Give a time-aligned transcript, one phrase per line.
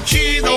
[0.00, 0.49] más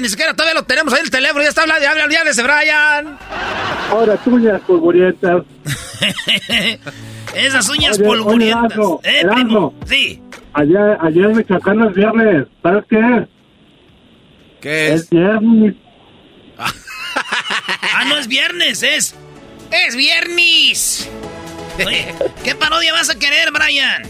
[0.00, 2.42] ni siquiera todavía lo tenemos ahí en el teléfono, ya está hablando, ya habla ese
[2.42, 3.18] Brian.
[3.90, 5.42] Ahora tuñas polvorientas.
[7.34, 8.78] Esas uñas Oye, polvorientas.
[8.78, 9.74] oye, Erasmo, eh, Erasmo.
[9.86, 10.22] Sí.
[10.52, 12.46] Ayer, ayer en Michoacán es viernes.
[12.62, 13.28] ¿Sabes qué es?
[14.60, 15.74] ¿Qué Es viernes.
[17.92, 19.14] Ah, no es viernes, es.
[19.70, 21.08] Es viernes.
[21.84, 22.14] Oye,
[22.44, 24.02] ¿qué parodia vas a querer, Brian?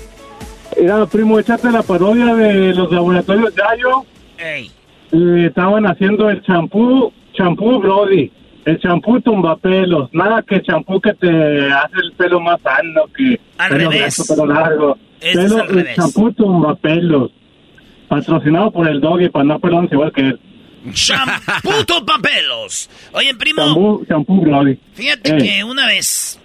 [0.76, 4.04] Era, primo, échate la parodia de los laboratorios Yayo.
[4.38, 4.70] Ey.
[5.12, 8.30] Y estaban haciendo el champú, champú Brody.
[8.64, 10.10] El champú tumbapelos.
[10.12, 11.28] Nada que champú que te
[11.72, 14.24] hace el pelo más sano que Al pelo revés.
[14.28, 14.98] pelo largo.
[15.20, 17.30] Ese es Pelo- al el champú tumbapelos.
[18.08, 20.40] Patrocinado por el doggy para no pelarse igual que él.
[20.92, 22.88] Champuto papelos.
[23.12, 24.78] Oye, primo, Champú, champú Brody.
[24.94, 25.38] fíjate Eh.
[25.38, 26.40] que una vez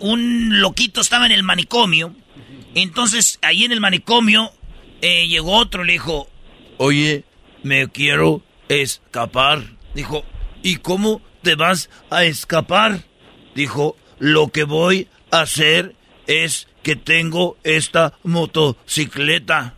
[0.00, 2.12] un loquito estaba en el manicomio.
[2.74, 4.50] Entonces, ahí en el manicomio
[5.02, 6.28] eh, llegó otro y le dijo,
[6.76, 7.24] oye,
[7.62, 9.62] me quiero escapar.
[9.94, 10.24] Dijo,
[10.62, 13.04] ¿y cómo te vas a escapar?
[13.54, 15.94] Dijo, lo que voy a hacer
[16.26, 19.74] es que tengo esta motocicleta.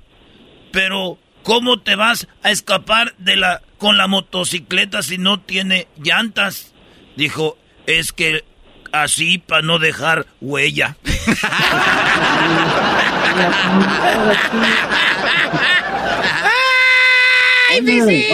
[0.72, 6.72] Pero, ¿cómo te vas a escapar de la con la motocicleta si no tiene llantas?
[7.16, 8.44] Dijo, es que
[8.92, 10.96] así para no dejar huella.
[17.72, 18.26] Oye,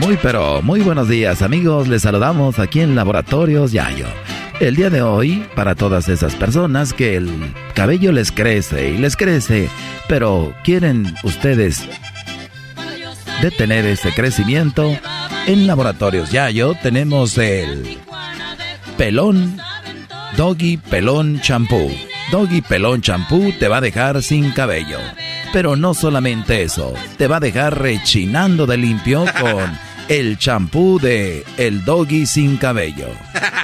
[0.00, 4.06] Muy pero muy buenos días amigos, les saludamos aquí en Laboratorios Yayo.
[4.58, 7.30] El día de hoy, para todas esas personas que el
[7.74, 9.68] cabello les crece y les crece,
[10.08, 11.88] pero quieren ustedes
[13.42, 14.96] detener ese crecimiento,
[15.46, 17.98] en Laboratorios Yayo tenemos el
[18.96, 19.56] pelón
[20.36, 21.90] Doggy Pelón Champú.
[22.32, 24.98] Doggy Pelón Champú te va a dejar sin cabello.
[25.52, 29.78] Pero no solamente eso, te va a dejar rechinando de limpio con
[30.08, 33.08] el champú de El Doggy sin cabello.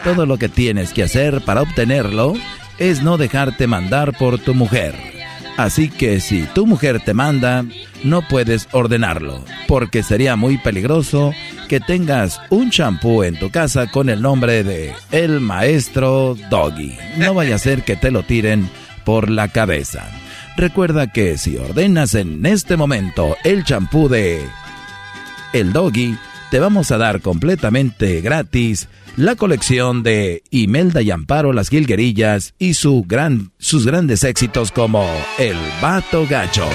[0.04, 2.34] Todo lo que tienes que hacer para obtenerlo
[2.76, 5.17] es no dejarte mandar por tu mujer.
[5.58, 7.64] Así que si tu mujer te manda,
[8.04, 11.34] no puedes ordenarlo, porque sería muy peligroso
[11.68, 16.96] que tengas un champú en tu casa con el nombre de El Maestro Doggy.
[17.16, 18.70] No vaya a ser que te lo tiren
[19.04, 20.08] por la cabeza.
[20.56, 24.46] Recuerda que si ordenas en este momento el champú de
[25.52, 26.16] El Doggy,
[26.52, 28.86] te vamos a dar completamente gratis
[29.18, 35.04] la colección de Imelda y Amparo Las Gilguerillas y su gran, sus grandes éxitos como
[35.38, 36.68] El Vato Gacho.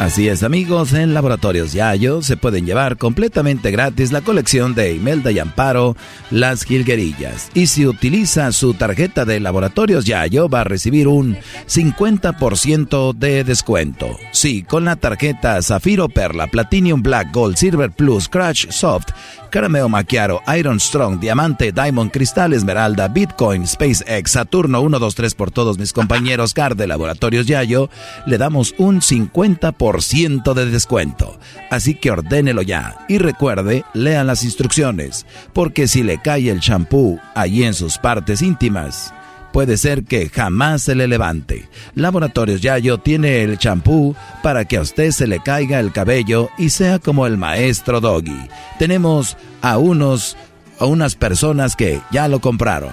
[0.00, 5.30] Así es amigos, en Laboratorios Yayo se pueden llevar completamente gratis la colección de Imelda
[5.30, 5.94] y Amparo,
[6.30, 7.50] Las Gilguerillas.
[7.52, 11.36] Y si utiliza su tarjeta de Laboratorios Yayo va a recibir un
[11.66, 14.16] 50% de descuento.
[14.32, 19.08] Sí, con la tarjeta Zafiro Perla, Platinum Black, Gold, Silver Plus, Crash Soft,
[19.50, 25.92] Carameo Macchiato, Iron Strong, Diamante, Diamond, Cristal, Esmeralda, Bitcoin, SpaceX, Saturno 123 por todos mis
[25.92, 27.90] compañeros CAR de Laboratorios Yayo,
[28.26, 31.38] le damos un 50% de descuento.
[31.70, 37.18] Así que ordénelo ya y recuerde, lean las instrucciones, porque si le cae el champú
[37.34, 39.12] allí en sus partes íntimas,
[39.52, 41.68] puede ser que jamás se le levante.
[41.94, 46.70] Laboratorios Yayo tiene el champú para que a usted se le caiga el cabello y
[46.70, 48.48] sea como el maestro Doggy.
[48.78, 50.36] Tenemos a unos
[50.78, 52.92] a unas personas que ya lo compraron.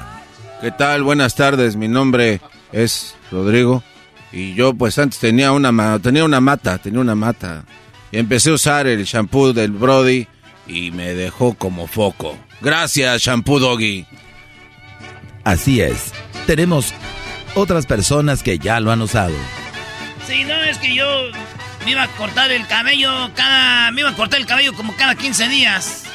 [0.61, 1.03] ¿Qué tal?
[1.03, 1.75] Buenas tardes.
[1.75, 3.83] Mi nombre es Rodrigo
[4.31, 7.63] y yo pues antes tenía una tenía una mata, tenía una mata
[8.11, 10.27] y empecé a usar el shampoo del Brody
[10.67, 12.37] y me dejó como foco.
[12.61, 14.05] Gracias, shampoo Doggy.
[15.43, 16.11] Así es.
[16.47, 16.93] Tenemos
[17.55, 19.35] otras personas que ya lo han usado.
[20.25, 21.05] Sí, no, es que yo
[21.83, 23.91] me iba a cortar el cabello cada...
[23.91, 26.05] Me iba a cortar el cabello como cada 15 días.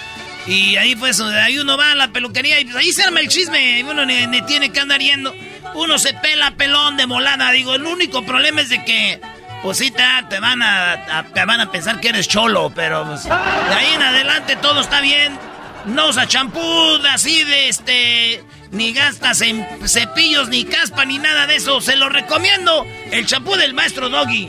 [0.47, 3.29] Y ahí pues, ahí uno va a la peluquería y pues, ahí se arma el
[3.29, 3.85] chisme.
[3.85, 5.35] Uno ni, tiene que andar yendo.
[5.75, 7.51] Uno se pela pelón de molada.
[7.53, 9.21] Digo, el único problema es de que...
[9.63, 13.31] Pues sí, te, van a, te van a pensar que eres cholo, pero pues, de
[13.31, 15.39] ahí en adelante todo está bien.
[15.85, 18.43] No usa champú así de este
[18.73, 21.81] ni gastas en cepillos, ni caspa, ni nada de eso.
[21.81, 22.85] Se lo recomiendo.
[23.11, 24.49] El champú del maestro Doggy.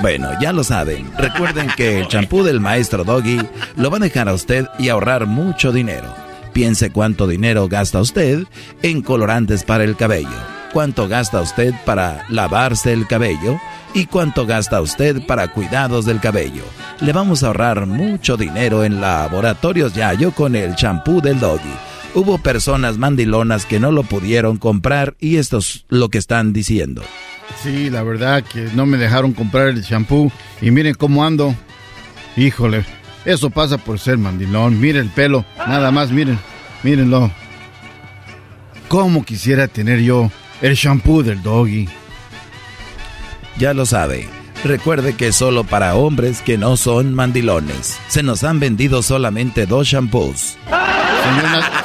[0.00, 1.10] Bueno, ya lo saben.
[1.18, 3.40] Recuerden que el champú del maestro Doggy
[3.76, 6.14] lo va a dejar a usted y ahorrar mucho dinero.
[6.52, 8.44] Piense cuánto dinero gasta usted
[8.82, 10.38] en colorantes para el cabello,
[10.72, 13.60] cuánto gasta usted para lavarse el cabello
[13.92, 16.62] y cuánto gasta usted para cuidados del cabello.
[17.00, 21.95] Le vamos a ahorrar mucho dinero en laboratorios Yayo con el champú del Doggy.
[22.16, 27.02] Hubo personas mandilonas que no lo pudieron comprar y esto es lo que están diciendo.
[27.62, 30.32] Sí, la verdad que no me dejaron comprar el champú
[30.62, 31.54] y miren cómo ando.
[32.34, 32.86] Híjole,
[33.26, 34.80] eso pasa por ser mandilón.
[34.80, 36.38] Miren el pelo, nada más, miren,
[36.82, 37.30] mírenlo.
[38.88, 40.30] ¿Cómo quisiera tener yo
[40.62, 41.86] el champú del doggy?
[43.58, 44.35] Ya lo sabe.
[44.66, 48.00] Recuerde que solo para hombres que no son mandilones.
[48.08, 50.58] Se nos han vendido solamente dos shampoos.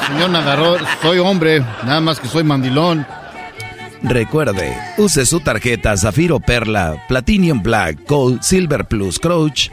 [0.08, 3.06] Señor, nadador, soy hombre, nada más que soy mandilón.
[4.02, 9.70] Recuerde, use su tarjeta Zafiro Perla, Platinum Black, Gold, Silver Plus, Crouch,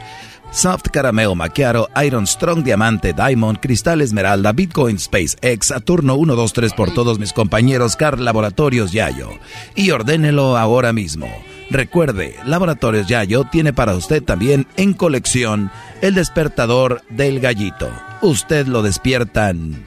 [0.51, 6.93] Soft Caramel Macchiato, Iron Strong Diamante, Diamond, Cristal Esmeralda, Bitcoin Space X, Saturno 123 por
[6.93, 9.31] todos mis compañeros Car Laboratorios Yayo.
[9.73, 11.27] Y ordénelo ahora mismo.
[11.69, 15.69] Recuerde, Laboratorios Yayo tiene para usted también en colección
[16.01, 17.91] el despertador del gallito.
[18.21, 19.85] Usted lo despiertan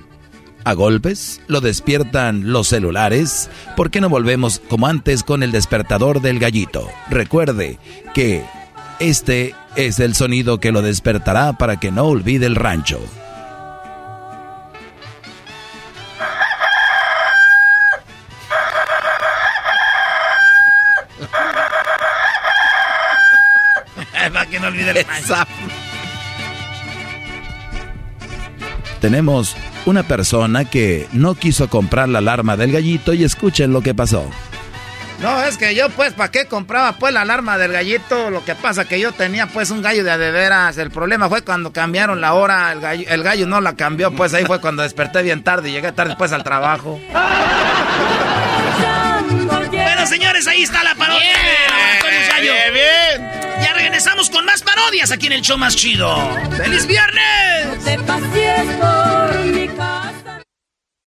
[0.65, 3.51] a golpes, lo despiertan los celulares.
[3.77, 6.89] ¿Por qué no volvemos como antes con el despertador del gallito?
[7.11, 7.79] Recuerde
[8.15, 8.45] que
[9.01, 13.01] este es el sonido que lo despertará para que no olvide el rancho.
[29.01, 33.95] Tenemos una persona que no quiso comprar la alarma del gallito y escuchen lo que
[33.95, 34.31] pasó.
[35.23, 38.31] No, es que yo pues, ¿para qué compraba pues la alarma del gallito?
[38.31, 40.79] Lo que pasa que yo tenía pues un gallo de adeveras.
[40.79, 44.35] El problema fue cuando cambiaron la hora, el gallo, el gallo no la cambió, pues
[44.35, 47.01] ahí fue cuando desperté bien tarde y llegué tarde pues al trabajo.
[49.71, 51.21] bueno, señores, ahí está la parodia.
[52.41, 53.42] Bien, bien,
[53.93, 56.17] regresamos con más parodias aquí en el show más chido.
[56.57, 57.67] ¡Feliz viernes!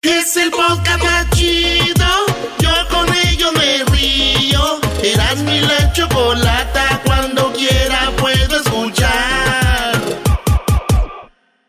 [0.01, 2.07] Es el podcast más chido.
[2.57, 4.79] Yo con ello me río.
[5.03, 7.01] Eras mi la chocolata.
[7.05, 10.01] Cuando quiera puedo escuchar.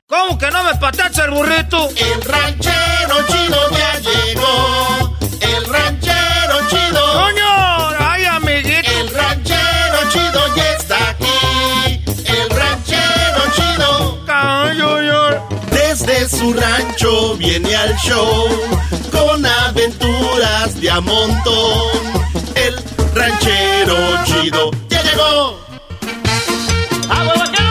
[0.07, 1.91] ¿Cómo que no me patacha el burrito?
[1.91, 5.19] El ranchero chido ya llegó.
[5.43, 7.13] El ranchero chido.
[7.13, 7.52] ¡Coño!
[16.05, 18.49] Desde su rancho viene al show
[19.13, 21.91] con aventuras de a montón.
[22.57, 22.75] El
[23.15, 25.61] ranchero chido ya llegó.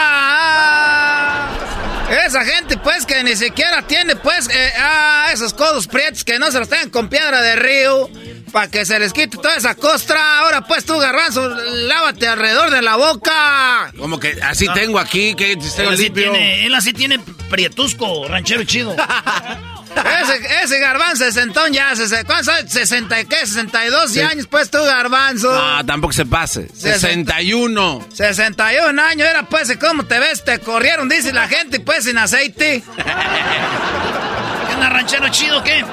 [2.10, 6.50] Esa gente, pues, que ni siquiera tiene, pues, eh, ah, esos codos prietos que no
[6.50, 8.10] se los tengan con piedra de río.
[8.52, 10.40] Para que se les quite toda esa costra.
[10.40, 13.92] Ahora, pues, tú, garbanzo, lávate alrededor de la boca.
[13.96, 18.96] Como que así tengo aquí, que él así, tiene, él así tiene prietusco, ranchero chido.
[20.22, 21.92] ese, ese garbanzo de sentón ya,
[22.26, 23.42] ¿cuántos ¿60 qué?
[23.44, 25.52] ¿62 años, pues, tú, garbanzo?
[25.52, 26.68] No, tampoco se pase.
[26.74, 28.06] 61.
[28.12, 30.44] 61 años, era, pues, ¿cómo te ves?
[30.44, 32.82] Te corrieron, dice la gente, pues, sin aceite.
[32.96, 35.84] ¿Qué ranchero chido, qué?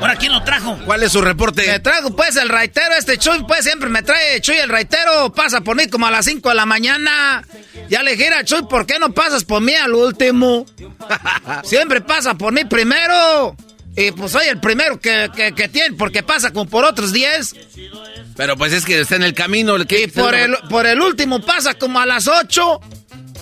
[0.00, 0.78] ¿Ahora quién lo trajo?
[0.86, 1.66] ¿Cuál es su reporte?
[1.66, 5.60] Me trajo pues el raitero, este Chuy, pues siempre me trae Chuy el raitero, pasa
[5.60, 7.44] por mí como a las 5 de la mañana.
[7.88, 10.64] Ya le dije, Chuy, ¿por qué no pasas por mí al último?
[11.64, 13.56] Siempre pasa por mí primero.
[13.96, 17.54] Y pues soy el primero que, que, tiene, porque pasa como por otros 10.
[18.36, 19.76] Pero pues es que está en el camino.
[19.76, 22.80] y por el, por el último pasa como a las 8.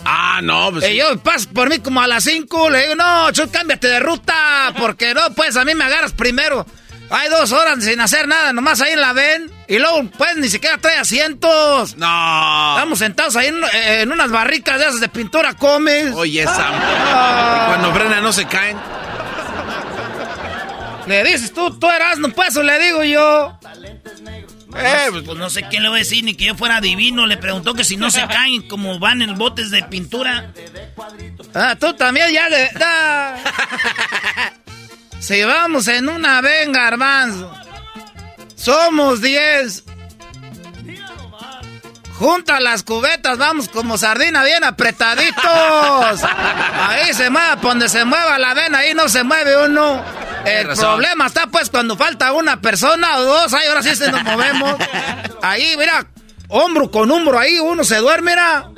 [0.05, 0.89] Ah, no, pues.
[0.89, 2.71] Y yo paso por mí como a las 5.
[2.71, 4.73] Le digo, no, Chuy, cámbiate de ruta.
[4.79, 6.67] Porque no, pues a mí me agarras primero.
[7.11, 9.51] Hay dos horas sin hacer nada, nomás ahí la ven.
[9.67, 11.97] Y luego, pues, ni siquiera trae asientos.
[11.97, 12.77] No.
[12.77, 16.15] Estamos sentados ahí en, unas barricas de esas de pintura comes.
[16.15, 16.69] Oye, esa.
[16.71, 17.65] Ah.
[17.69, 18.77] Cuando frena no se caen.
[21.07, 23.59] Le dices tú, tú eras, no pues, le digo yo.
[24.77, 27.27] Eh, pues, pues, no sé qué le voy a decir, ni que yo fuera divino.
[27.27, 30.53] Le preguntó que si no se caen, como van en botes de pintura.
[31.55, 32.69] Ah, tú también ya de.
[35.21, 37.53] Si vamos en una venga, garbanzo.
[38.55, 39.85] Somos 10.
[42.19, 45.45] Junta las cubetas, vamos como sardina bien apretaditos.
[46.89, 50.03] Ahí se mueve, donde se mueva la vena, ahí no se mueve uno.
[50.45, 54.25] El problema está pues cuando falta una persona o dos, ahí ahora sí se nos
[54.25, 54.75] movemos.
[55.43, 56.07] Ahí, mira,
[56.49, 58.69] hombro con hombro, ahí uno se duerme, mira.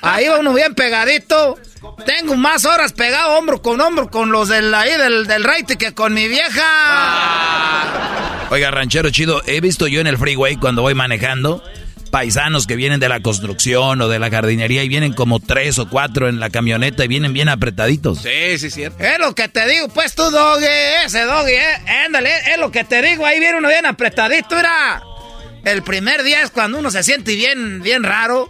[0.00, 1.58] Ahí va uno bien pegadito.
[2.06, 5.44] Tengo más horas pegado hombro con hombro con los del ahí del, del
[5.76, 6.62] que con mi vieja.
[6.62, 8.46] Ah.
[8.50, 11.62] Oiga, ranchero chido, he visto yo en el freeway cuando voy manejando
[12.08, 15.88] paisanos que vienen de la construcción o de la jardinería y vienen como tres o
[15.88, 18.22] cuatro en la camioneta y vienen bien apretaditos.
[18.22, 19.02] Sí, sí, cierto.
[19.02, 20.66] Es lo que te digo, pues tú, doggy,
[21.04, 25.02] ese doggy, eh, ándale, es lo que te digo, ahí viene uno bien apretadito, mira.
[25.64, 28.48] El primer día es cuando uno se siente bien, bien raro.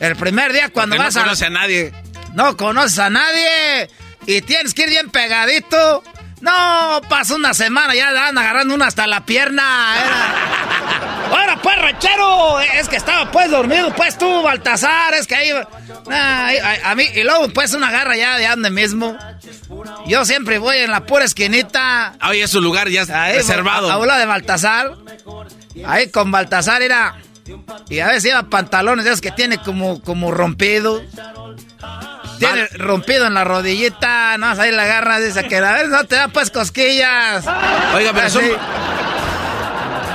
[0.00, 1.20] El primer día cuando vas a...
[1.20, 1.92] No conoce a nadie.
[2.34, 3.90] No conoces a nadie.
[4.26, 6.02] Y tienes que ir bien pegadito.
[6.40, 9.94] No, pasó una semana, ya dan agarrando una hasta la pierna.
[11.30, 12.60] Ahora pues, rechero.
[12.60, 15.14] Es que estaba pues dormido, pues tú, Baltasar.
[15.14, 15.50] Es que ahí.
[15.52, 19.16] a, mí, y luego pues una garra ya de ande mismo.
[20.06, 22.14] Yo siempre voy en la pura esquinita.
[22.20, 23.90] Ahí es su lugar ya reservado.
[23.90, 24.96] Habla de Baltasar.
[25.86, 27.16] Ahí con Baltasar era.
[27.88, 31.02] Y a veces lleva pantalones de esos que tiene como, como rompido.
[32.40, 36.16] Tiene rompido en la rodillita, no, ahí la agarra, dice que a ver, no te
[36.16, 37.44] da pues cosquillas.
[37.94, 38.44] Oiga, pero son...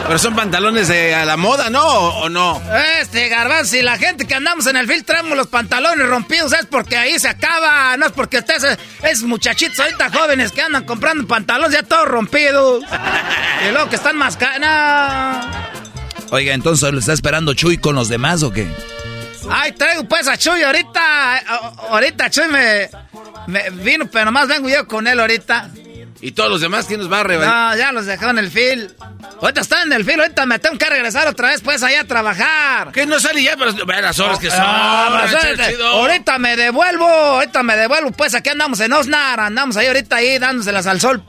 [0.08, 1.84] Pero son pantalones de a la moda, ¿no?
[1.84, 2.62] ¿O, no?
[3.00, 6.68] Este, garbanzo, si la gente que andamos en el filtro traemos los pantalones rompidos, es
[6.68, 7.98] porque ahí se acaba.
[7.98, 12.84] No es porque ustedes, es muchachitos ahorita jóvenes que andan comprando pantalones ya todos rompidos.
[13.68, 14.38] y luego que están más...
[16.30, 18.68] Oiga, entonces, ¿lo está esperando Chuy con los demás o qué?
[19.50, 21.38] Ay, traigo pues a Chuy ahorita.
[21.90, 22.90] Ahorita Chuy me,
[23.84, 25.70] vino, pero nomás vengo yo con él ahorita.
[26.22, 27.74] ¿Y todos los demás quién nos va a revelar?
[27.74, 28.92] No, ya los dejó en el fil.
[29.42, 32.04] Ahorita están en el fil, ahorita me tengo que regresar otra vez pues allá a
[32.06, 32.92] trabajar.
[32.92, 33.56] ¿Qué no sale ya?
[33.58, 34.60] Pero ve las horas que son.
[34.62, 35.28] Ah,
[35.92, 38.12] ahorita me devuelvo, ahorita me devuelvo.
[38.12, 41.24] Pues aquí andamos en Osnar, andamos ahí ahorita ahí dándoselas al sol,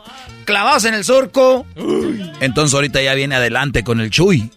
[0.44, 1.66] clavados en el surco.
[2.40, 4.50] Entonces ahorita ya viene adelante con el Chuy.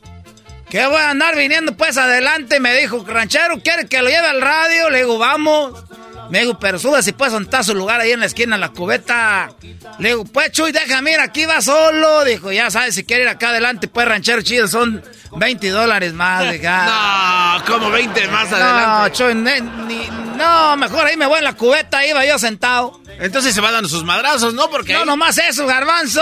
[0.70, 2.60] ¿Qué voy a andar viniendo pues adelante?
[2.60, 4.90] Me dijo, ranchero, ¿quiere que lo lleve al radio?
[4.90, 5.84] Le digo, vamos.
[6.30, 8.70] Me dijo, pero sube si puedes montar su lugar ahí en la esquina, en la
[8.70, 9.52] cubeta.
[9.98, 12.24] Le digo, pues Chuy, déjame ir, aquí va solo.
[12.24, 16.43] Dijo, ya sabes, si quiere ir acá adelante, pues ranchero chido, son 20 dólares más.
[16.62, 18.86] no, como 20 más adelante.
[18.86, 23.00] No, Chuy, ni, no, mejor ahí me voy en la cubeta, iba yo sentado.
[23.19, 24.69] Entonces se va dando sus madrazos, ¿no?
[24.69, 26.21] Porque no, nomás eso, garbanzo.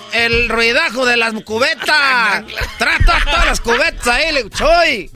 [0.12, 2.44] El ruidajo de las cubetas.
[2.78, 5.10] Trata todas las cubetas ahí, le Choy.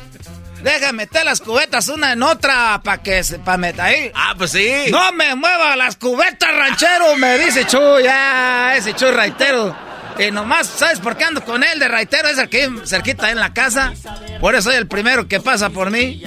[0.63, 4.13] Deja meter las cubetas una en otra para que se pa meter ahí.
[4.15, 4.87] Ah, pues sí.
[4.91, 8.05] No me mueva las cubetas, ranchero, me dice Chuy.
[8.05, 9.94] Ya, ese Chuy raitero.
[10.19, 12.29] Y nomás, ¿sabes por qué ando con él de raitero?
[12.29, 13.93] Es el que cerquita en la casa.
[14.41, 16.23] Por eso soy el primero que pasa por mí.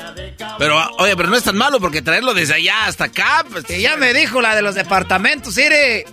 [0.60, 3.46] Pero, oye, pero no es tan malo porque traerlo desde allá hasta acá.
[3.50, 6.04] Pues, que ya me dijo la de los departamentos, Siri.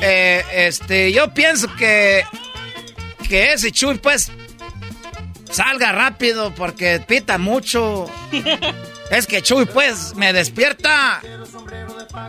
[0.00, 2.24] Eh, este, yo pienso que.
[3.28, 4.30] Que ese Chuy, pues.
[5.50, 8.06] Salga rápido porque pita mucho.
[9.10, 11.20] es que Chuy, pues, me despierta.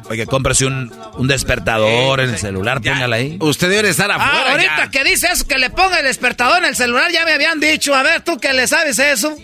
[0.10, 3.38] Oye, cómprase un, un despertador en el celular, póngala ahí.
[3.40, 4.46] Usted debe estar ah, afuera.
[4.48, 7.34] Ah, ahorita que dice eso, que le ponga el despertador en el celular, ya me
[7.34, 7.96] habían dicho.
[7.96, 9.36] A ver, tú que le sabes eso.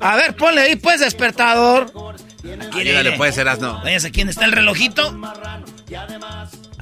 [0.00, 1.92] A ver, ponle ahí, pues, despertador.
[2.66, 3.80] Aquí le puede ser asno.
[3.82, 5.16] Váyase, ¿quién está el relojito?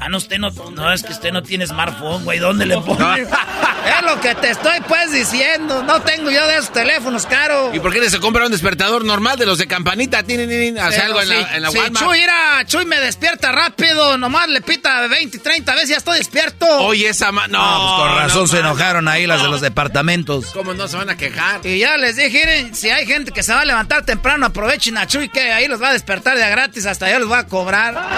[0.02, 3.21] Ah, no, usted no, no, es que usted no tiene smartphone, güey, ¿dónde le pone?
[3.21, 7.75] es lo que te estoy pues diciendo, no tengo yo de esos teléfonos caros.
[7.75, 10.23] ¿Y por qué no se compra un despertador normal de los de campanita?
[10.23, 14.49] ¿Tienen hace algo en la, en la sí, Chuy, mira, Chuy me despierta rápido, nomás
[14.49, 16.66] le pita 20, 30 veces, ya estoy despierto.
[16.78, 17.47] Oye, esa ma...
[17.47, 20.47] No, pues con razón se enojaron ahí las de los departamentos.
[20.54, 21.61] ¿Cómo no se van a quejar?
[21.66, 24.97] Y ya les dije, miren, si hay gente que se va a levantar temprano, aprovechen
[24.97, 27.47] a Chuy que ahí los va a despertar de gratis, hasta yo les voy a
[27.47, 28.09] cobrar.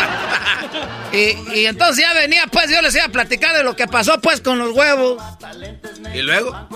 [1.12, 4.20] y, y entonces ya venía, pues yo les iba a platicar de lo que pasó,
[4.20, 5.22] pues, con los huevos.
[6.14, 6.68] ¿Y luego?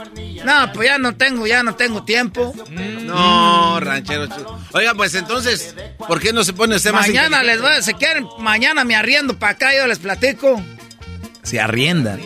[0.45, 2.55] No, pues ya no tengo, ya no tengo tiempo.
[2.71, 4.29] No, ranchero.
[4.73, 8.27] Oiga, pues entonces, ¿por qué no se pone usted más Mañana les voy, si quieren,
[8.39, 10.63] mañana me arriendo para acá, yo les platico.
[11.43, 12.19] Se arrienda.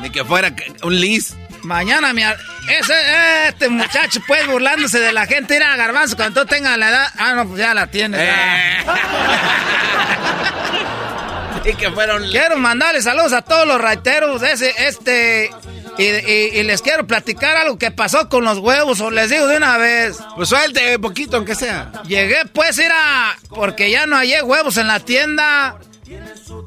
[0.00, 1.34] Ni que fuera un lis.
[1.62, 2.24] Mañana me
[2.68, 6.88] ese este muchacho pues burlándose de la gente ir a garbanzo cuando tú tengas la
[6.88, 7.06] edad.
[7.16, 8.20] Ah, no, pues ya la tienes.
[8.20, 8.84] Eh.
[11.64, 12.28] y que fueron.
[12.30, 14.42] Quiero mandarles saludos a todos los raiteros.
[14.42, 15.50] Ese, este.
[15.98, 19.76] Y, les quiero platicar algo que pasó con los huevos, o les digo de una
[19.78, 20.18] vez.
[20.36, 21.92] Pues suelte poquito, aunque sea.
[22.06, 23.36] Llegué pues, era.
[23.48, 25.76] Porque ya no hallé huevos en la tienda.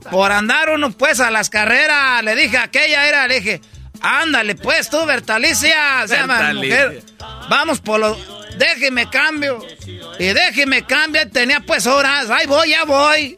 [0.09, 2.23] Por andar uno pues a las carreras.
[2.23, 3.61] Le dije, aquella era, le dije,
[4.01, 6.07] ándale pues tú, Bertalicia.
[6.07, 7.03] Se llama mujer.
[7.49, 8.17] Vamos por los.
[8.57, 9.59] Déjeme cambio.
[10.19, 11.29] Y déjeme cambio.
[11.29, 12.29] Tenía pues horas.
[12.29, 13.37] Ahí voy, ya voy.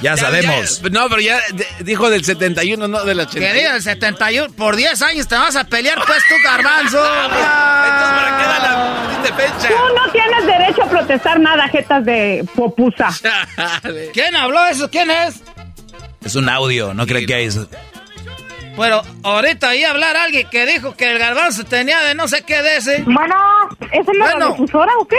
[0.00, 0.82] Ya, sabemos.
[0.90, 1.40] no, pero ya
[1.80, 3.52] dijo del 71, no del 81.
[3.52, 4.52] Querido, del 71.
[4.54, 6.98] Por 10 años te vas a pelear, pues tú, garbanzo.
[7.04, 9.68] Entonces, ¿para qué da la fecha?
[9.68, 13.08] Tú no tienes derecho a protestar nada, jetas de popusa.
[14.12, 14.90] ¿Quién habló eso?
[14.90, 15.42] ¿Quién es?
[16.24, 17.68] Es un audio, no creo que hay eso.
[18.76, 22.62] Pero ahorita ahí hablar alguien que dijo que el garbanzo tenía de no sé qué
[22.62, 23.02] de ese.
[23.02, 23.34] Bueno,
[23.92, 25.16] ¿es una radiodifusora o qué?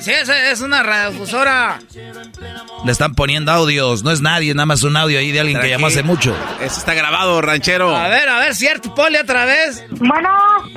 [0.00, 1.78] Sí, es, una radiodifusora.
[2.84, 5.68] Le están poniendo audios, no es nadie, nada más un audio ahí de alguien que
[5.68, 6.36] llamó hace mucho.
[6.60, 7.94] Eso está grabado, ranchero.
[7.94, 9.84] A ver, a ver, cierto, poli otra vez.
[9.90, 10.30] Bueno,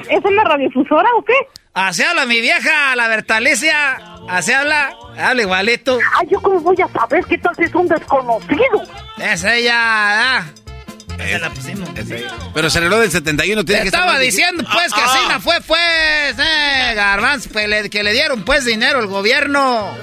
[0.09, 1.33] ¿es una radiodifusora o qué?
[1.73, 3.97] Así habla mi vieja, la Bertalicia.
[4.27, 5.97] Así habla, habla igualito.
[6.17, 8.83] Ay, ¿yo cómo voy a saber que tal es un desconocido?
[9.17, 10.43] Es ella,
[11.39, 11.89] la pusimos.
[12.53, 16.35] Pero se arregló del 71, tiene que Estaba diciendo, pues, que así no fue, pues,
[16.37, 19.97] eh, Garbanzo, pues, que le dieron, pues, dinero al gobierno.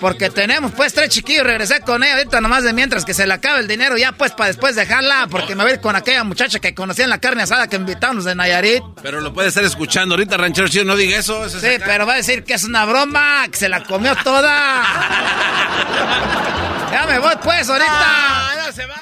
[0.00, 1.44] Porque tenemos, pues, tres chiquillos.
[1.44, 4.32] Regresé con ella ahorita nomás de mientras que se le acaba el dinero, ya, pues,
[4.32, 5.26] para después dejarla.
[5.30, 7.76] Porque me voy a ir con aquella muchacha que conocía en la carne asada que
[7.76, 8.82] invitamos de Nayarit.
[9.02, 11.46] Pero lo puede estar escuchando ahorita, ranchero chido, no diga eso.
[11.50, 14.82] sí, pero va a decir que es una broma, que se la comió toda.
[16.92, 17.92] ya me voy, pues, ahorita.
[17.92, 18.94] Ah, ya se va.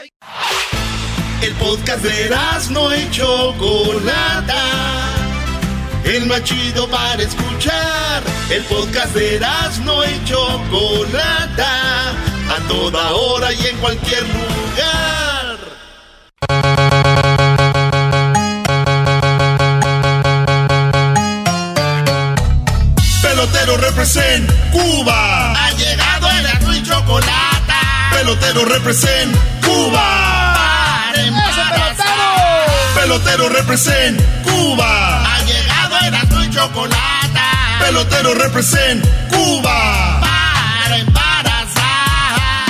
[1.40, 2.36] El podcast de
[2.70, 4.64] no y Chocolata.
[6.04, 8.22] El más chido para escuchar.
[8.50, 9.40] El podcast de
[9.84, 12.10] no y Chocolata.
[12.10, 15.58] A toda hora y en cualquier lugar.
[23.22, 25.52] Pelotero represent Cuba.
[25.52, 28.10] Ha llegado el y Chocolata.
[28.12, 30.27] Pelotero represent Cuba
[32.94, 35.22] Pelotero represent Cuba.
[35.24, 37.78] Ha llegado Erasmo y Chocolata.
[37.80, 40.20] Pelotero represent Cuba.
[40.20, 42.68] Para embarazar.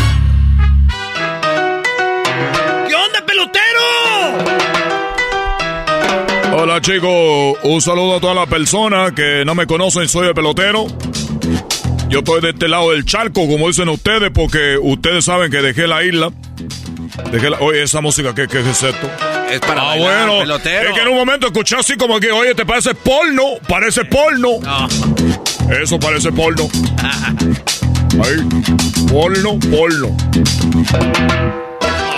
[2.87, 3.83] ¿Qué onda, pelotero?
[6.57, 10.87] Hola chicos, un saludo a todas las personas que no me conocen, soy el pelotero.
[12.09, 15.87] Yo estoy de este lado del charco, como dicen ustedes, porque ustedes saben que dejé
[15.87, 16.31] la isla.
[17.61, 19.11] Oye, esa música, ¿qué, qué es esto?
[19.51, 20.41] Es para Ah, bailar, bueno.
[20.41, 20.89] pelotero.
[20.91, 23.43] Es que en un momento escuché así como que, oye, ¿te parece porno?
[23.69, 24.59] Parece porno.
[25.83, 26.69] Eso parece porno.
[28.23, 28.37] Ahí.
[29.11, 30.17] Porno, porno.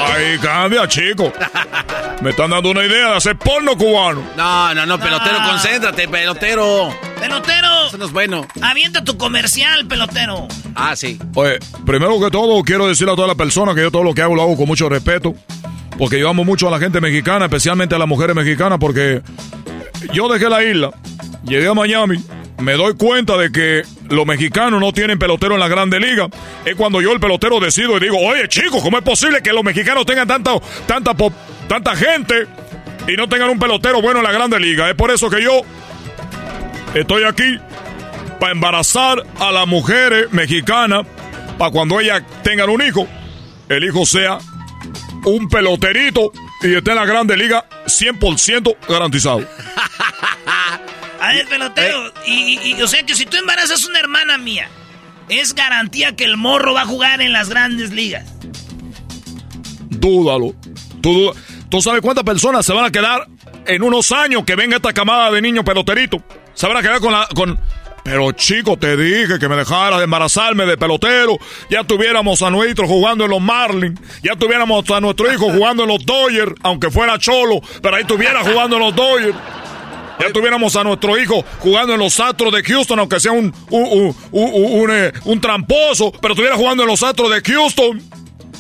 [0.06, 1.32] Ay, cambia, chico.
[2.22, 4.22] Me están dando una idea de hacer porno cubano.
[4.36, 5.48] No, no, no, pelotero, No.
[5.50, 6.90] concéntrate, pelotero.
[7.20, 8.46] Pelotero, Eso no es bueno.
[8.62, 10.48] avienta tu comercial, pelotero.
[10.74, 11.18] Ah, sí.
[11.34, 14.22] Oye, primero que todo, quiero decirle a todas las personas que yo todo lo que
[14.22, 15.34] hago lo hago con mucho respeto.
[15.98, 19.20] Porque yo amo mucho a la gente mexicana, especialmente a las mujeres mexicanas, porque
[20.14, 20.90] yo dejé la isla,
[21.44, 22.16] llegué a Miami,
[22.60, 26.28] me doy cuenta de que los mexicanos no tienen pelotero en la grande liga.
[26.64, 29.64] Es cuando yo el pelotero decido y digo, oye chicos, ¿cómo es posible que los
[29.64, 32.46] mexicanos tengan tanta, tanta, gente
[33.08, 34.88] y no tengan un pelotero bueno en la grande liga?
[34.88, 35.62] Es por eso que yo
[36.94, 37.58] estoy aquí
[38.38, 41.06] para embarazar a las mujeres mexicanas
[41.58, 43.06] para cuando ellas tengan un hijo,
[43.68, 44.38] el hijo sea
[45.24, 49.40] un peloterito y esté en la grande liga 100% garantizado.
[51.30, 52.12] A ver, pelotero, Eh.
[52.26, 54.68] y, y- y, o sea que si tú embarazas una hermana mía,
[55.28, 58.24] es garantía que el morro va a jugar en las grandes ligas.
[59.90, 60.54] Dúdalo.
[61.00, 61.32] Tú,
[61.68, 63.26] ¿Tú sabes cuántas personas se van a quedar
[63.66, 66.20] en unos años que venga esta camada de niños peloteritos?
[66.54, 67.26] Se van a quedar con la...
[67.34, 67.58] Con...
[68.02, 71.38] Pero chico, te dije que me dejaras de embarazarme de pelotero.
[71.68, 74.00] Ya tuviéramos a nuestro jugando en los Marlins.
[74.22, 78.40] Ya tuviéramos a nuestro hijo jugando en los Dodgers, aunque fuera cholo, pero ahí estuviera
[78.42, 79.36] jugando en los Dodgers.
[80.20, 83.82] Ya tuviéramos a nuestro hijo jugando en los Astros de Houston, aunque sea un, un,
[83.82, 88.02] un, un- un, eh, un tramposo, pero estuviera jugando en los Astros de Houston.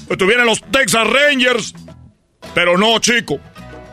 [0.08, 1.74] Estuviera en los Texas Rangers.
[2.54, 3.38] Pero no, chico.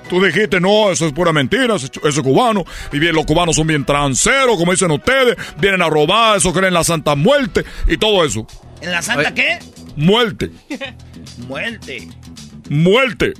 [0.09, 2.63] Tú dijiste, no, eso es pura mentira, eso, eso es cubano.
[2.93, 5.35] Y bien, los cubanos son bien tranceros, como dicen ustedes.
[5.59, 8.47] Vienen a robar, eso creen en la Santa Muerte y todo eso.
[8.79, 9.33] ¿En la santa Oye.
[9.33, 9.59] qué?
[9.97, 10.51] Muerte,
[11.47, 12.07] Muerte.
[12.69, 13.33] muerte.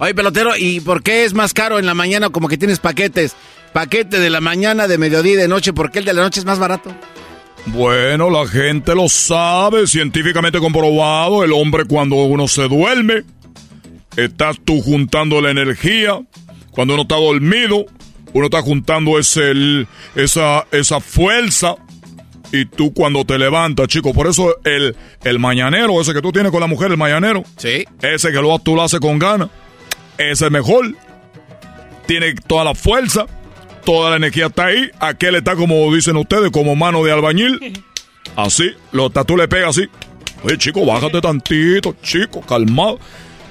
[0.00, 3.36] Oye, pelotero, ¿y por qué es más caro en la mañana como que tienes paquetes?
[3.72, 6.40] Paquete de la mañana, de mediodía y de noche, ¿por qué el de la noche
[6.40, 6.90] es más barato?
[7.66, 11.44] Bueno, la gente lo sabe, científicamente comprobado.
[11.44, 13.24] El hombre cuando uno se duerme,
[14.16, 16.18] estás tú juntando la energía.
[16.70, 17.84] Cuando uno está dormido,
[18.32, 19.86] uno está juntando ese, el-
[20.16, 21.76] esa, esa fuerza.
[22.52, 26.50] Y tú cuando te levantas, chico, por eso el, el mañanero, ese que tú tienes
[26.50, 27.84] con la mujer, el mañanero, Sí.
[28.02, 29.50] ese que lo, tú lo haces con ganas,
[30.20, 30.94] ese es mejor.
[32.06, 33.26] Tiene toda la fuerza,
[33.84, 34.90] toda la energía está ahí.
[34.98, 37.82] Aquel está como dicen ustedes, como mano de albañil.
[38.36, 39.88] Así, lo, tú le pegas así.
[40.44, 43.00] Oye, chico, bájate tantito, chico, calmado.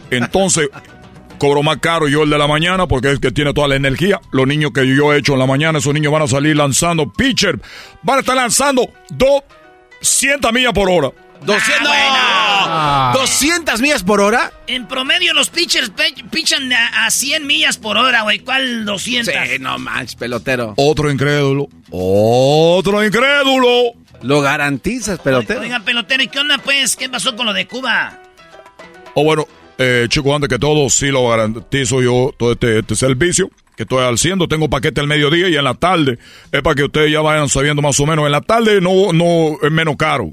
[0.10, 0.70] Entonces,
[1.38, 4.22] cobro más caro yo el de la mañana porque es que tiene toda la energía.
[4.32, 7.12] Los niños que yo he hecho en la mañana, esos niños van a salir lanzando
[7.12, 7.60] pitcher.
[8.04, 11.12] Van a estar lanzando 200 millas por hora.
[11.42, 13.20] 200, Ah, ¡No!
[13.22, 14.52] 200 millas por hora.
[14.68, 15.92] En promedio los pitchers
[16.30, 18.40] pichan a, a 100 millas por hora, güey.
[18.40, 19.34] ¿Cuál 200?
[19.34, 20.74] Sí, no manches, pelotero.
[20.78, 21.68] Otro incrédulo.
[21.92, 23.94] Otro incrédulo.
[24.22, 25.62] Lo garantizas, pelotero.
[25.62, 26.96] Oiga, pelotero, ¿y qué onda, pues?
[26.96, 28.20] ¿Qué pasó con lo de Cuba?
[29.14, 29.48] O bueno,
[29.78, 34.04] eh, chicos, antes que todo, sí lo garantizo yo todo este, este servicio que estoy
[34.14, 34.48] haciendo.
[34.50, 36.20] Tengo paquete al mediodía y en la tarde.
[36.52, 38.26] Es para que ustedes ya vayan sabiendo más o menos.
[38.26, 40.32] En la tarde no, no es menos caro.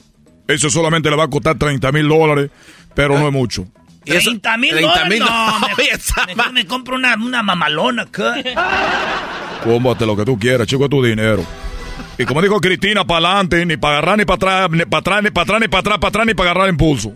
[0.49, 2.51] Eso solamente le va a costar 30 mil dólares,
[2.95, 3.67] pero no es mucho.
[4.05, 4.31] ¿Y eso?
[4.31, 5.21] 30 mil 30 dólares.
[5.21, 6.15] No, dólares.
[6.29, 8.37] mejor, me compro una, una mamalona acá.
[9.65, 11.45] Cómprate lo que tú quieras, chico, es tu dinero.
[12.19, 15.23] Y como dijo Cristina, para adelante, ni para agarrar, ni para atrás, ni para atrás,
[15.23, 17.13] ni para atrás, ni para atrás, para atrás, ni para agarrar impulso.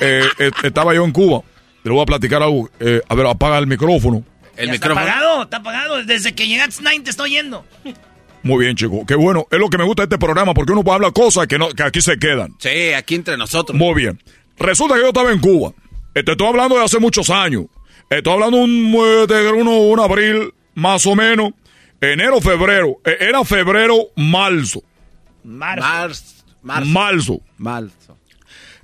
[0.00, 1.42] Eh, eh, estaba yo en Cuba.
[1.82, 2.70] Le voy a platicar algo.
[2.78, 4.24] Eh, a ver, apaga el micrófono.
[4.56, 5.00] El micrófono.
[5.00, 6.04] Está apagado, está apagado.
[6.04, 7.64] Desde que llegaste, Nine, te estoy yendo.
[8.42, 9.04] Muy bien, chico.
[9.06, 9.46] Qué bueno.
[9.50, 11.82] Es lo que me gusta de este programa, porque uno habla cosas que, no, que
[11.82, 12.54] aquí se quedan.
[12.58, 13.76] Sí, aquí entre nosotros.
[13.78, 14.20] Muy bien.
[14.58, 15.72] Resulta que yo estaba en Cuba.
[16.12, 17.66] Te estoy hablando de hace muchos años.
[18.10, 21.52] Estoy hablando un, eh, de uno, un abril, más o menos.
[22.00, 22.98] Enero, febrero.
[23.04, 24.82] Eh, Era febrero, marzo.
[25.44, 26.22] Marzo.
[26.62, 27.40] Marzo.
[27.58, 28.18] Marzo.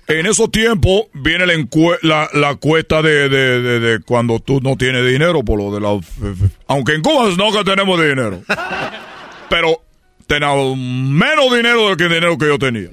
[0.06, 1.44] En esos tiempos viene
[2.02, 5.80] la, la cuesta de, de, de- de cuando tú no tienes dinero por lo de
[5.82, 6.00] la...
[6.66, 8.40] Aunque en Cuba no que tenemos dinero.
[9.50, 9.82] Pero
[10.26, 12.90] tenemos menos dinero del que el dinero que yo tenía.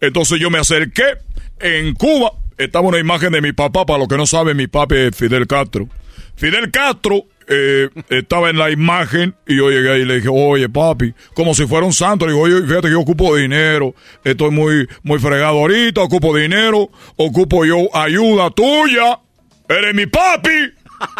[0.00, 1.18] Entonces yo me acerqué.
[1.60, 3.86] En Cuba estaba una imagen de mi papá.
[3.86, 5.88] Para los que no saben, mi papá es Fidel Castro.
[6.36, 10.68] Fidel Castro eh, estaba en la imagen y yo llegué ahí y le dije, oye
[10.68, 14.50] papi, como si fuera un santo, le digo, oye, fíjate que yo ocupo dinero, estoy
[14.50, 19.20] muy, muy fregado ahorita, ocupo dinero, ocupo yo ayuda tuya,
[19.68, 20.72] eres mi papi,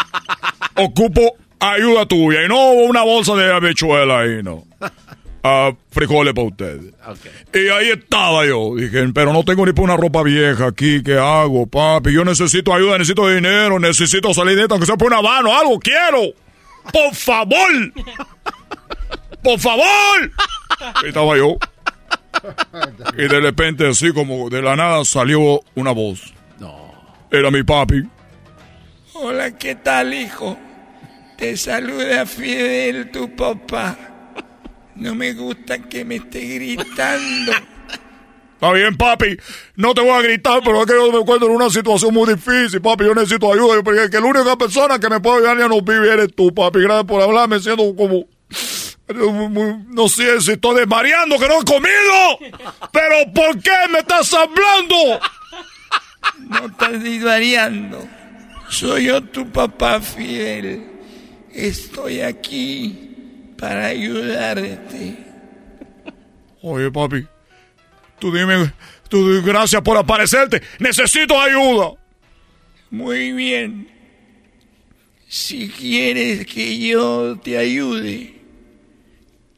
[0.77, 1.37] ocupo
[1.73, 4.65] ayuda tuya y no una bolsa de habichuela ahí, no.
[5.47, 6.95] Ah, frijoles para ustedes.
[7.53, 8.77] Y ahí estaba yo.
[8.77, 11.03] Dije, pero no tengo ni para una ropa vieja aquí.
[11.03, 12.15] ¿Qué hago, papi?
[12.15, 15.79] Yo necesito ayuda, necesito dinero, necesito salir de esto, aunque sea por una mano, algo
[15.79, 16.33] quiero.
[16.91, 17.93] Por favor.
[19.43, 19.85] Por favor.
[20.81, 21.59] Ahí estaba yo.
[23.19, 26.33] Y de repente, así como de la nada, salió una voz.
[26.59, 26.91] No.
[27.31, 28.03] Era mi papi.
[29.13, 30.57] Hola, ¿qué tal, hijo?
[31.37, 33.97] Te saluda Fidel, tu papá.
[34.95, 37.53] No me gusta que me esté gritando.
[38.55, 39.37] Está bien, papi.
[39.77, 42.33] No te voy a gritar, pero es que yo me encuentro en una situación muy
[42.33, 43.05] difícil, papi.
[43.05, 43.83] Yo necesito ayuda.
[43.83, 46.81] Porque que la única persona que me puede ayudar ya no vive eres tú, papi.
[46.81, 47.59] Gracias por hablarme.
[47.59, 48.27] Siento como...
[49.89, 52.39] No sé si estoy desvariando, que no he comido.
[52.91, 55.21] Pero ¿por qué me estás hablando?
[56.49, 58.09] No estás desvariando.
[58.71, 60.94] Soy yo tu papá fiel.
[61.55, 65.17] Estoy aquí para ayudarte.
[66.61, 67.25] Oye, papi,
[68.19, 68.73] tú dime,
[69.09, 70.61] tú gracias por aparecerte.
[70.81, 71.93] Necesito ayuda.
[72.91, 73.89] Muy bien.
[75.29, 78.35] Si quieres que yo te ayude,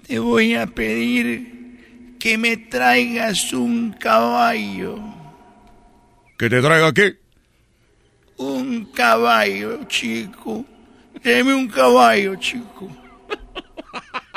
[0.06, 4.98] te voy a pedir que me traigas un caballo.
[6.38, 7.16] ¿Que te traiga qué?
[8.36, 10.64] Un caballo, chico.
[11.26, 12.88] Deme un caballo, chico.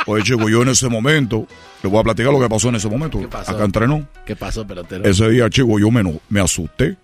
[0.08, 1.48] Oye, chico, yo en ese momento,
[1.84, 3.20] le voy a platicar lo que pasó en ese momento.
[3.32, 4.08] Acá entrenó.
[4.26, 5.06] ¿Qué pasó, pelotero?
[5.06, 6.98] Ese día, chico, yo me, me asusté.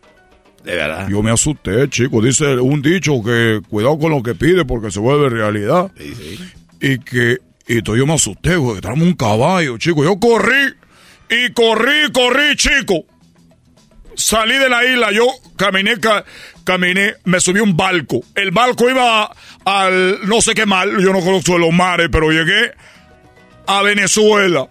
[0.64, 1.08] De verdad.
[1.08, 2.20] Yo me asusté, chico.
[2.20, 5.92] Dice un dicho que cuidado con lo que pide porque se vuelve realidad.
[5.96, 6.40] Sí, sí.
[6.82, 8.82] Y que, y entonces yo me asusté, güey.
[8.82, 10.04] Traemos un caballo, chico.
[10.04, 10.74] Yo corrí,
[11.30, 13.06] y corrí, corrí, chico.
[14.16, 15.96] Salí de la isla, yo caminé,
[16.64, 18.22] caminé, me subí a un barco.
[18.34, 19.30] El barco iba
[19.66, 22.74] al no sé qué mal, yo no conozco los mares, pero llegué
[23.68, 24.68] a Venezuela.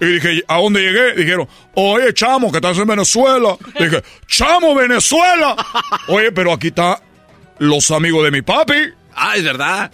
[0.00, 1.14] Y dije, ¿a dónde llegué?
[1.14, 3.56] Dijeron, oye, chamo, que estás en Venezuela.
[3.78, 5.54] dije, chamo, Venezuela.
[6.08, 7.00] Oye, pero aquí está
[7.58, 8.74] los amigos de mi papi.
[9.14, 9.92] Ah, es verdad.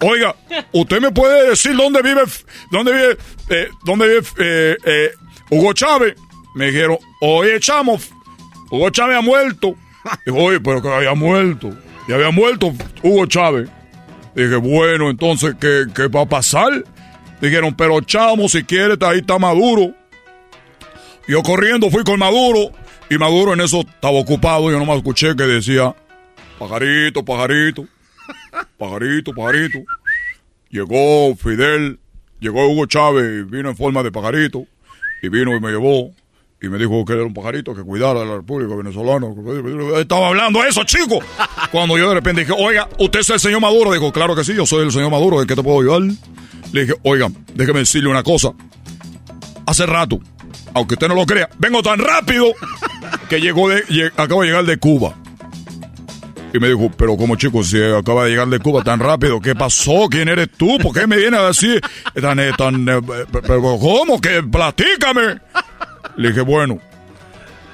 [0.00, 0.34] Oiga,
[0.72, 2.22] ¿usted me puede decir dónde vive,
[2.70, 3.18] dónde vive,
[3.50, 5.10] eh, dónde vive eh, eh,
[5.50, 6.14] Hugo Chávez?
[6.54, 8.00] Me dijeron, oye, chamo,
[8.70, 9.76] Hugo Chávez ha muerto.
[10.26, 11.72] Dijo, oye, pero que había muerto.
[12.08, 13.68] Y había muerto Hugo Chávez.
[14.34, 16.84] Dije, bueno, entonces, ¿qué, qué va a pasar?
[17.40, 19.94] Dijeron, pero chamo, si quieres, ahí está Maduro.
[21.26, 22.72] Yo corriendo fui con Maduro.
[23.08, 24.70] Y Maduro en eso estaba ocupado.
[24.70, 25.94] Yo nomás escuché que decía,
[26.58, 27.86] pajarito, pajarito.
[28.78, 29.78] Pajarito, pajarito.
[30.70, 31.98] Llegó Fidel.
[32.40, 33.48] Llegó Hugo Chávez.
[33.50, 34.66] Vino en forma de pajarito.
[35.22, 36.12] Y vino y me llevó.
[36.62, 39.28] Y me dijo que era un pajarito que cuidara a la República Venezolana.
[39.98, 41.18] Estaba hablando eso, chico.
[41.72, 43.92] Cuando yo de repente dije, oiga, ¿usted es el señor Maduro?
[43.92, 45.40] Dijo, claro que sí, yo soy el señor Maduro.
[45.40, 46.14] ¿De qué te puedo ayudar?
[46.72, 48.52] Le dije, oiga, déjeme decirle una cosa.
[49.66, 50.20] Hace rato,
[50.74, 52.52] aunque usted no lo crea, vengo tan rápido
[53.30, 55.14] que llegó de, acabo de llegar de Cuba.
[56.52, 59.54] Y me dijo, pero como chico, si acaba de llegar de Cuba tan rápido, ¿qué
[59.54, 60.08] pasó?
[60.10, 60.76] ¿Quién eres tú?
[60.78, 61.80] ¿Por qué me vienes a decir
[62.20, 64.20] tan, tan, pero cómo?
[64.20, 65.40] que platícame?
[66.20, 66.78] Le dije, bueno,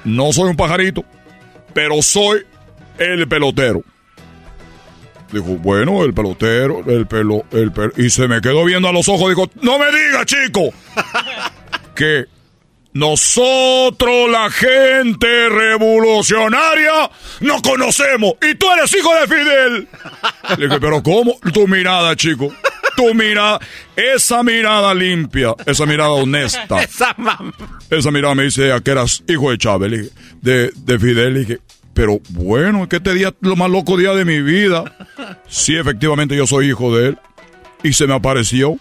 [0.05, 1.03] no soy un pajarito,
[1.73, 2.45] pero soy
[2.97, 3.83] el pelotero.
[5.33, 7.91] Dijo, bueno, el pelotero, el pelo, el pelo.
[7.97, 9.27] Y se me quedó viendo a los ojos.
[9.27, 10.69] Dijo, no me diga, chico,
[11.93, 12.27] que
[12.93, 18.35] nosotros, la gente revolucionaria, nos conocemos.
[18.49, 19.87] Y tú eres hijo de Fidel.
[20.57, 21.37] Le dije, pero ¿cómo?
[21.53, 22.49] Tu mirada, chico.
[22.97, 23.59] Tu mirada.
[23.95, 25.53] Esa mirada limpia.
[25.65, 26.81] Esa mirada honesta.
[26.83, 27.15] Esa,
[27.91, 30.11] esa mirada me dice que eras hijo de Chávez.
[30.41, 31.33] De, de Fidel.
[31.35, 31.59] Le dije,
[31.93, 34.95] pero bueno, es que este día es lo más loco día de mi vida.
[35.47, 37.17] Sí, efectivamente yo soy hijo de él.
[37.83, 38.77] Y se me apareció.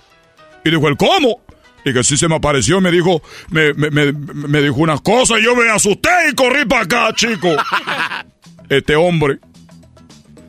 [0.64, 1.42] Y dijo, ¿el cómo?
[1.84, 5.38] Y que sí se me apareció, me dijo, me, me, me, me dijo unas cosas
[5.38, 7.48] y yo me asusté y corrí para acá, chico.
[8.68, 9.38] Este hombre,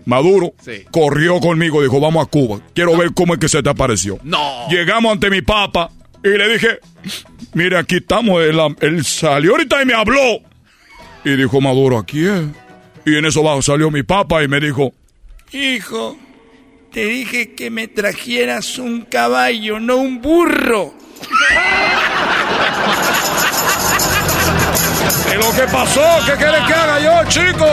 [0.07, 0.85] Maduro, Sí.
[0.89, 2.61] corrió conmigo, dijo, vamos a Cuba.
[2.73, 4.17] Quiero ver cómo es que se te apareció.
[4.23, 4.69] No.
[4.69, 5.91] Llegamos ante mi papa
[6.23, 6.79] y le dije,
[7.53, 8.41] mire, aquí estamos.
[8.41, 10.39] Él, él salió ahorita y me habló.
[11.25, 12.41] Y dijo Maduro, aquí es.
[13.05, 14.93] Y en eso va, salió mi papa y me dijo,
[15.51, 16.17] Hijo,
[16.93, 20.93] te dije que me trajeras un caballo, no un burro.
[25.25, 26.01] ¿qué es lo que pasó?
[26.25, 27.65] ¿Qué quieres que haga yo, chico?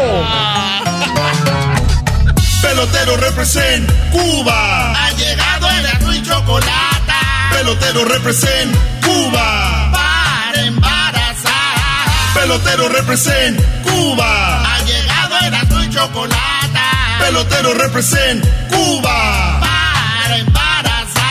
[2.65, 4.93] Pelotero represent Cuba.
[4.93, 7.13] Ha llegado el azul y chocolate.
[7.53, 8.75] Pelotero represent
[9.05, 9.91] Cuba.
[9.93, 12.33] Para embarazar.
[12.35, 14.63] Pelotero represent Cuba.
[14.65, 16.81] Ha llegado el azul y chocolate.
[17.21, 19.61] Pelotero represent Cuba.
[19.61, 21.25] Para embarazar.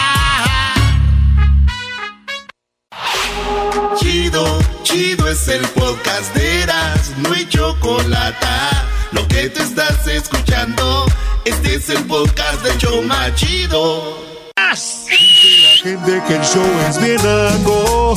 [4.00, 8.48] Chido, chido es el podcast de Eras, no hay chocolate.
[9.12, 11.06] Lo que te estás escuchando,
[11.45, 14.17] este es el podcast de Choma Chido.
[14.56, 18.15] La gente que el show es bien naco.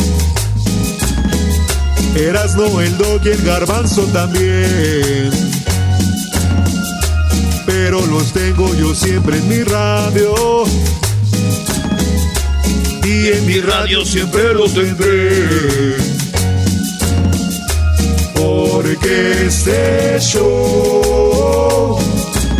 [2.14, 5.30] Erasno, el dog y el garbanzo también.
[7.66, 10.64] Pero los tengo yo siempre en mi radio.
[13.04, 15.96] Y en mi radio siempre los tendré.
[18.34, 21.98] Porque este show,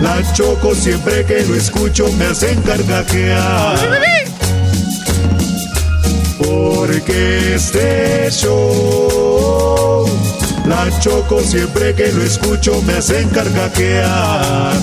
[0.00, 3.78] la choco siempre que lo escucho me hacen carcajear.
[6.38, 10.06] Porque este show,
[10.66, 14.74] la choco siempre que lo escucho me hacen carcajear.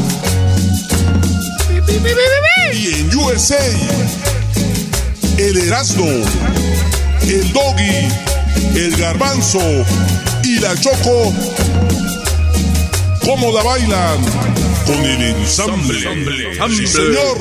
[2.74, 3.64] Y en USA,
[5.38, 6.08] el Erasmo,
[7.22, 8.10] el Doggy,
[8.76, 9.60] el Garbanzo
[10.44, 11.34] y la Choco,
[13.24, 14.73] ¿cómo la bailan?
[14.86, 16.00] Con el ensamble.
[16.70, 17.38] Sí, señor.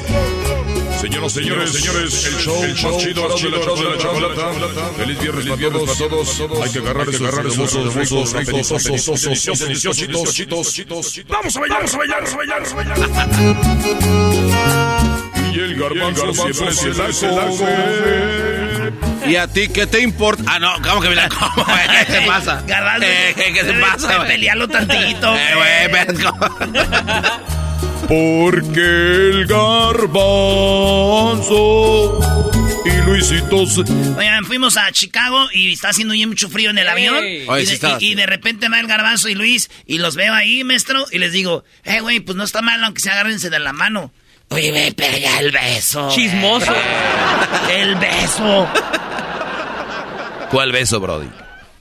[1.01, 4.53] Señoras, señores, señores, el show, el show más chido, más chido, de la chocolata.
[4.97, 6.63] Feliz viernes para todos, para todos.
[6.63, 11.21] Hay que agarrar esos hermosos, ricos, ricos, osos, osos, deliciosos, chitos, chitos.
[11.29, 13.93] Vamos a bailar, vamos a bailar, vamos a bailar, vamos a bailar.
[15.53, 18.62] Y el garbanzo siempre se la come.
[19.27, 20.43] ¿Y a ti qué te importa?
[20.47, 21.65] Ah, no, ¿cómo que me la como?
[22.07, 22.63] ¿Qué te pasa?
[22.67, 23.07] Garbanzo.
[23.07, 24.29] Eh, ¿Qué te pasa, güey?
[24.29, 25.37] Pelealo tantito.
[25.43, 25.89] Eh, güey.
[28.09, 30.73] Porque el garbanzo
[32.85, 33.81] y Luisito se...
[34.19, 37.17] Oigan, fuimos a Chicago y está haciendo ya mucho frío en el avión.
[37.49, 40.65] Oye, y, de, y de repente va el garbanzo y Luis y los veo ahí,
[40.65, 43.73] maestro, y les digo, eh, güey, pues no está mal aunque se agárrense de la
[43.73, 44.13] mano.
[44.53, 46.09] Oye, ve, pega el beso.
[46.11, 46.73] Chismoso.
[47.71, 48.69] El beso.
[50.51, 51.29] ¿Cuál beso, Brody?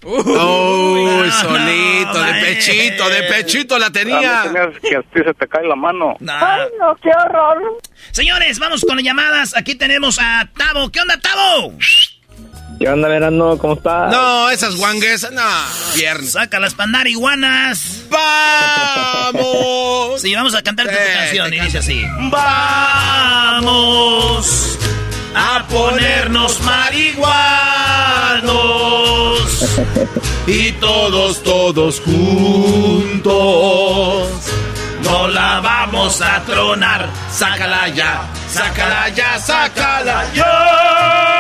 [0.04, 4.44] Uy, solito, de pechito, de pechito la tenía.
[4.82, 6.16] que a ti se te cae la mano.
[6.28, 7.80] Ay, no, qué horror.
[8.12, 9.56] Señores, vamos con las llamadas.
[9.56, 10.90] Aquí tenemos a Tavo.
[10.92, 11.74] ¿Qué onda, Tavo?
[12.82, 13.60] ¿Qué onda, Verano?
[13.60, 14.12] ¿Cómo estás?
[14.12, 15.44] No, esas guanguesas, no,
[15.96, 16.32] viernes.
[16.32, 18.02] Saca las pandariguanas.
[18.10, 20.20] ¡Vamos!
[20.20, 22.04] Sí, vamos a cantarte tu Eh, canción y dice así.
[23.52, 24.78] Vamos
[25.36, 27.20] a ponernos marihuanos
[30.48, 33.30] y todos, todos juntos.
[35.04, 37.08] No la vamos a tronar.
[37.32, 41.31] Sácala ya, sácala ya, sácala ya.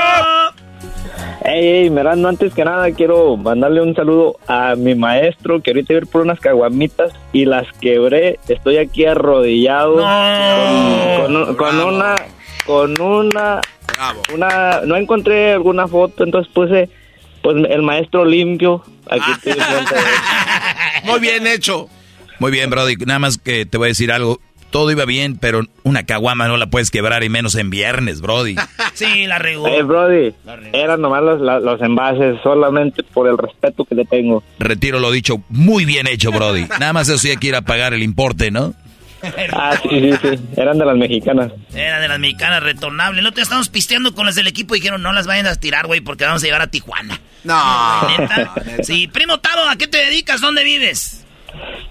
[1.43, 5.93] Ey, ey, Verano, antes que nada quiero mandarle un saludo a mi maestro que ahorita
[5.93, 8.39] iba por unas caguamitas y las quebré.
[8.47, 12.15] Estoy aquí arrodillado con, con- con una,
[12.65, 13.61] con una,
[14.33, 16.89] una, no encontré alguna foto, entonces puse,
[17.41, 18.83] pues el maestro limpio.
[19.09, 19.85] Aquí estoy de él.
[21.05, 21.89] Muy bien hecho.
[22.37, 22.95] Muy bien, Brody.
[22.97, 24.39] Nada más que te voy a decir algo.
[24.71, 28.55] Todo iba bien, pero una caguama no la puedes quebrar y menos en viernes, Brody.
[28.93, 29.67] Sí, la regó.
[29.67, 30.33] Eh, Brody,
[30.73, 34.43] eran nomás los, la- los envases, solamente por el respeto que le tengo.
[34.59, 35.41] Retiro lo dicho.
[35.49, 36.65] Muy bien hecho, Brody.
[36.79, 38.73] Nada más eso sí hay que ir a pagar el importe, ¿no?
[39.53, 41.51] Ah, sí, sí, sí, eran de las mexicanas.
[41.75, 43.19] Era de las mexicanas retornables.
[43.19, 45.53] El otro día estábamos pisteando con las del equipo y dijeron, no las vayan a
[45.55, 47.19] tirar, güey, porque vamos a llevar a Tijuana.
[47.43, 48.07] No.
[48.17, 48.51] ¿Neta?
[48.83, 50.41] Sí, primo Tavo, ¿a qué te dedicas?
[50.41, 51.20] ¿Dónde vives?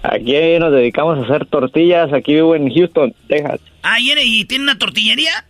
[0.03, 4.77] Aquí nos dedicamos a hacer tortillas, aquí vivo en Houston, Texas, Ah, ¿y, tiene una
[4.77, 5.45] tortillería?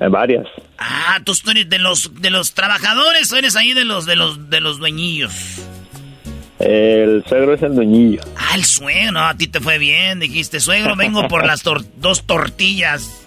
[0.00, 0.46] Eh, varias.
[0.78, 4.48] Ah, tú eres de los de los trabajadores o eres ahí de los de los
[4.50, 5.32] de los dueñillos.
[6.58, 8.20] El suegro es el dueñillo.
[8.36, 12.24] Ah, el suegro, a ti te fue bien, dijiste, suegro, vengo por las tor- dos
[12.24, 13.21] tortillas.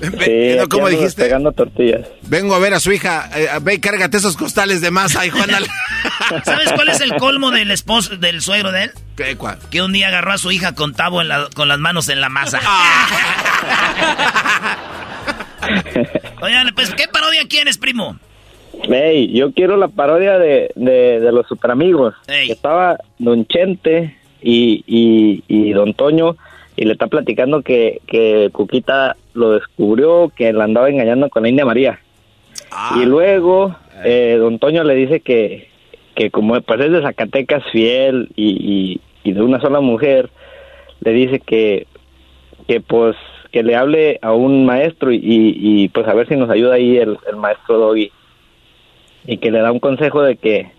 [0.00, 1.22] Sí, ¿Cómo dijiste?
[1.22, 2.06] Pegando tortillas.
[2.22, 3.28] Vengo a ver a su hija.
[3.34, 5.38] eh, ve y cárgate esos costales de masa, hijo.
[6.44, 8.90] ¿Sabes cuál es el colmo del esposo, del suegro de él?
[9.16, 9.58] ¿Qué, cuál?
[9.70, 12.20] Que un día agarró a su hija con Tavo en la- con las manos en
[12.20, 12.60] la masa.
[16.40, 18.16] Oigan, pues, ¿qué parodia quieres, primo?
[18.88, 22.14] Ey, yo quiero la parodia de, de, de los super amigos.
[22.28, 26.36] Estaba Don Chente y, y, y Don Toño
[26.78, 31.48] y le está platicando que, que Cuquita lo descubrió, que la andaba engañando con la
[31.48, 31.98] India María.
[32.94, 33.74] Y luego
[34.04, 35.68] eh, Don Toño le dice que,
[36.14, 40.30] que como pues es de Zacatecas fiel y, y, y de una sola mujer,
[41.00, 41.88] le dice que
[42.68, 43.16] que pues
[43.50, 46.96] que le hable a un maestro y, y, pues a ver si nos ayuda ahí
[46.96, 48.12] el, el maestro Doggy.
[49.26, 50.70] Y que le da un consejo de que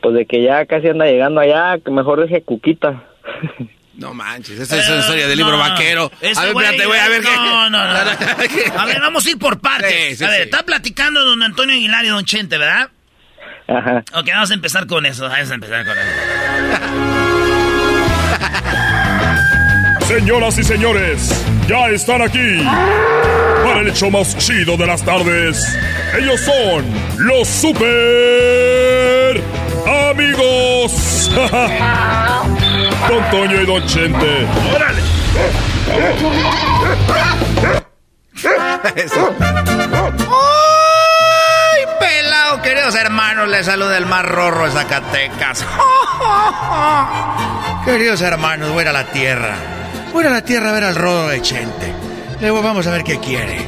[0.00, 3.04] pues de que ya casi anda llegando allá que mejor deje cuquita
[3.98, 6.04] No manches, esa es una historia del libro vaquero.
[6.04, 7.34] A ver, espérate, güey, a ver qué.
[7.34, 8.00] No, no, no.
[8.78, 10.10] A ver, vamos a ir por partes.
[10.10, 10.42] Sí, sí, a ver, sí.
[10.44, 12.90] está platicando don Antonio Aguilar y don Chente, ¿verdad?
[13.66, 14.04] Ajá.
[14.14, 15.28] Ok, vamos a empezar con eso.
[15.28, 16.08] Vamos a empezar con eso.
[20.06, 22.62] Señoras y señores, ya están aquí
[23.64, 25.76] para el hecho más chido de las tardes.
[26.16, 26.84] Ellos son
[27.18, 29.42] los super
[29.86, 31.32] amigos.
[33.06, 34.46] Don Toño y Don Chente.
[34.74, 35.02] ¡Órale!
[41.70, 43.48] ¡Ay, pelado, queridos hermanos!
[43.48, 45.64] Les saluda el más rorro de Zacatecas.
[47.84, 49.54] queridos hermanos, voy a la tierra.
[50.12, 51.92] Voy a la tierra a ver al rodo de Chente.
[52.40, 53.66] Luego vamos a ver qué quiere.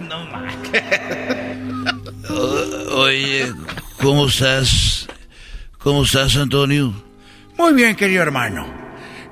[0.00, 0.28] No
[2.92, 3.52] Oye,
[4.00, 5.06] ¿cómo estás?
[5.78, 6.92] ¿Cómo estás, Antonio?
[7.56, 8.66] Muy bien, querido hermano.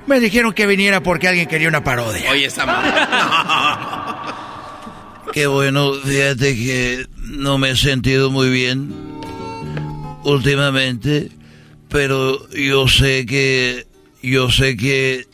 [0.05, 2.31] Me dijeron que viniera porque alguien quería una parodia.
[2.31, 2.65] Oye, esta
[5.33, 8.93] Qué bueno, fíjate que no me he sentido muy bien
[10.23, 11.29] últimamente,
[11.89, 13.85] pero yo sé que,
[14.23, 15.27] yo sé que,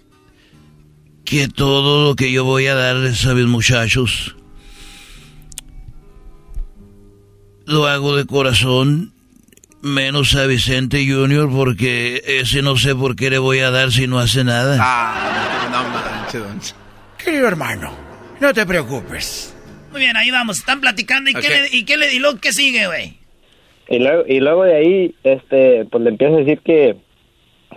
[1.23, 4.35] que todo lo que yo voy a darles a mis muchachos,
[7.65, 9.13] lo hago de corazón,
[9.81, 14.07] menos a Vicente Junior, porque ese no sé por qué le voy a dar si
[14.07, 14.77] no hace nada.
[14.79, 16.83] Ah, no manches, don
[17.23, 17.91] Querido hermano,
[18.39, 19.53] no te preocupes.
[19.91, 21.29] Muy bien, ahí vamos, están platicando.
[21.29, 21.41] ¿Y Ok.
[21.41, 23.17] qué le, y qué le, y luego qué sigue, güey?
[23.89, 26.95] Y luego, y luego de ahí, este, pues le empieza a decir que,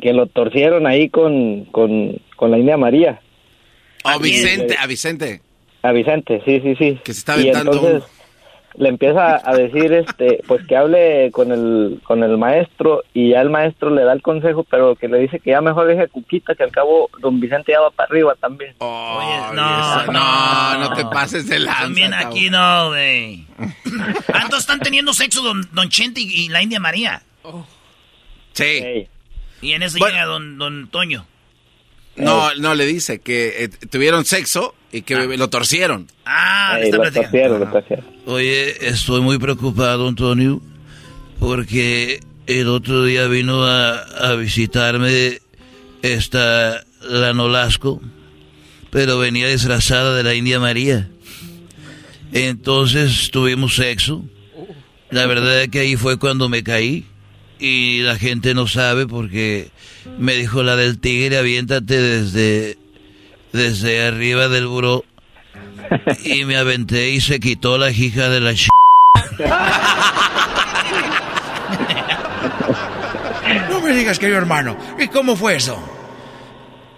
[0.01, 3.21] que lo torcieron ahí con, con, con la India María.
[4.05, 5.43] A Vicente, a Vicente.
[5.83, 7.01] A Vicente, sí, sí, sí.
[7.05, 8.11] Que se está y aventando entonces
[8.79, 13.41] le empieza a decir, este, pues que hable con el, con el maestro y ya
[13.41, 16.09] el maestro le da el consejo, pero que le dice que ya mejor deje a
[16.09, 18.75] Cuquita, que al cabo don Vicente ya va para arriba también.
[18.81, 21.83] no, no, no te pases de lanza.
[21.83, 22.29] También cabrón.
[22.29, 23.47] aquí no, güey.
[23.59, 27.23] Ah, entonces están teniendo sexo don, don Chente y, y la India María.
[28.53, 29.09] Sí.
[29.63, 30.13] Y en eso Bueno.
[30.15, 31.25] llega don, don Toño.
[32.17, 36.07] No, no, le dice que eh, tuvieron sexo y que lo torcieron.
[36.25, 38.05] Ah, Ey, lo torcieron, lo torcieron.
[38.27, 40.63] Oye, estoy muy preocupado, Antonio,
[41.39, 45.41] porque el otro día vino a, a visitarme
[46.03, 48.01] esta la Nolasco,
[48.91, 51.09] pero venía disfrazada de la India María.
[52.33, 54.25] Entonces tuvimos sexo.
[55.11, 57.05] La verdad es que ahí fue cuando me caí
[57.59, 59.71] y la gente no sabe porque
[60.19, 62.79] me dijo la del tigre, aviéntate desde
[63.53, 65.05] desde arriba del buró
[66.25, 68.69] y me aventé y se quitó la hija de la ch...
[73.71, 74.77] No me digas, querido hermano.
[74.99, 75.79] ¿Y cómo fue eso?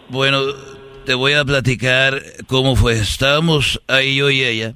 [0.08, 0.40] Bueno,
[1.04, 2.98] te voy a platicar cómo fue.
[2.98, 4.74] Estábamos ahí yo y ella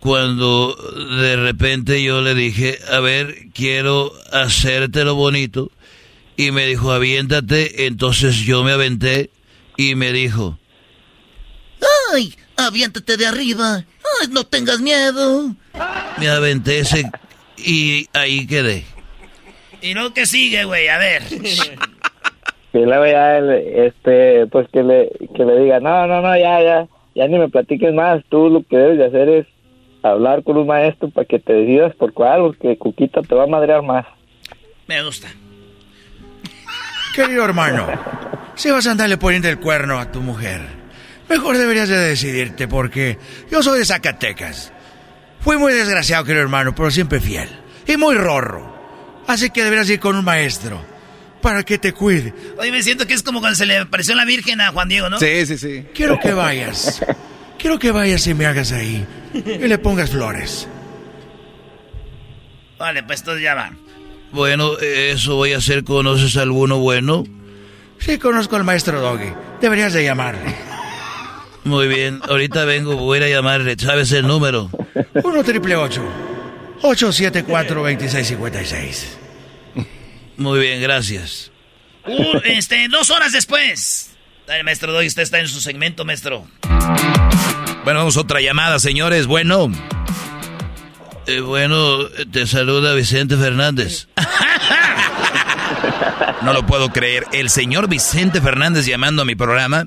[0.00, 0.74] cuando
[1.20, 5.70] de repente yo le dije, a ver, quiero hacerte lo bonito.
[6.36, 7.86] Y me dijo, aviéntate.
[7.86, 9.30] Entonces yo me aventé
[9.76, 10.58] y me dijo,
[12.12, 12.34] ¡Ay!
[12.56, 13.84] ¡Aviéntate de arriba!
[14.20, 15.54] ¡Ay, no tengas miedo!
[16.18, 17.10] me aventé ese
[17.56, 18.84] y ahí quedé.
[19.80, 20.88] ¿Y luego qué sigue, güey?
[20.88, 21.22] A ver.
[22.74, 26.88] Y luego ya, este, pues que le, que le diga, no, no, no, ya, ya,
[27.14, 29.46] ya ni me platiques más, tú lo que debes de hacer es
[30.02, 33.46] hablar con un maestro para que te decidas por cuál, porque Cuquita te va a
[33.46, 34.06] madrear más.
[34.86, 35.28] Me gusta.
[37.14, 37.86] Querido hermano,
[38.54, 40.60] si vas a andarle poniendo el cuerno a tu mujer,
[41.28, 43.18] mejor deberías de decidirte porque
[43.50, 44.72] yo soy de Zacatecas.
[45.40, 47.48] Fui muy desgraciado, querido hermano, pero siempre fiel.
[47.86, 48.76] Y muy rorro.
[49.26, 50.80] Así que deberías ir con un maestro
[51.40, 52.32] para que te cuide.
[52.58, 55.08] Oye, me siento que es como cuando se le apareció la Virgen a Juan Diego,
[55.08, 55.18] ¿no?
[55.18, 55.86] Sí, sí, sí.
[55.94, 57.04] Quiero que vayas.
[57.58, 59.06] Quiero que vayas y me hagas ahí.
[59.34, 60.68] Y le pongas flores.
[62.78, 63.72] Vale, pues entonces ya va.
[64.32, 65.84] Bueno, eso voy a hacer.
[65.84, 67.24] ¿Conoces alguno bueno?
[67.98, 69.32] Sí, conozco al maestro Doggy.
[69.60, 70.54] Deberías de llamarle.
[71.64, 73.76] Muy bien, ahorita vengo, voy a llamarle.
[73.78, 74.70] ¿Sabes el número?
[75.22, 79.18] 1 triple 874 2656.
[80.36, 81.50] Muy bien, gracias.
[82.44, 84.10] este, dos horas después.
[84.46, 86.46] Dale, maestro Doggy, usted está en su segmento, maestro.
[87.88, 89.26] Bueno, vamos a otra llamada, señores.
[89.26, 89.72] Bueno.
[91.26, 94.08] Eh, bueno, te saluda Vicente Fernández.
[96.42, 97.24] No lo puedo creer.
[97.32, 99.86] El señor Vicente Fernández llamando a mi programa.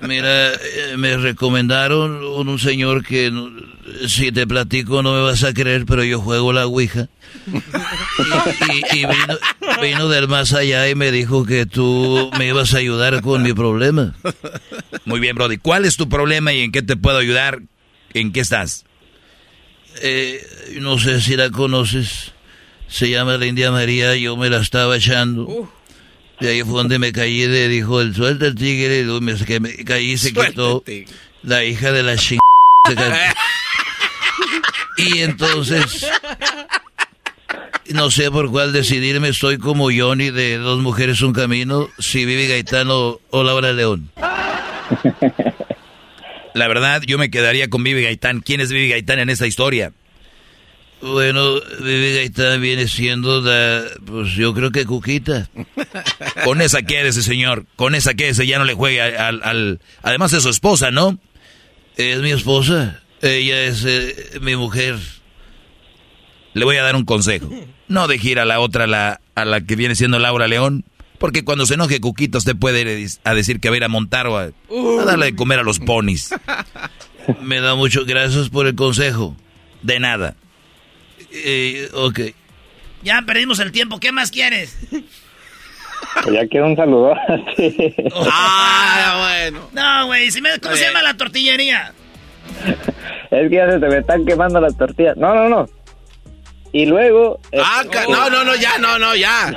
[0.00, 3.30] Mira, eh, me recomendaron un señor que
[4.08, 7.08] si te platico no me vas a creer, pero yo juego la Ouija.
[7.46, 9.38] Y, y vino,
[9.82, 13.52] vino, del más allá y me dijo que tú me ibas a ayudar con mi
[13.52, 14.14] problema.
[15.04, 15.58] Muy bien, Brody.
[15.58, 17.60] ¿Cuál es tu problema y en qué te puedo ayudar?
[18.14, 18.84] ¿En qué estás?
[20.02, 20.44] Eh,
[20.80, 22.32] no sé si la conoces.
[22.88, 25.70] Se llama la India María, yo me la estaba echando.
[26.40, 29.60] Y ahí fue donde me caí, le dijo el suelta el tigre, y me, que
[29.60, 30.84] me caí y se quitó
[31.42, 32.38] la hija de la ching...
[34.96, 36.06] y entonces,
[37.90, 42.46] no sé por cuál decidirme, estoy como Johnny de Dos Mujeres Un Camino, si Vivi
[42.46, 44.10] Gaetano o Laura León.
[46.54, 48.40] La verdad, yo me quedaría con Vivi Gaitán.
[48.40, 49.92] ¿Quién es Vivi Gaitán en esta historia?
[51.02, 55.50] Bueno, Vivi Gaitán viene siendo la, pues yo creo que Cuquita.
[56.44, 57.66] Con esa quédese, señor.
[57.76, 59.80] Con esa quédese, ya no le juegue al, al...
[60.02, 61.18] Además es su esposa, ¿no?
[61.96, 63.02] Es mi esposa.
[63.24, 64.98] Ella es eh, mi mujer.
[66.52, 67.48] Le voy a dar un consejo.
[67.88, 70.84] No deje ir a la otra, la, a la que viene siendo Laura León.
[71.18, 73.88] Porque cuando se enoje Cuquita, usted puede ir a decir que va a ir a
[73.88, 76.34] montar o a, a darle de comer a los ponis.
[77.40, 79.34] Me da mucho gracias por el consejo.
[79.80, 80.36] De nada.
[81.32, 82.20] Eh, ok.
[83.02, 84.00] Ya perdimos el tiempo.
[84.00, 84.76] ¿Qué más quieres?
[84.90, 87.14] Pues ya quiero un saludo.
[88.30, 89.70] ah, bueno.
[89.72, 90.28] No, güey.
[90.62, 91.94] ¿Cómo se llama la tortillería?
[93.30, 95.16] Es que ya se te me están quemando las tortillas.
[95.16, 95.66] No, no, no.
[96.72, 97.38] Y luego...
[97.62, 99.54] Ah, no, no, no, ya, no, no, ya.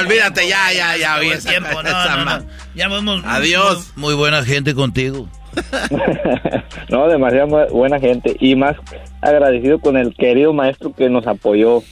[0.00, 1.16] olvídate, ya, ya, ya.
[1.16, 2.46] Hoy tiempo, no, no, no.
[2.74, 3.22] Ya vamos.
[3.24, 3.92] Adiós.
[3.96, 5.26] Muy buena gente contigo.
[6.90, 8.36] no, demasiado buena gente.
[8.40, 8.76] Y más
[9.22, 11.82] agradecido con el querido maestro que nos apoyó.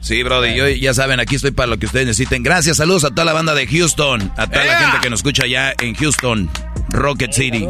[0.00, 2.42] Sí, Brody, yo ya saben, aquí estoy para lo que ustedes necesiten.
[2.42, 5.44] Gracias, saludos a toda la banda de Houston, a toda la gente que nos escucha
[5.44, 6.50] allá en Houston,
[6.90, 7.68] Rocket City.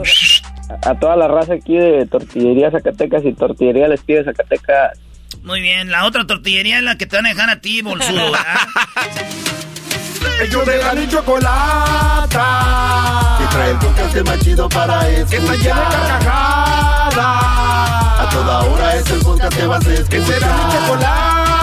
[0.68, 4.98] A toda la raza aquí de Tortillería Zacatecas y Tortillería Les Pide Zacatecas.
[5.42, 8.32] Muy bien, la otra tortillería es la que te van a dejar a ti, bolsudo.
[10.42, 12.38] Ellos de la chocolata.
[13.38, 15.28] Que trae el podcast más chido para escuchar.
[15.28, 17.16] Que está llena de carcajadas.
[18.18, 20.08] A toda hora es el podcast que vas a escuchar.
[20.10, 21.61] Que será mi chocolata.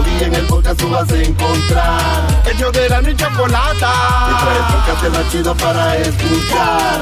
[0.00, 2.42] Taurí en el podcast tú vas a encontrar.
[2.52, 3.92] Ellos de la chocolata.
[4.28, 7.00] Que trae el podcast más chido para escuchar.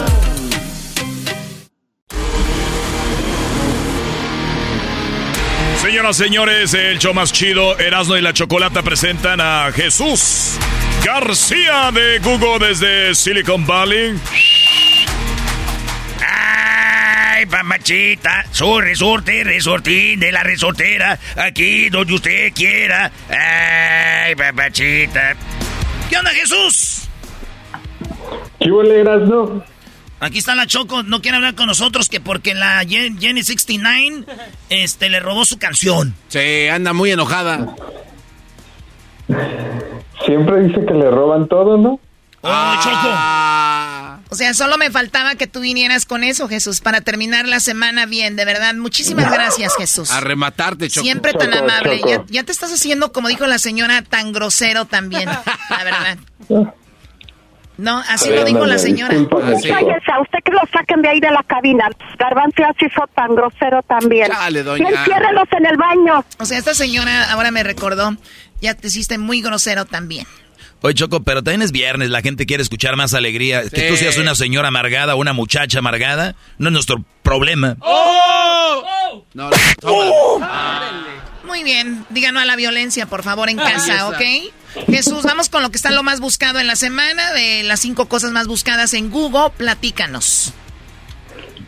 [5.81, 10.59] Señoras, señores, el show más chido, Erasmo y la Chocolata presentan a Jesús
[11.05, 14.19] García de Google desde Silicon Valley.
[17.39, 23.13] Ay, mamachita, su resorte, resortín de la resortera, aquí donde usted quiera.
[23.29, 25.37] Ay, mamachita.
[26.11, 27.09] ¿Qué onda, Jesús?
[28.59, 29.63] ¿Qué huele, Erasmo?
[30.19, 34.25] Aquí está la Choco, no quiere hablar con nosotros que porque la Jenny 69
[34.69, 36.17] este, le robó su canción.
[36.27, 37.73] Sí, anda muy enojada.
[40.27, 42.01] Siempre dice que le roban todo, ¿no?
[42.41, 44.29] ¡Oh, Choco!
[44.31, 48.07] O sea, solo me faltaba que tú vinieras con eso, Jesús, para terminar la semana
[48.07, 48.75] bien, de verdad.
[48.75, 50.11] Muchísimas gracias, Jesús.
[50.11, 51.05] A rematarte, Choco.
[51.05, 52.01] Siempre tan amable.
[52.07, 55.29] Ya, ya, te estás haciendo, como dijo la señora, tan grosero también,
[55.71, 56.19] la verdad.
[57.79, 59.15] No, así lo dijo la señora.
[59.15, 61.89] Cállese, a usted que lo saquen de ahí de la cabina.
[62.19, 64.29] Garbanzo así fue tan grosero también.
[64.29, 64.89] Dale, doña.
[64.89, 66.25] Enciérrelos en el baño.
[66.39, 68.17] O sea, esta señora ahora me recordó,
[68.61, 70.27] ya te hiciste muy grosero también.
[70.81, 73.65] Oye, Choco, pero también es viernes, la gente quiere escuchar más alegría.
[73.65, 73.71] Sí.
[73.71, 77.77] Que tú seas una señora amargada, una muchacha amargada, no es nuestro problema.
[77.81, 78.85] ¡Oh!
[78.85, 79.25] ¡Oh!
[79.35, 80.41] No, no, ¡Oh!
[81.45, 84.21] Muy bien, díganos a la violencia, por favor, en casa, ¿ok?
[84.87, 88.07] Jesús, vamos con lo que está lo más buscado en la semana, de las cinco
[88.07, 90.53] cosas más buscadas en Google, platícanos.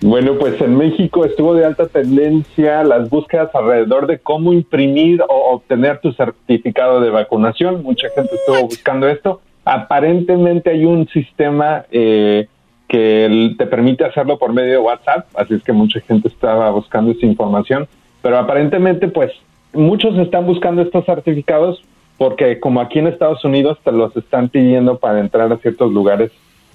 [0.02, 5.52] Bueno, pues en México estuvo de alta tendencia las búsquedas alrededor de cómo imprimir o
[5.52, 7.82] obtener tu certificado de vacunación.
[7.82, 9.42] Mucha gente estuvo buscando esto.
[9.64, 12.48] Aparentemente hay un sistema eh,
[12.88, 17.12] que te permite hacerlo por medio de WhatsApp, así es que mucha gente estaba buscando
[17.12, 17.86] esa información.
[18.22, 19.32] Pero aparentemente, pues,
[19.74, 21.84] muchos están buscando estos certificados
[22.16, 26.32] porque como aquí en Estados Unidos te los están pidiendo para entrar a ciertos lugares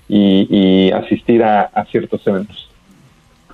[0.07, 2.69] y, y asistir a, a ciertos eventos.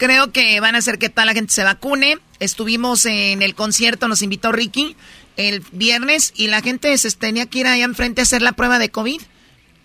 [0.01, 2.17] Creo que van a hacer que toda la gente se vacune.
[2.39, 4.95] Estuvimos en el concierto, nos invitó Ricky
[5.37, 8.79] el viernes y la gente se tenía que ir allá enfrente a hacer la prueba
[8.79, 9.21] de COVID.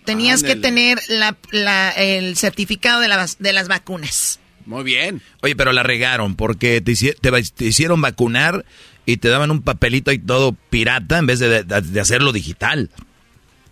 [0.05, 0.55] Tenías Ándale.
[0.55, 4.39] que tener la, la, el certificado de, la, de las vacunas.
[4.65, 5.21] Muy bien.
[5.43, 8.65] Oye, pero la regaron porque te, te, te hicieron vacunar
[9.05, 12.89] y te daban un papelito y todo pirata en vez de, de hacerlo digital.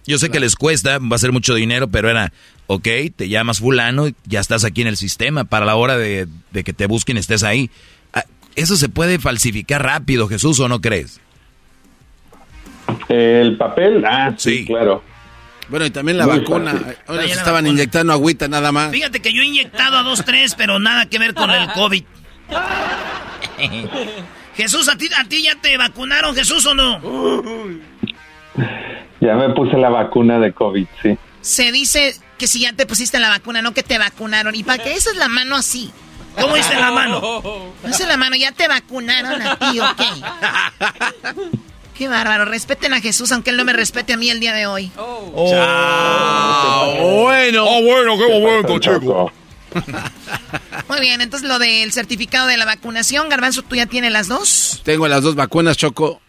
[0.05, 2.31] Yo sé que les cuesta, va a ser mucho dinero, pero era,
[2.67, 6.73] ok, te llamas fulano, ya estás aquí en el sistema, para la hora de, que
[6.73, 7.69] te busquen estés ahí.
[8.13, 11.19] Ah, ¿Eso se puede falsificar rápido, Jesús, o no crees?
[13.09, 15.03] El papel, ah, sí, claro.
[15.67, 16.79] Bueno, y también la vacuna.
[17.07, 18.91] Ahora se estaban inyectando agüita nada más.
[18.91, 22.03] Fíjate que yo he inyectado a dos, tres, pero nada que ver con el COVID.
[24.55, 27.01] Jesús, ¿a ti, ¿a ti ya te vacunaron, Jesús, o no?
[29.19, 31.17] Ya me puse la vacuna de COVID, sí.
[31.41, 34.55] Se dice que si ya te pusiste la vacuna, no que te vacunaron.
[34.55, 35.91] ¿Y para qué esa es la mano así?
[36.39, 37.41] ¿Cómo dice la mano?
[37.83, 40.01] No es la mano, ya te vacunaron a ti, ¿ok?
[41.97, 42.45] Qué bárbaro.
[42.45, 44.91] Respeten a Jesús, aunque él no me respete a mí el día de hoy.
[44.97, 45.41] Oh.
[47.23, 47.65] bueno.
[47.65, 49.31] Oh, bueno, qué momento, chico.
[50.89, 54.81] Muy bien, entonces lo del certificado de la vacunación, Garbanzo, ¿tú ya tienes las dos?
[54.83, 56.21] Tengo las dos vacunas, Choco.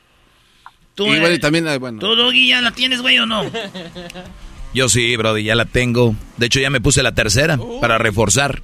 [0.94, 1.98] Tú, y, bueno, y también, eh, bueno.
[2.00, 3.42] ¿Tú, Doggy, ya la tienes, güey, o no?
[4.76, 6.14] Yo sí, Brody, ya la tengo.
[6.36, 8.60] De hecho, ya me puse la tercera para reforzar.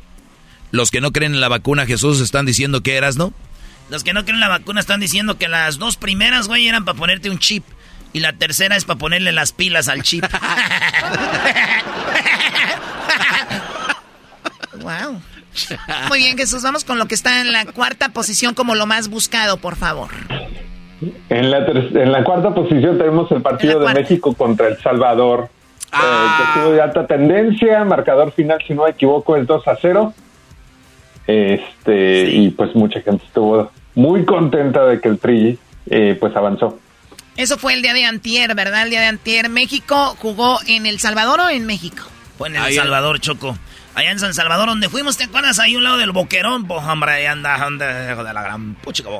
[0.71, 3.33] Los que no creen en la vacuna, Jesús, están diciendo que eras, ¿no?
[3.89, 6.85] Los que no creen en la vacuna están diciendo que las dos primeras, güey, eran
[6.85, 7.65] para ponerte un chip.
[8.13, 10.23] Y la tercera es para ponerle las pilas al chip.
[14.83, 15.19] wow.
[16.09, 19.09] Muy bien, Jesús, vamos con lo que está en la cuarta posición como lo más
[19.09, 20.11] buscado, por favor.
[21.31, 25.49] En la, en la cuarta posición tenemos el partido de México contra El Salvador.
[25.93, 26.53] Eh, ah.
[26.55, 30.15] que de alta tendencia, marcador final, si no me equivoco, es 2 a 0.
[31.27, 36.79] Este, y pues mucha gente estuvo muy contenta de que el Tri eh, pues avanzó.
[37.37, 38.85] Eso fue el día de antier, ¿verdad?
[38.85, 39.49] El día de antier.
[39.49, 42.05] ¿México jugó en El Salvador o en México?
[42.39, 43.57] Fue en El Salvador, Choco.
[43.95, 45.59] Allá en San Salvador, donde fuimos, ¿te acuerdas?
[45.59, 49.11] Ahí un lado del boquerón, pues, hombre, ahí anda, anda, de la gran puchica,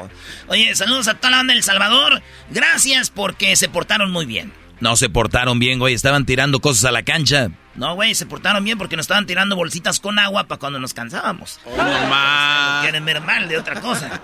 [0.49, 2.23] Oye, saludos a toda la banda del Salvador.
[2.51, 4.51] Gracias porque se portaron muy bien.
[4.81, 5.95] No se portaron bien, güey.
[5.95, 7.51] Estaban tirando cosas a la cancha.
[7.75, 10.93] No, güey, se portaron bien porque nos estaban tirando bolsitas con agua para cuando nos
[10.93, 11.61] cansábamos.
[11.65, 12.83] Oh, normal.
[12.83, 14.21] Quieren ver mal de otra cosa.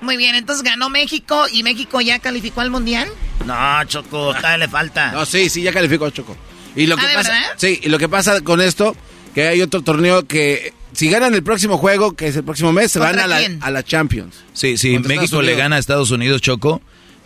[0.00, 3.08] Muy bien, entonces ganó México y México ya calificó al mundial.
[3.44, 5.12] No, Choco, todavía le falta.
[5.12, 6.36] No, sí, sí, ya calificó Choco.
[6.74, 8.94] Y lo que ah, pasa, sí, y lo que pasa con esto
[9.34, 12.90] que hay otro torneo que si ganan el próximo juego, que es el próximo mes,
[12.92, 14.34] se van a la, a la, Champions.
[14.54, 16.80] Sí, sí, México le gana a Estados Unidos, Choco.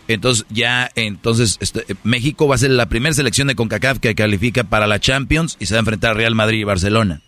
[0.07, 4.63] Entonces ya, entonces este, México va a ser la primera selección de CONCACAF que califica
[4.63, 7.21] para la Champions y se va a enfrentar a Real Madrid y Barcelona.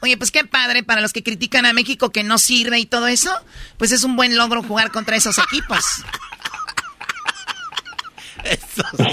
[0.00, 3.06] Oye, pues qué padre para los que critican a México que no sirve y todo
[3.06, 3.30] eso,
[3.76, 5.84] pues es un buen logro jugar contra esos equipos.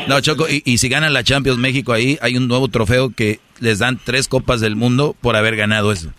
[0.08, 3.80] No, Choco, y, si ganan la Champions México ahí, hay un nuevo trofeo que les
[3.80, 6.12] dan tres copas del mundo por haber ganado eso.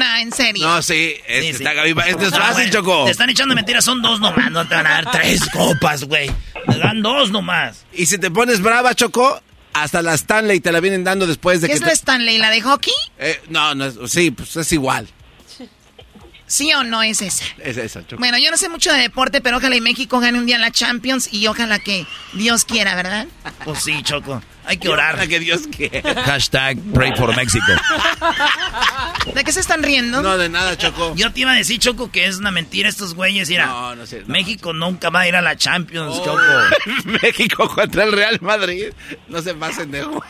[0.00, 0.66] No, en serio.
[0.66, 3.04] No, sí, es, Está, este es fácil, Choco.
[3.04, 6.30] Te están echando mentiras, son dos nomás, no te van a dar tres copas, güey.
[6.66, 7.84] Te dan dos nomás.
[7.92, 9.42] Y si te pones brava, Choco,
[9.72, 11.74] hasta la Stanley te la vienen dando después de que.
[11.74, 12.38] ¿Qué es la Stanley?
[12.38, 12.94] ¿La de hockey?
[13.18, 15.08] Eh, no, no, sí, pues es igual.
[16.50, 17.44] ¿Sí o no es esa?
[17.58, 18.18] Es esa, Choco.
[18.18, 20.72] Bueno, yo no sé mucho de deporte, pero ojalá y México gane un día la
[20.72, 23.28] Champions y ojalá que Dios quiera, ¿verdad?
[23.64, 24.42] Pues sí, Choco.
[24.64, 25.14] Hay que orar.
[25.14, 26.24] Para que Dios quiera.
[26.24, 27.66] Hashtag pray for Mexico.
[29.32, 30.22] ¿De qué se están riendo?
[30.22, 31.14] No, de nada, Choco.
[31.14, 33.48] Yo te iba a decir, Choco, que es una mentira estos güeyes.
[33.48, 34.24] Mira, no, no sé.
[34.26, 36.24] México nunca va a ir a la Champions, oh.
[36.24, 37.04] Choco.
[37.22, 38.86] México contra el Real Madrid.
[39.28, 40.20] No se pasen de güey.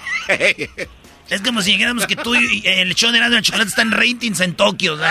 [1.31, 4.41] Es como si dijéramos que tú y el show de la chocolate está en ratings
[4.41, 4.99] en Tokio.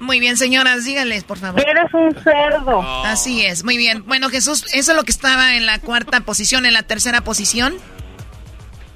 [0.00, 1.60] Muy bien, señoras, díganles, por favor.
[1.60, 2.82] Eres un cerdo.
[3.04, 4.04] Así es, muy bien.
[4.06, 7.74] Bueno, Jesús, eso es lo que estaba en la cuarta posición, en la tercera posición.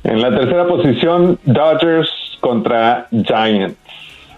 [0.04, 2.09] En la tercera posición, Dodgers
[2.40, 3.78] contra Giants.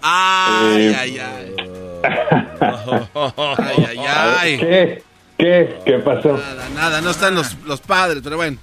[0.01, 1.55] Ay, eh, ay, ay.
[3.57, 4.57] ay, ay, ay.
[4.57, 5.03] ¿Qué?
[5.37, 5.79] ¿Qué?
[5.85, 6.37] ¿Qué pasó?
[6.37, 8.57] Nada, nada, no están los, los padres, pero bueno.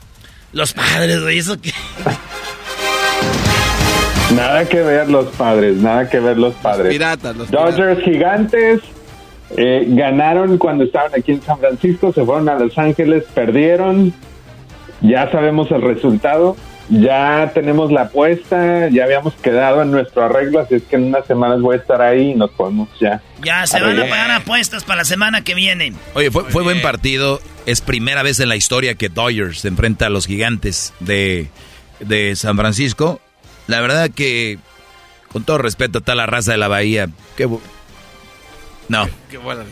[0.53, 1.73] Los padres, güey, eso que.
[4.35, 6.93] Nada que ver los padres, nada que ver los padres.
[6.93, 8.81] Piratas, los Dodgers gigantes
[9.57, 14.13] eh, ganaron cuando estaban aquí en San Francisco, se fueron a Los Ángeles, perdieron.
[15.01, 16.57] Ya sabemos el resultado,
[16.91, 21.27] ya tenemos la apuesta, ya habíamos quedado en nuestro arreglo, así es que en unas
[21.27, 23.21] semanas voy a estar ahí y nos podemos ya.
[23.43, 25.93] Ya se van a pagar apuestas para la semana que viene.
[26.15, 27.41] Oye, fue, fue buen partido.
[27.67, 31.49] Es primera vez en la historia que Dodgers se enfrenta a los gigantes de,
[32.01, 33.21] de San Francisco.
[33.67, 34.59] La verdad que,
[35.31, 37.47] con todo respeto a toda la raza de la Bahía, qué...
[38.89, 39.07] No.
[39.31, 39.71] Qué, buena de...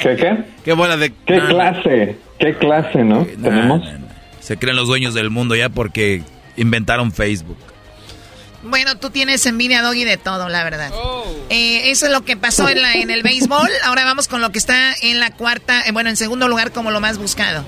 [0.00, 0.44] ¿Qué qué?
[0.64, 1.12] Qué buena de...
[1.26, 2.16] ¿Qué clase?
[2.38, 3.24] ¿Qué clase, no?
[3.24, 3.82] ¿Tenemos?
[4.46, 6.22] Se creen los dueños del mundo ya porque
[6.56, 7.56] inventaron Facebook.
[8.62, 10.92] Bueno, tú tienes envidia, Doggy, de todo, la verdad.
[11.50, 13.68] Eh, eso es lo que pasó en, la, en el béisbol.
[13.84, 16.92] Ahora vamos con lo que está en la cuarta, eh, bueno, en segundo lugar como
[16.92, 17.64] lo más buscado.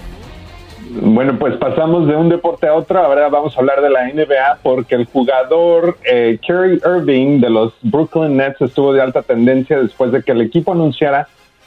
[1.02, 3.00] Bueno, pues pasamos de un deporte a otro.
[3.00, 7.72] Ahora vamos a hablar de la NBA porque el jugador eh, Kerry Irving de los
[7.82, 11.26] Brooklyn Nets estuvo de alta tendencia después de que el equipo anunciara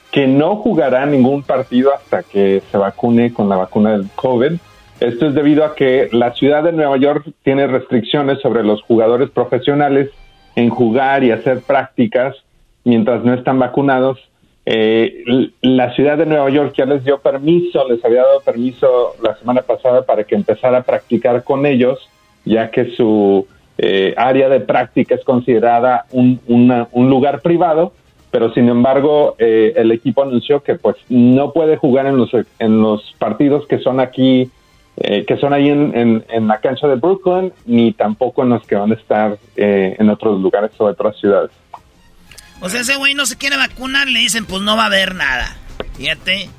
[0.10, 4.54] que no jugará ningún partido hasta que se vacune con la vacuna del COVID.
[5.02, 9.32] Esto es debido a que la ciudad de Nueva York tiene restricciones sobre los jugadores
[9.32, 10.12] profesionales
[10.56, 12.36] en jugar y hacer prácticas
[12.84, 14.20] mientras no están vacunados.
[14.64, 19.36] Eh, la ciudad de Nueva York ya les dio permiso, les había dado permiso la
[19.38, 21.98] semana pasada para que empezara a practicar con ellos,
[22.46, 23.48] ya que su
[23.80, 27.94] eh, área de práctica es considerada un, un lugar privado,
[28.30, 32.30] pero sin embargo eh, el equipo anunció que pues no puede jugar en los,
[32.60, 34.52] en los partidos que son aquí,
[34.98, 38.76] eh, que son ahí en, en, la cancha de Brooklyn, ni tampoco en los que
[38.76, 41.52] van a estar en otros lugares o otras ciudades.
[42.62, 45.16] O sea, ese güey no se quiere vacunar, le dicen, pues no va a haber
[45.16, 45.58] nada.
[45.98, 46.50] Fíjate.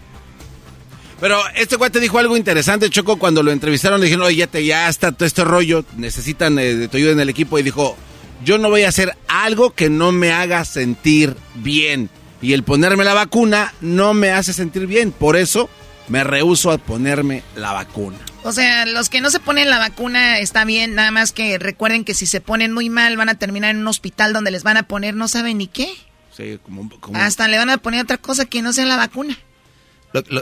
[1.21, 4.47] Pero este güey te dijo algo interesante, Choco, cuando lo entrevistaron, le dijeron, oye, ya,
[4.49, 7.63] te, ya está todo este rollo, necesitan eh, de tu ayuda en el equipo, y
[7.63, 7.97] dijo,
[8.45, 12.11] yo no voy a hacer algo que no me haga sentir bien.
[12.41, 15.71] Y el ponerme la vacuna no me hace sentir bien, por eso
[16.09, 18.19] me rehuso a ponerme la vacuna.
[18.45, 22.05] O sea, los que no se ponen la vacuna está bien, nada más que recuerden
[22.05, 24.77] que si se ponen muy mal van a terminar en un hospital donde les van
[24.77, 25.95] a poner no saben ni qué.
[26.37, 29.39] Sí, como, Hasta le van a poner otra cosa que no sea la vacuna.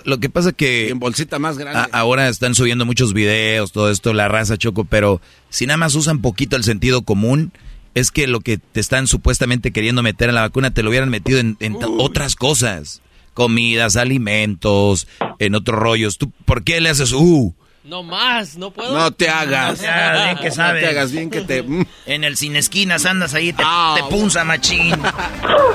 [0.04, 0.88] Lo, que pasa que...
[0.88, 1.88] En bolsita más grande.
[1.92, 6.20] ahora están subiendo muchos videos, todo esto, la raza choco, pero si nada más usan
[6.20, 7.52] poquito el sentido común,
[7.94, 11.08] es que lo que te están supuestamente queriendo meter en la vacuna te lo hubieran
[11.08, 11.56] metido en,
[11.98, 13.00] otras cosas.
[13.40, 16.18] Comidas, alimentos, en otros rollos.
[16.18, 17.54] ¿Tú por qué le haces uh?
[17.84, 18.92] No más, no puedo.
[18.92, 19.80] No te hagas.
[19.80, 20.82] bien que sabes.
[20.82, 21.64] No te hagas, bien que te...
[22.06, 24.94] En el sin esquinas andas ahí, te, te punza machín.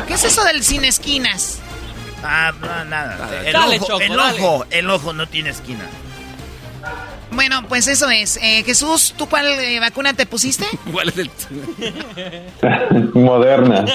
[0.07, 1.57] ¿Qué es eso del sin esquinas?
[2.23, 3.41] Ah, no, nada.
[3.43, 5.89] El, ojo, el ojo, el ojo no tiene esquina.
[7.35, 8.37] Bueno, pues eso es.
[8.41, 10.65] Eh, Jesús, ¿tú cuál eh, vacuna te pusiste?
[10.91, 11.29] ¿Cuál es el...?
[13.13, 13.85] moderna.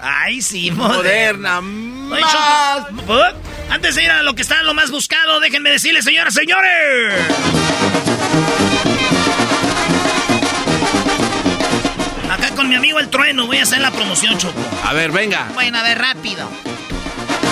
[0.00, 1.60] Ay, sí, moderna.
[1.60, 2.86] moderna.
[3.06, 3.34] Más.
[3.70, 7.14] Antes de ir a lo que está lo más buscado, déjenme decirles, señoras, señores.
[12.30, 14.60] Acá con mi amigo el trueno voy a hacer la promoción, Choco.
[14.84, 15.48] A ver, venga.
[15.54, 16.48] Bueno, a ver, rápido.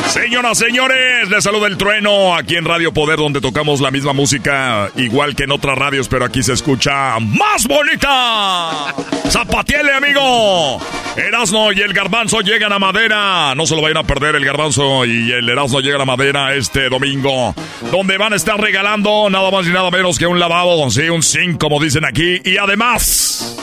[0.08, 4.90] Señoras, señores, les saluda el trueno aquí en Radio Poder, donde tocamos la misma música,
[4.96, 8.94] igual que en otras radios, pero aquí se escucha más bonita.
[9.28, 10.80] ¡Zapatiele, amigo!
[11.14, 13.54] Erasno y el Garbanzo llegan a Madera.
[13.54, 16.88] No se lo vayan a perder el Garbanzo y el Erasno llegan a Madera este
[16.88, 17.54] domingo,
[17.92, 21.22] donde van a estar regalando nada más y nada menos que un lavabo, sí, un
[21.22, 23.56] zinc, como dicen aquí, y además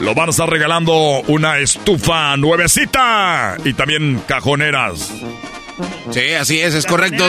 [0.00, 5.10] lo van a estar regalando una estufa nuevecita y también cajoneras.
[6.10, 7.24] Sí, así es, es correcto.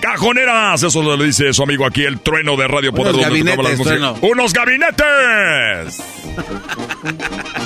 [0.00, 3.14] Cajoneras, eso lo dice su amigo aquí, el trueno de Radio Poder.
[3.14, 3.80] Unos gabinetes,
[4.20, 6.02] ¡Unos gabinetes!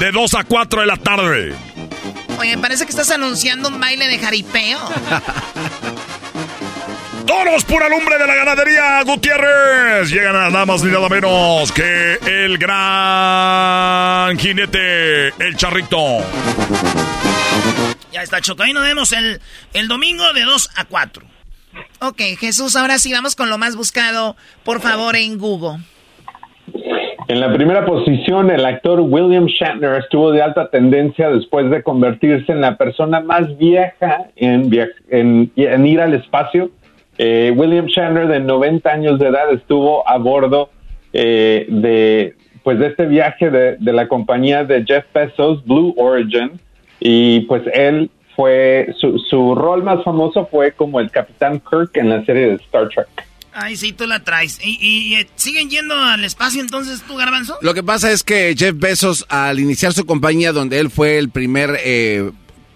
[0.01, 1.55] de 2 a 4 de la tarde.
[2.39, 4.79] Oye, parece que estás anunciando un baile de jaripeo.
[7.33, 10.11] Toros por alumbre de la ganadería Gutiérrez.
[10.11, 16.19] Llegan a nada más ni nada menos que el gran jinete, el charrito.
[18.13, 18.63] Ya está, Choco.
[18.63, 19.41] Ahí nos vemos el,
[19.73, 21.25] el domingo de 2 a 4.
[22.03, 25.79] Ok, Jesús, ahora sí vamos con lo más buscado, por favor, en Google.
[27.29, 32.53] En la primera posición, el actor William Shatner estuvo de alta tendencia después de convertirse
[32.53, 34.71] en la persona más vieja en,
[35.09, 36.71] en, en ir al espacio
[37.19, 40.71] eh, William Shatner, de 90 años de edad, estuvo a bordo
[41.13, 46.53] eh, de, pues, de este viaje de, la compañía de Jeff Bezos, Blue Origin,
[47.01, 52.09] y pues él fue, su, su rol más famoso fue como el Capitán Kirk en
[52.09, 53.09] la serie de Star Trek.
[53.55, 54.59] Ay, sí, tú la traes.
[54.63, 57.59] ¿Y, eh, siguen yendo al espacio entonces tú, Garbanzo?
[57.61, 61.29] Lo que pasa es que Jeff Bezos, al iniciar su compañía, donde él fue el
[61.29, 61.79] primer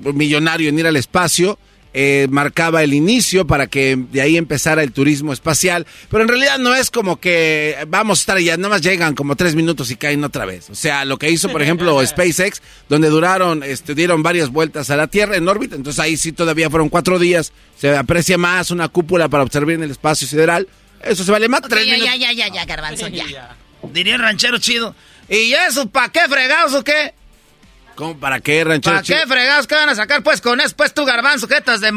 [0.00, 1.58] millonario en ir al espacio,
[1.98, 6.58] eh, marcaba el inicio para que de ahí empezara el turismo espacial, pero en realidad
[6.58, 9.96] no es como que vamos a estar allá, nada más llegan como tres minutos y
[9.96, 10.68] caen otra vez.
[10.68, 14.96] O sea, lo que hizo, por ejemplo, SpaceX, donde duraron, este, dieron varias vueltas a
[14.96, 18.88] la Tierra en órbita, entonces ahí sí todavía fueron cuatro días, se aprecia más una
[18.88, 20.68] cúpula para observar en el espacio sideral,
[21.02, 23.56] eso se vale más tres ya, ya, ya, ya, ya, garbanzo, ya.
[23.94, 24.94] Diría el ranchero chido.
[25.30, 27.14] ¿Y eso para qué fregados o qué?
[27.96, 28.96] ¿Cómo para qué, ranchero?
[28.96, 29.66] ¿Para qué fregados?
[29.66, 30.76] ¿Qué van a sacar pues con eso?
[30.76, 31.90] Pues tú garbanzo, jetas de,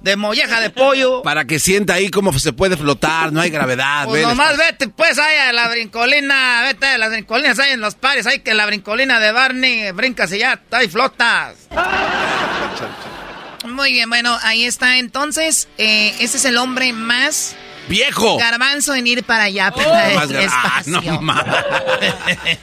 [0.00, 1.22] de molleja de pollo.
[1.22, 4.06] Para que sienta ahí cómo se puede flotar, no hay gravedad.
[4.06, 7.96] Pues nomás vete pues ahí a la brincolina, vete a las brincolinas ahí en los
[7.96, 11.56] pares, ahí que la brincolina de Barney brincas y ya, ahí flotas.
[13.68, 17.56] Muy bien, bueno, ahí está entonces, eh, ese es el hombre más...
[17.88, 18.38] ¡Viejo!
[18.38, 19.80] Garbanzo en ir para allá, Oh.
[19.80, 21.44] el Más gar- ah, no mames.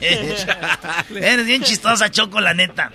[1.14, 2.90] Eres bien chistosa, Choco, la neta.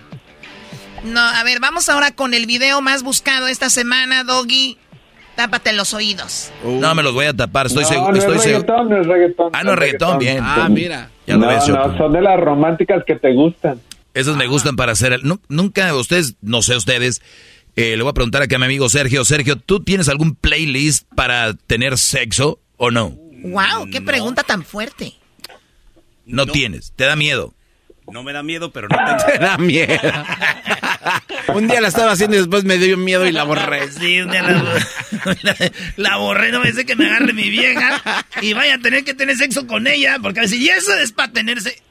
[1.03, 4.77] No, a ver, vamos ahora con el video más buscado esta semana, Doggy.
[5.35, 6.49] Tápate los oídos.
[6.63, 8.11] No me los voy a tapar, estoy no, seguro.
[8.13, 8.61] no estoy es seguro.
[8.65, 9.49] reggaetón, no es reggaetón.
[9.53, 10.39] Ah, no es reggaetón, bien.
[10.41, 11.09] Ah, mira.
[11.27, 11.87] Ya lo no, ves, Choco.
[11.89, 13.81] no, son de las románticas que te gustan.
[14.13, 15.19] Esos me gustan para hacer.
[15.25, 17.21] nu- Nunca ustedes, no sé ustedes,
[17.75, 19.25] eh, le voy a preguntar aquí a mi amigo Sergio.
[19.25, 23.09] Sergio, ¿tú tienes algún playlist para tener sexo o no?
[23.09, 25.13] Wow, qué pregunta tan fuerte.
[26.25, 27.53] No, tienes, te da miedo.
[28.11, 29.17] No me da miedo, pero no tengo.
[29.25, 29.99] Te da miedo.
[31.53, 33.91] Un día la estaba haciendo y después me dio miedo y la borré.
[33.91, 34.79] Sí, un día la,
[35.41, 38.01] la, la borré, no me dice que me agarre mi vieja
[38.41, 41.11] y vaya a tener que tener sexo con ella, porque a veces, y eso es
[41.11, 41.81] para tenerse.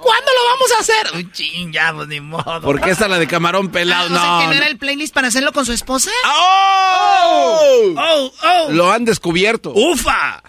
[0.00, 1.16] ¿Cuándo lo vamos a hacer?
[1.16, 2.60] Uy, ching, ya, pues ni modo.
[2.62, 4.06] ¿Por qué esta la de camarón pelado?
[4.06, 4.40] O sea, No.
[4.40, 6.10] que no era el playlist para hacerlo con su esposa.
[6.26, 7.94] ¡Oh!
[7.96, 8.32] ¡Oh!
[8.42, 8.72] ¡Oh!
[8.72, 9.72] Lo han descubierto.
[9.74, 10.42] ¡Ufa!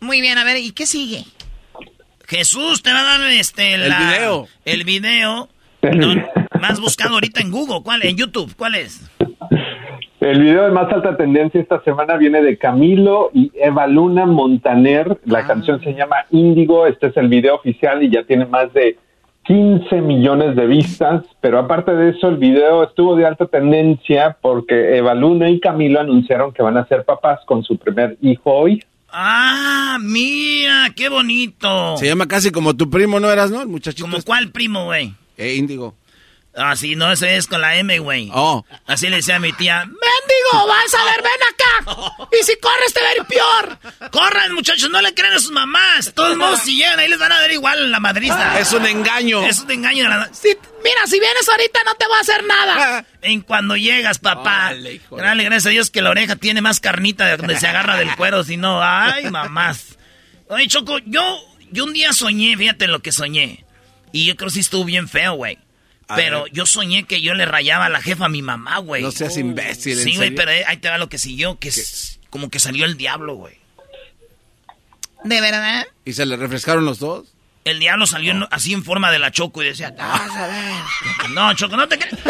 [0.00, 1.24] Muy bien, a ver, ¿y qué sigue?
[2.26, 4.48] Jesús te va a dar este El la- video.
[4.64, 5.48] El video
[5.82, 6.14] no,
[6.60, 7.82] más buscado ahorita en Google.
[7.84, 8.04] ¿Cuál?
[8.06, 8.54] En YouTube.
[8.56, 9.00] ¿Cuál es?
[10.22, 15.18] El video de más alta tendencia esta semana viene de Camilo y Eva Luna Montaner.
[15.24, 16.86] La canción se llama Índigo.
[16.86, 18.98] Este es el video oficial y ya tiene más de
[19.46, 21.24] 15 millones de vistas.
[21.40, 25.98] Pero aparte de eso, el video estuvo de alta tendencia porque Eva Luna y Camilo
[25.98, 28.80] anunciaron que van a ser papás con su primer hijo hoy.
[29.10, 31.96] Ah, mira, qué bonito.
[31.96, 33.60] Se llama casi como tu primo, ¿no eras, no?
[33.60, 34.04] El muchachito.
[34.04, 34.28] ¿Como este.
[34.28, 35.14] cuál primo, güey?
[35.36, 35.96] Eh, índigo.
[36.54, 38.30] Ah, sí, no, ese es con la M, güey.
[38.34, 38.64] Oh.
[38.86, 42.28] Así le decía a mi tía, ¡Mendigo, vas a ver, ven acá!
[42.40, 44.10] Y si corres te va a ir peor.
[44.10, 46.06] Corran, muchachos, no le crean a sus mamás.
[46.06, 48.58] De todos modos, si llegan ahí les van a dar igual la madriza.
[48.58, 49.42] Es un engaño.
[49.46, 50.04] Es un engaño.
[50.04, 50.48] de la- Sí,
[50.84, 53.04] mira, si vienes ahorita no te va a hacer nada.
[53.22, 54.72] En cuando llegas, papá.
[55.10, 58.14] Dale, gracias a Dios que la oreja tiene más carnita de donde se agarra del
[58.16, 59.96] cuero, si no, ay, mamás.
[60.48, 61.38] Oye, Choco, yo,
[61.70, 63.64] yo un día soñé, fíjate lo que soñé.
[64.10, 65.56] Y yo creo que sí estuvo bien feo, güey.
[66.16, 66.52] Pero ver.
[66.52, 69.02] yo soñé que yo le rayaba a la jefa a mi mamá, güey.
[69.02, 71.68] No seas imbécil, ¿en Sí, güey, pero eh, ahí te va lo que siguió, que
[71.68, 73.56] es como que salió el diablo, güey.
[75.24, 75.86] ¿De verdad?
[76.04, 77.28] ¿Y se le refrescaron los dos?
[77.64, 80.46] El diablo salió en- así en forma de la Choco y decía, "Ah, vas a
[80.48, 81.30] ver.
[81.30, 82.14] No, Choco, no te crees.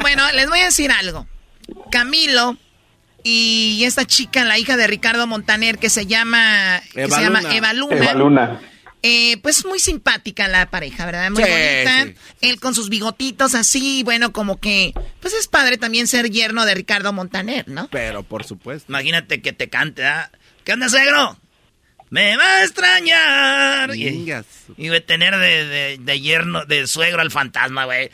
[0.00, 1.26] Bueno, les voy a decir algo.
[1.90, 2.56] Camilo
[3.22, 7.40] y esta chica, la hija de Ricardo Montaner, que se llama, que Eva se llama
[7.40, 7.54] Luna.
[7.56, 7.96] Eva Luna.
[7.96, 8.60] Eva Luna.
[9.02, 11.30] Eh, pues muy simpática la pareja, ¿verdad?
[11.30, 12.04] Muy Sí, bonita.
[12.06, 12.14] sí.
[12.48, 16.74] Él con sus bigotitos así, bueno, como que, pues es padre también ser yerno de
[16.74, 17.88] Ricardo Montaner, ¿no?
[17.90, 18.90] Pero por supuesto.
[18.90, 20.30] Imagínate que te cante, ¿ah?
[20.64, 21.38] ¿Qué onda, suegro?
[22.10, 23.96] Me va a extrañar.
[23.96, 24.32] Y,
[24.88, 28.10] voy a tener de, de, de yerno, de suegro al fantasma, güey.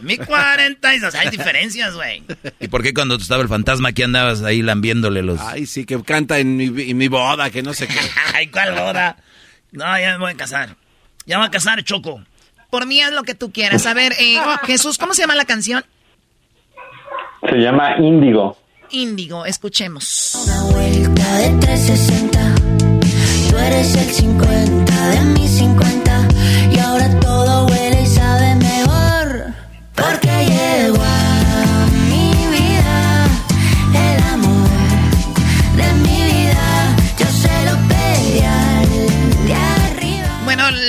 [0.00, 1.02] Mi 40 y...
[1.02, 2.22] O sea, hay diferencias, güey.
[2.60, 5.40] ¿Y por qué cuando estaba el fantasma aquí andabas ahí lambiéndole los...
[5.40, 7.98] Ay, sí, que canta en mi, en mi boda, que no sé qué.
[8.34, 9.16] Ay, ¿cuál boda?
[9.72, 10.76] No, ya me voy a casar.
[11.26, 12.20] Ya me voy a casar, Choco.
[12.70, 13.86] Por mí haz lo que tú quieras.
[13.86, 15.84] A ver, eh, Jesús, ¿cómo se llama la canción?
[17.48, 18.56] Se llama Índigo.
[18.90, 20.36] Índigo, escuchemos.
[20.72, 22.54] vuelta de 360.
[23.50, 26.28] Tú eres el 50 de mis 50.
[26.72, 29.54] Y ahora todo huele y sabe mejor.
[29.94, 30.35] Porque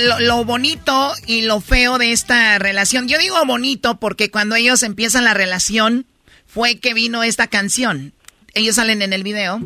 [0.08, 3.08] lo, lo bonito y lo feo de esta relación.
[3.08, 6.06] Yo digo bonito porque cuando ellos empiezan la relación
[6.46, 8.12] fue que vino esta canción.
[8.54, 9.60] Ellos salen en el video.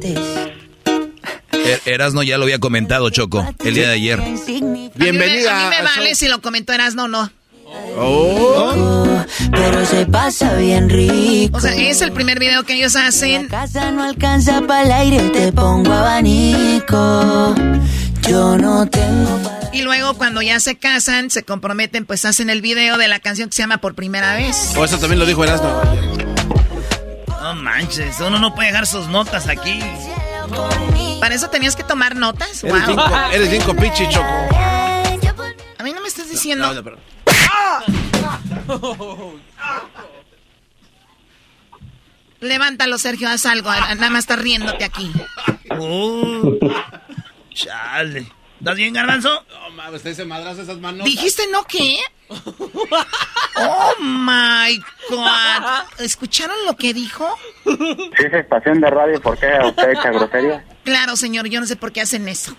[1.53, 4.21] Er- Erasno ya lo había comentado, Choco, el día de ayer.
[4.21, 5.59] A mí me- Bienvenida.
[5.61, 7.31] A mí me al vale si lo comentó Erasno o no.
[7.97, 9.25] Oh.
[9.51, 11.57] Pero se pasa bien rico.
[11.57, 13.49] O sea, es el primer video que ellos hacen.
[13.49, 17.55] casa no alcanza para el aire, te pongo abanico.
[18.29, 19.41] Yo no tengo
[19.73, 23.49] Y luego cuando ya se casan, se comprometen, pues hacen el video de la canción
[23.49, 24.75] que se llama Por Primera Vez.
[24.77, 25.81] O eso también lo dijo Erasmo.
[27.41, 29.81] No manches, uno no puede dejar sus notas aquí.
[31.21, 32.63] ¿Para eso tenías que tomar notas?
[32.63, 32.97] Eres Wow.
[32.97, 34.27] co- eres bien copichi, Choco.
[34.27, 36.67] A mí no me estás diciendo...
[36.67, 36.99] No, no, pero-
[42.41, 43.71] Levántalo, Sergio, haz algo.
[43.71, 45.11] Nada más estás riéndote aquí.
[45.79, 46.59] Uh,
[47.55, 48.27] chale.
[48.63, 49.45] ¿Estás bien, garbanzo?
[49.51, 51.05] No mames, usted se madrazo esas manos.
[51.05, 51.99] ¿Dijiste no qué?
[53.55, 54.79] Oh my
[55.11, 55.83] God.
[55.99, 57.29] ¿Escucharon lo que dijo?
[57.65, 60.65] Si es estación de radio, ¿por qué usted echa grosería?
[60.85, 62.57] Claro, señor, yo no sé por qué hacen eso.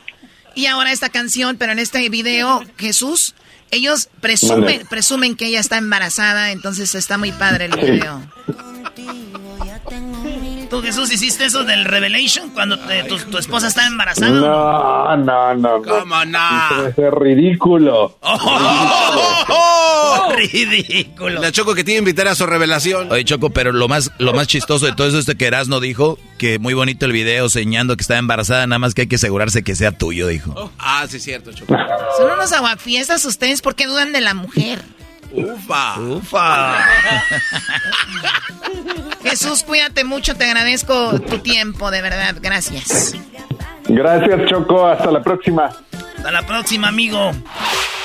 [0.56, 3.34] Y ahora esta canción, pero en este video, Jesús,
[3.72, 4.86] ellos presumen, Vale.
[4.86, 8.22] presumen que ella está embarazada, entonces está muy padre el video.
[10.74, 14.32] ¿Tú, Jesús, hiciste eso del Revelation cuando te- tu, tu esposa está embarazada?
[14.32, 15.82] No, no, no.
[15.84, 16.88] ¿Cómo no?
[16.88, 18.18] Es ridículo.
[19.50, 20.34] ¡Oh!
[20.36, 21.40] ¡Ridículo!
[21.42, 23.12] La Choco que tiene que invitar a su revelación.
[23.12, 25.80] Oye, Choco, pero lo más, lo más chistoso de todo eso es de que Erasmo
[25.80, 29.18] dijo que muy bonito el video señando que está embarazada, nada más que hay que
[29.18, 30.72] asegurarse que sea tuyo, dijo.
[30.80, 31.76] Ah, sí, es cierto, Choco.
[32.18, 34.82] Son unos aguafiestas ustedes porque dudan de la mujer.
[35.34, 36.00] Ufa.
[36.00, 36.84] Ufa.
[39.24, 43.16] Jesús, cuídate mucho, te agradezco tu tiempo, de verdad, gracias.
[43.88, 44.88] Gracias, Choco.
[44.88, 45.70] Hasta la próxima.
[46.18, 47.32] Hasta la próxima, amigo.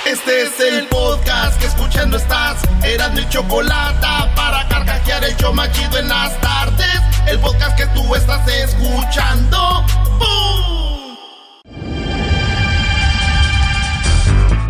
[0.07, 2.62] Este es el podcast que escuchando estás.
[2.83, 7.01] Eran mi chocolate para carcajear el show más chido en las tardes.
[7.26, 9.85] El podcast que tú estás escuchando.
[10.18, 10.88] ¡Bum!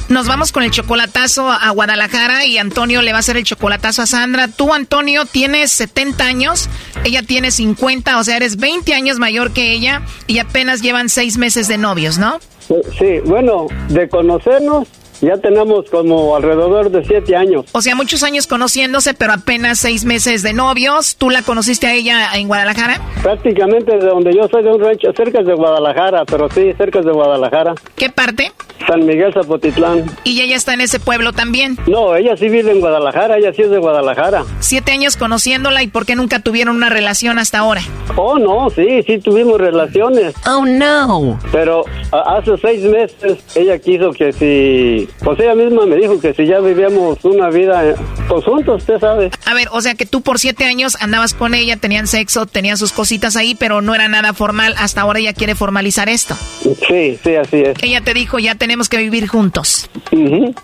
[0.08, 4.02] Nos vamos con el chocolatazo a Guadalajara y Antonio le va a hacer el chocolatazo
[4.02, 4.48] a Sandra.
[4.48, 6.70] Tú, Antonio, tienes 70 años,
[7.04, 11.36] ella tiene 50, o sea, eres 20 años mayor que ella y apenas llevan 6
[11.36, 12.38] meses de novios, ¿no?
[12.98, 14.88] Sí, bueno, de conocernos
[15.20, 17.64] ya tenemos como alrededor de siete años.
[17.72, 21.16] O sea, muchos años conociéndose, pero apenas 6 meses de novios.
[21.16, 23.00] ¿Tú la conociste a ella en Guadalajara?
[23.22, 27.12] Prácticamente de donde yo soy de un rancho, cerca de Guadalajara, pero sí, cerca de
[27.12, 27.74] Guadalajara.
[27.96, 28.52] ¿Qué parte?
[28.86, 30.04] San Miguel Zapotitlán.
[30.24, 31.76] Y ella está en ese pueblo también.
[31.86, 34.44] No, ella sí vive en Guadalajara, ella sí es de Guadalajara.
[34.60, 37.82] Siete años conociéndola y ¿por qué nunca tuvieron una relación hasta ahora?
[38.16, 40.34] Oh, no, sí, sí tuvimos relaciones.
[40.46, 41.38] Oh, no.
[41.52, 46.32] Pero a- hace seis meses ella quiso que si, pues ella misma me dijo que
[46.34, 47.94] si ya vivíamos una vida eh,
[48.28, 49.30] pues juntos, usted sabe.
[49.46, 52.76] A ver, o sea que tú por siete años andabas con ella, tenían sexo, tenían
[52.76, 54.74] sus cositas ahí, pero no era nada formal.
[54.78, 56.36] Hasta ahora ella quiere formalizar esto.
[56.62, 57.82] Sí, sí, así es.
[57.82, 59.90] Ella te dijo, ya tenemos que vivir juntos.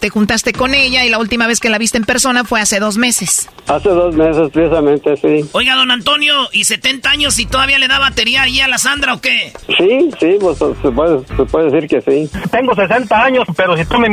[0.00, 2.80] Te juntaste con ella y la última vez que la viste en persona fue hace
[2.80, 3.48] dos meses.
[3.66, 5.48] Hace dos meses precisamente, sí.
[5.52, 9.14] Oiga, don Antonio, ¿y 70 años y todavía le da batería ahí a la Sandra
[9.14, 9.52] o qué?
[9.78, 12.30] Sí, sí, pues se puede, se puede decir que sí.
[12.50, 14.08] Tengo 60 años, pero si tú me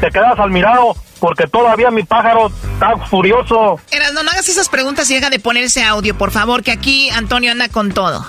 [0.00, 3.78] te quedas al mirado, porque todavía mi pájaro está furioso.
[3.90, 6.72] Eras, no, no hagas esas preguntas y deja de poner ese audio, por favor, que
[6.72, 8.24] aquí Antonio anda con todo.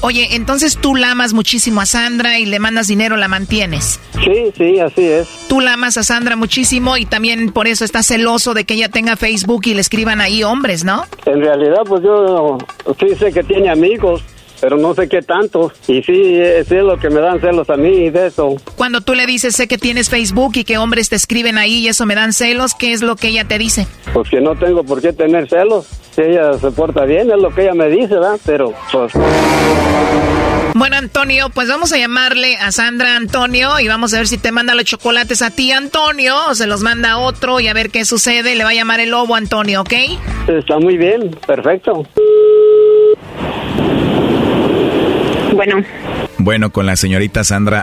[0.00, 4.00] Oye, entonces tú la amas muchísimo a Sandra y le mandas dinero, la mantienes.
[4.24, 5.28] Sí, sí, así es.
[5.48, 8.88] Tú la amas a Sandra muchísimo y también por eso estás celoso de que ella
[8.88, 11.06] tenga Facebook y le escriban ahí hombres, ¿no?
[11.24, 12.58] En realidad, pues yo
[12.98, 14.22] sí sé que tiene amigos,
[14.62, 15.72] pero no sé qué tanto.
[15.88, 16.14] Y sí,
[16.68, 18.54] sí es lo que me dan celos a mí de eso.
[18.76, 21.88] Cuando tú le dices, sé que tienes Facebook y que hombres te escriben ahí y
[21.88, 23.88] eso me dan celos, ¿qué es lo que ella te dice?
[24.14, 25.86] Pues que no tengo por qué tener celos.
[26.14, 28.38] Si ella se porta bien, es lo que ella me dice, ¿verdad?
[28.46, 29.12] Pero, pues...
[30.74, 34.52] Bueno, Antonio, pues vamos a llamarle a Sandra Antonio y vamos a ver si te
[34.52, 37.90] manda los chocolates a ti, Antonio, o se los manda a otro y a ver
[37.90, 38.54] qué sucede.
[38.54, 39.92] Le va a llamar el lobo, Antonio, ¿ok?
[40.46, 42.06] Está muy bien, perfecto.
[45.64, 45.84] Bueno,
[46.38, 47.82] Bueno, con la señorita Sandra.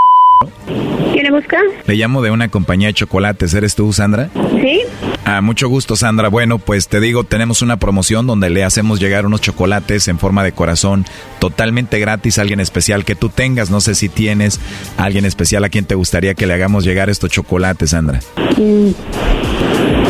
[1.14, 1.58] ¿quién le busca?
[1.88, 3.54] Le llamo de una compañía de chocolates.
[3.54, 4.30] ¿Eres tú, Sandra?
[4.62, 4.82] ¿Sí?
[5.24, 6.28] Ah, mucho gusto, Sandra.
[6.28, 10.44] Bueno, pues te digo, tenemos una promoción donde le hacemos llegar unos chocolates en forma
[10.44, 11.06] de corazón
[11.40, 13.70] totalmente gratis a alguien especial que tú tengas.
[13.70, 14.60] No sé si tienes
[14.98, 18.20] a alguien especial a quien te gustaría que le hagamos llegar estos chocolates, Sandra.
[18.58, 18.90] Mm,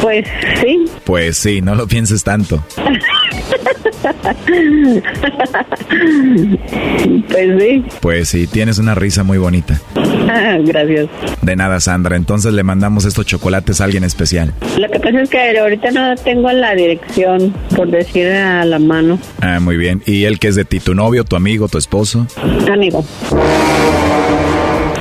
[0.01, 0.27] Pues
[0.59, 0.85] sí.
[1.03, 2.63] Pues sí, no lo pienses tanto.
[7.29, 7.85] pues sí.
[8.01, 9.79] Pues sí, tienes una risa muy bonita.
[10.65, 11.07] Gracias.
[11.41, 12.15] De nada, Sandra.
[12.15, 14.53] Entonces le mandamos estos chocolates a alguien especial.
[14.77, 19.19] Lo que pasa es que ahorita no tengo la dirección, por decir a la mano.
[19.41, 20.01] Ah, muy bien.
[20.05, 20.79] ¿Y él que es de ti?
[20.79, 22.27] ¿Tu novio, tu amigo, tu esposo?
[22.71, 23.03] Amigo,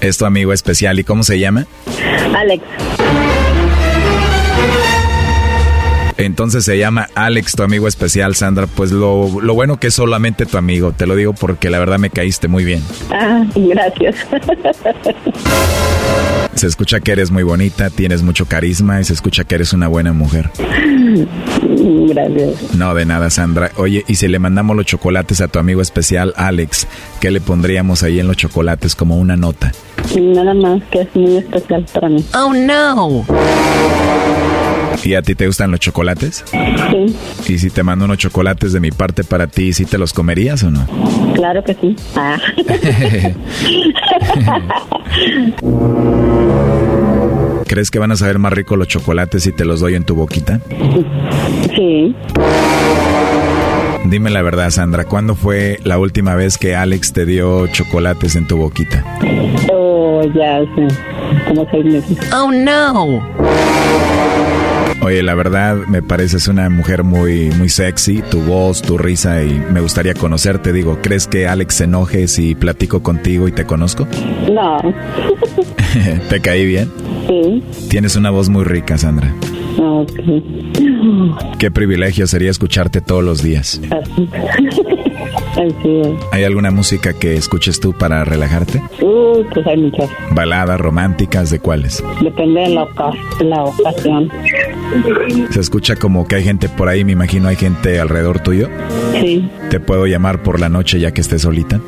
[0.01, 0.99] Es tu amigo especial.
[0.99, 1.67] ¿Y cómo se llama?
[2.37, 2.63] Alex.
[6.19, 8.67] Entonces se llama Alex, tu amigo especial, Sandra.
[8.67, 10.93] Pues lo, lo bueno que es solamente tu amigo.
[10.93, 12.83] Te lo digo porque la verdad me caíste muy bien.
[13.11, 14.17] Ah, gracias.
[16.55, 19.87] Se escucha que eres muy bonita, tienes mucho carisma y se escucha que eres una
[19.87, 20.51] buena mujer.
[21.63, 22.75] Gracias.
[22.75, 23.71] No, de nada, Sandra.
[23.77, 26.89] Oye, y si le mandamos los chocolates a tu amigo especial, Alex,
[27.21, 29.71] ¿qué le pondríamos ahí en los chocolates como una nota?
[30.19, 32.25] Nada más que es muy especial para mí.
[32.35, 33.25] Oh, no.
[35.05, 36.45] ¿Y a ti te gustan los chocolates?
[36.51, 37.53] Sí.
[37.53, 40.63] ¿Y si te mando unos chocolates de mi parte para ti, ¿sí te los comerías
[40.65, 40.87] o no?
[41.35, 41.97] Claro que sí.
[42.17, 42.39] Ah.
[47.67, 50.15] ¿Crees que van a saber más rico los chocolates si te los doy en tu
[50.15, 50.61] boquita?
[51.75, 52.15] Sí.
[54.07, 58.47] Dime la verdad, Sandra, ¿cuándo fue la última vez que Alex te dio chocolates en
[58.47, 59.05] tu boquita?
[59.71, 60.89] Oh, ya sé.
[61.47, 62.19] Como seis meses.
[62.33, 63.23] Oh no.
[65.01, 69.63] Oye, la verdad me pareces una mujer muy muy sexy, tu voz, tu risa y
[69.73, 70.73] me gustaría conocerte.
[70.73, 74.09] Digo, ¿crees que Alex se enoje si platico contigo y te conozco?
[74.51, 74.79] No.
[76.29, 76.91] ¿Te caí bien?
[77.29, 77.63] Sí.
[77.89, 79.33] Tienes una voz muy rica, Sandra.
[79.79, 80.13] Ok.
[81.59, 83.81] Qué privilegio sería escucharte todos los días.
[85.59, 85.75] Así.
[85.79, 86.09] Así es.
[86.33, 88.83] ¿Hay alguna música que escuches tú para relajarte?
[89.03, 90.09] Uh, pues hay muchas.
[90.33, 92.03] ¿Baladas románticas de cuáles?
[92.23, 94.31] Depende de la, oca- la ocasión.
[95.51, 98.69] Se escucha como que hay gente por ahí, me imagino hay gente alrededor tuyo.
[99.21, 99.49] Sí.
[99.71, 101.81] ¿Te puedo llamar por la noche ya que estés solita?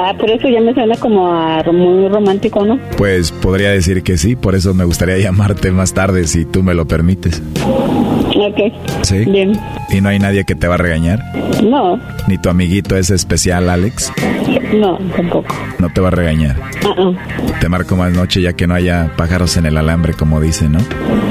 [0.00, 2.78] Ah, pero eso ya me suena como a muy romántico, ¿no?
[2.96, 6.72] Pues podría decir que sí, por eso me gustaría llamarte más tarde si tú me
[6.74, 7.42] lo permites.
[7.66, 8.72] Ok.
[9.02, 9.24] ¿Sí?
[9.24, 9.58] Bien.
[9.90, 11.20] ¿Y no hay nadie que te va a regañar?
[11.64, 14.12] No, ¿Ni tu amiguito ese especial, Alex?
[14.72, 15.52] no, tampoco.
[15.78, 16.56] No te va a regañar.
[16.86, 17.12] Ah, ah.
[17.60, 20.78] Te marco más noche ya que no haya pájaros en el alambre, como dicen, ¿no?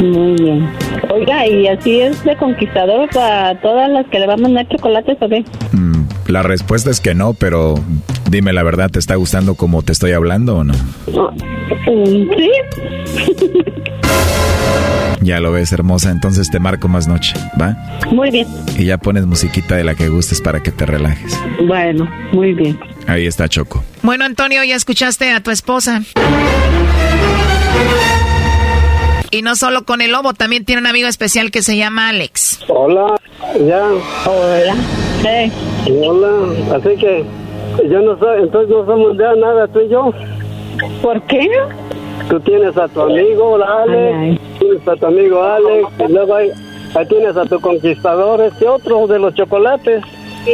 [0.04, 0.68] Muy bien.
[1.14, 5.18] Oiga, ¿y así es de conquistador para todas las que le va a mandar chocolates
[5.22, 5.46] o qué?
[5.72, 5.97] Mm,
[6.28, 7.76] la respuesta es que no, pero
[8.30, 10.74] dime la verdad, ¿te está gustando como te estoy hablando o no?
[11.86, 12.52] Sí.
[15.22, 17.76] Ya lo ves, hermosa, entonces te marco más noche, ¿va?
[18.12, 18.48] Muy bien.
[18.78, 21.38] Y ya pones musiquita de la que gustes para que te relajes.
[21.66, 22.80] Bueno, muy bien.
[23.08, 23.84] Ahí está Choco.
[24.04, 26.04] Bueno, Antonio, ya escuchaste a tu esposa.
[29.32, 32.60] Y no solo con el lobo, también tiene un amigo especial que se llama Alex.
[32.70, 33.20] Hola,
[33.68, 33.90] ya.
[34.26, 34.76] Hola.
[35.22, 35.52] Sí.
[36.06, 37.24] Hola, así que
[37.90, 40.12] yo no soy, entonces no somos de nada tú y yo.
[41.02, 41.50] ¿Por qué?
[42.30, 46.50] Tú tienes a tu amigo Alex, tienes a tu amigo Alex, y luego ahí,
[46.96, 50.04] ahí tienes a tu conquistador, este otro de los chocolates.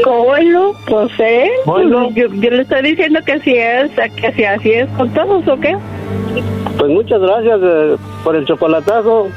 [0.06, 2.10] Bueno, pues eh, Bueno.
[2.16, 5.60] yo, yo le estoy diciendo que así es, que así, así es con todos, ¿o
[5.60, 5.78] qué?
[6.80, 9.28] Pues muchas gracias eh, por el chocolatazo,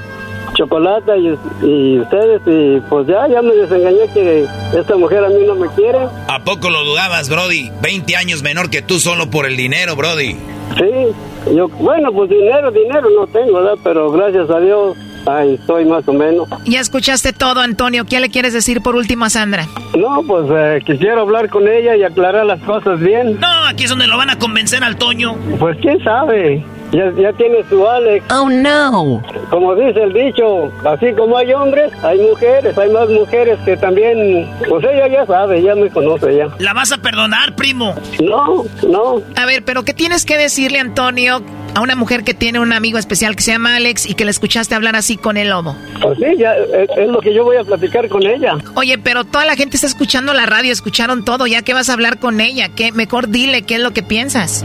[0.57, 5.45] chocolate y, y ustedes, y pues ya, ya me desengañé que esta mujer a mí
[5.47, 5.99] no me quiere.
[6.29, 7.71] ¿A poco lo dudabas, Brody?
[7.83, 10.37] 20 años menor que tú solo por el dinero, Brody.
[10.79, 13.79] Sí, yo, bueno, pues dinero, dinero no tengo, ¿verdad?
[13.85, 14.97] Pero gracias a Dios,
[15.27, 16.49] ahí estoy más o menos.
[16.65, 18.05] Ya escuchaste todo, Antonio.
[18.05, 19.67] ¿Qué le quieres decir por último a Sandra?
[19.97, 23.39] No, pues eh, quisiera hablar con ella y aclarar las cosas bien.
[23.41, 25.37] No, aquí es donde lo van a convencer al Toño.
[25.59, 28.25] Pues quién sabe, ya, ya tiene su Alex.
[28.33, 29.23] Oh no.
[29.51, 34.51] Como dice el dicho, así como hay hombres, hay mujeres, hay más mujeres que también,
[34.69, 36.49] pues ella ya sabe, ya me conoce ya.
[36.59, 37.95] ¿La vas a perdonar, primo?
[38.23, 39.23] No, no.
[39.37, 41.43] A ver, pero ¿qué tienes que decirle, Antonio,
[41.75, 44.31] a una mujer que tiene un amigo especial que se llama Alex y que le
[44.31, 45.77] escuchaste hablar así con el lobo?
[46.01, 48.57] Pues sí, ya es, es lo que yo voy a platicar con ella.
[48.75, 51.93] Oye, pero toda la gente está escuchando la radio, escucharon todo, ya que vas a
[51.93, 52.93] hablar con ella, ¿qué?
[52.93, 54.63] Mejor dile qué es lo que piensas.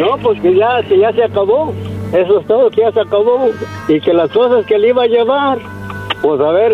[0.00, 1.73] No, pues que ya, que ya se acabó.
[2.14, 3.50] Eso es todo, que ya se acabó.
[3.88, 5.58] Y que las cosas que le iba a llevar,
[6.22, 6.72] pues a ver,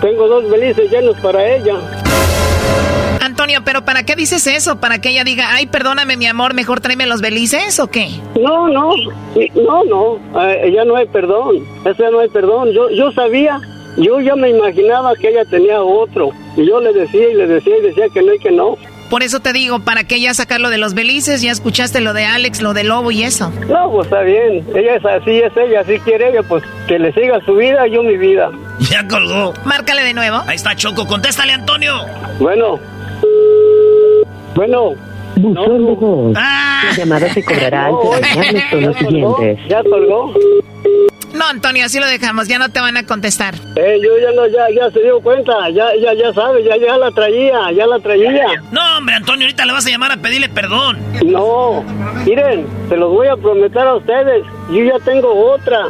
[0.00, 1.76] tengo dos belices llenos para ella.
[3.20, 4.80] Antonio, pero ¿para qué dices eso?
[4.80, 8.08] ¿Para que ella diga, ay, perdóname mi amor, mejor tráeme los belices o qué?
[8.40, 8.94] No, no,
[9.54, 12.72] no, no, eh, ya no hay perdón, eso ya no hay perdón.
[12.72, 13.60] Yo, yo sabía,
[13.98, 16.30] yo ya me imaginaba que ella tenía otro.
[16.56, 18.76] Y yo le decía y le decía y decía que no y que no.
[19.10, 21.42] Por eso te digo, ¿para qué ya sacar lo de los belices?
[21.42, 23.50] Ya escuchaste lo de Alex, lo del lobo y eso.
[23.68, 27.12] No, pues está bien, ella es así, es ella, así quiere ella, pues que le
[27.12, 28.50] siga su vida, yo mi vida.
[28.90, 29.52] Ya colgó.
[29.64, 30.38] Márcale de nuevo.
[30.46, 31.92] Ahí está Choco, contéstale, Antonio.
[32.38, 32.78] Bueno,
[34.54, 34.94] bueno.
[35.36, 36.36] Buzón de voz.
[36.36, 36.82] Ah.
[36.90, 38.98] La llamada se cobrará al No, los tonos ya colgó,
[39.38, 39.68] siguientes.
[39.68, 40.34] ya colgó.
[41.34, 43.54] No, Antonio, así lo dejamos, ya no te van a contestar.
[43.76, 46.96] Eh, yo ya no, ya, ya se dio cuenta, ya, ya, ya sabe, ya, ya
[46.96, 48.62] la traía, ya la traía.
[48.72, 50.98] No, hombre, Antonio, ahorita le vas a llamar a pedirle perdón.
[51.24, 51.84] No,
[52.24, 55.86] miren, se los voy a prometer a ustedes, yo ya tengo otra.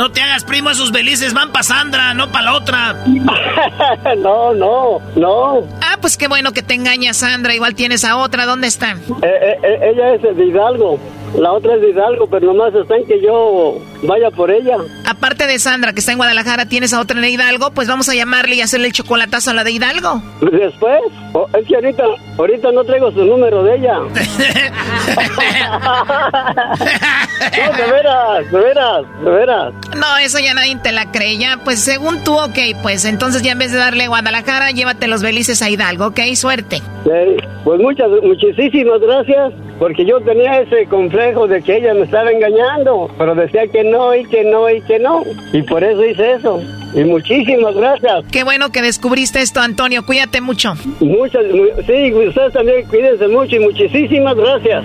[0.00, 2.96] No te hagas primo, esos belices van para Sandra, no para la otra.
[4.16, 5.68] no, no, no.
[5.82, 7.54] Ah, pues qué bueno que te engañas, Sandra.
[7.54, 8.46] Igual tienes a otra.
[8.46, 8.92] ¿Dónde está?
[8.92, 10.98] Eh, eh, eh, ella es de Hidalgo,
[11.36, 14.76] la otra es de Hidalgo, pero nomás está en que yo vaya por ella.
[15.06, 18.14] Aparte de Sandra, que está en Guadalajara, tienes a otra en Hidalgo, pues vamos a
[18.14, 20.22] llamarle y hacerle el chocolatazo a la de Hidalgo.
[20.40, 21.00] Después,
[21.32, 22.04] oh, es que ahorita,
[22.38, 24.00] ahorita no traigo su número de ella.
[27.40, 29.72] No, de veras, de veras, de veras.
[29.96, 31.38] No, eso ya nadie te la cree.
[31.38, 35.22] Ya, pues según tú, ok, pues entonces ya en vez de darle Guadalajara, llévate los
[35.22, 36.76] belices a Hidalgo, ok, suerte.
[37.04, 42.30] Sí, pues muchas, muchísimas gracias, porque yo tenía ese complejo de que ella me estaba
[42.30, 45.22] engañando, pero decía que no y que no y que no,
[45.52, 46.60] y por eso hice eso.
[46.92, 48.24] Y muchísimas gracias.
[48.32, 50.04] Qué bueno que descubriste esto, Antonio.
[50.04, 50.74] Cuídate mucho.
[50.98, 54.84] Muchas, mu- sí, ustedes también cuídense mucho y muchísimas gracias.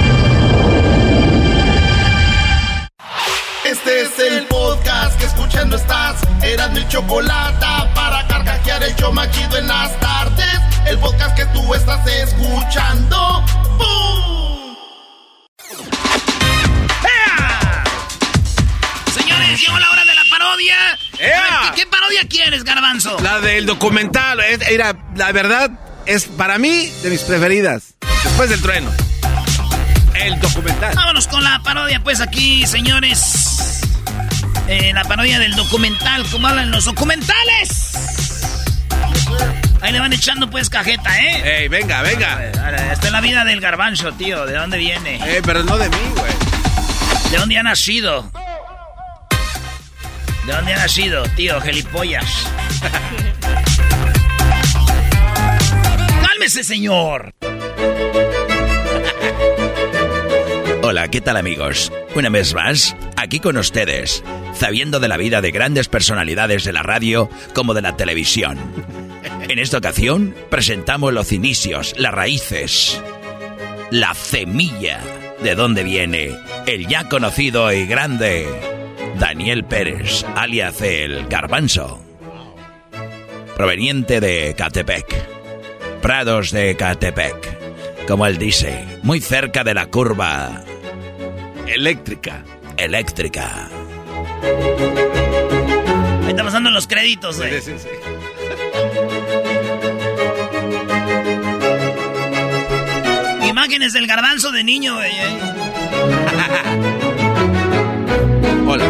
[3.83, 6.21] Este es el podcast que escuchando estás.
[6.43, 10.59] Eran mi chocolate para carcajear el show machido en las tardes.
[10.85, 13.43] El podcast que tú estás escuchando.
[13.79, 14.75] ¡Bum!
[19.15, 20.91] Señores, llegó la hora de la parodia.
[20.91, 23.17] A ver, ¿qué, qué parodia quieres, Garbanzo?
[23.21, 24.41] La del documental.
[24.41, 25.71] Era, la verdad,
[26.05, 27.95] es para mí de mis preferidas.
[28.23, 28.91] Después del trueno.
[30.21, 30.95] El documental.
[30.95, 33.81] Vámonos con la parodia, pues aquí, señores.
[34.67, 37.93] Eh, la parodia del documental, como hablan los documentales.
[39.81, 41.61] Ahí le van echando pues cajeta, ¿eh?
[41.61, 42.45] Ey, venga, venga.
[42.91, 44.45] Esta es la vida del garbanzo, tío.
[44.45, 45.15] ¿De dónde viene?
[45.15, 46.31] Eh, pero no de mí, güey.
[47.31, 48.31] ¿De dónde ha nacido?
[50.45, 51.59] ¿De dónde ha nacido, tío?
[51.61, 52.25] Gelipollas.
[56.21, 57.33] ¡Cálmese, señor!
[60.91, 61.89] Hola, ¿qué tal amigos?
[62.15, 66.83] Una vez más, aquí con ustedes, sabiendo de la vida de grandes personalidades de la
[66.83, 68.59] radio como de la televisión.
[69.47, 73.01] En esta ocasión presentamos los inicios, las raíces,
[73.89, 74.99] la semilla
[75.41, 76.37] de dónde viene
[76.67, 78.45] el ya conocido y grande
[79.17, 82.01] Daniel Pérez, alias el Garbanzo,
[83.55, 85.07] proveniente de Catepec,
[86.01, 90.65] Prados de Catepec, como él dice, muy cerca de la curva
[91.67, 92.43] eléctrica.
[92.77, 93.69] Eléctrica.
[96.23, 97.51] Ahí estamos dando los créditos, güey.
[103.47, 105.11] Imágenes del garbanzo de niño, güey.
[105.11, 105.39] eh.
[108.67, 108.85] Hola.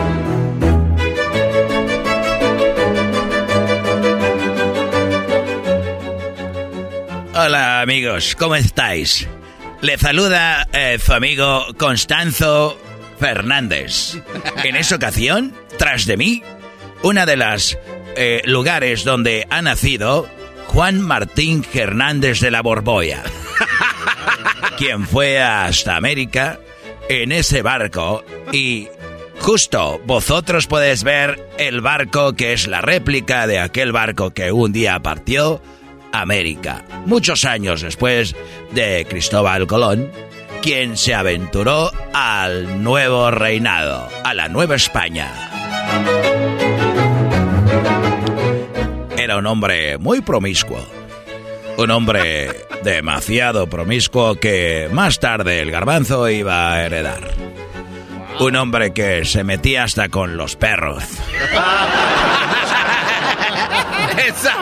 [7.34, 9.28] Hola amigos, ¿cómo estáis?
[9.82, 12.80] Le saluda eh, su amigo Constanzo
[13.20, 14.16] Fernández.
[14.64, 16.44] En esa ocasión, tras de mí,
[17.02, 17.80] una de las
[18.16, 20.30] eh, lugares donde ha nacido
[20.68, 23.24] Juan Martín Hernández de la Borboya,
[24.78, 26.60] quien fue hasta América
[27.10, 28.88] en ese barco y
[29.40, 34.72] justo vosotros podéis ver el barco que es la réplica de aquel barco que un
[34.72, 35.60] día partió
[36.12, 38.36] América, muchos años después
[38.72, 40.12] de Cristóbal Colón,
[40.62, 45.32] quien se aventuró al nuevo reinado, a la Nueva España.
[49.18, 50.86] Era un hombre muy promiscuo,
[51.78, 57.32] un hombre demasiado promiscuo que más tarde el garbanzo iba a heredar.
[58.40, 61.04] Un hombre que se metía hasta con los perros.
[64.26, 64.56] Esa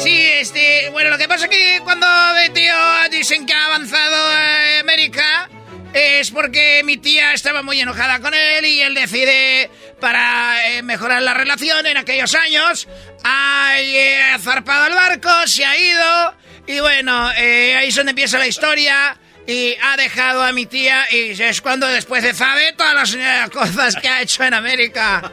[0.00, 2.06] Sí, este, bueno, lo que pasa es que cuando
[2.54, 2.74] tío
[3.10, 5.48] dicen que ha avanzado a América
[5.92, 11.22] es porque mi tía estaba muy enojada con él y él decide, para eh, mejorar
[11.22, 12.88] la relación en aquellos años,
[13.24, 16.34] ha eh, zarpado el barco, se ha ido
[16.66, 19.18] y bueno, eh, ahí es donde empieza la historia.
[19.50, 23.50] Y ha dejado a mi tía y es cuando después se sabe todas las eh,
[23.52, 25.32] cosas que ha hecho en América.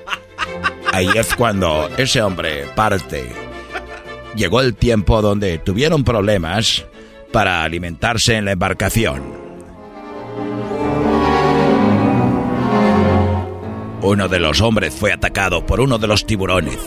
[0.91, 3.30] Ahí es cuando ese hombre parte.
[4.35, 6.84] Llegó el tiempo donde tuvieron problemas
[7.31, 9.38] para alimentarse en la embarcación.
[14.02, 16.80] Uno de los hombres fue atacado por uno de los tiburones.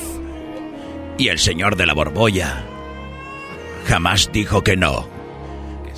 [1.16, 2.64] Y el señor de la borbolla
[3.86, 5.19] jamás dijo que no.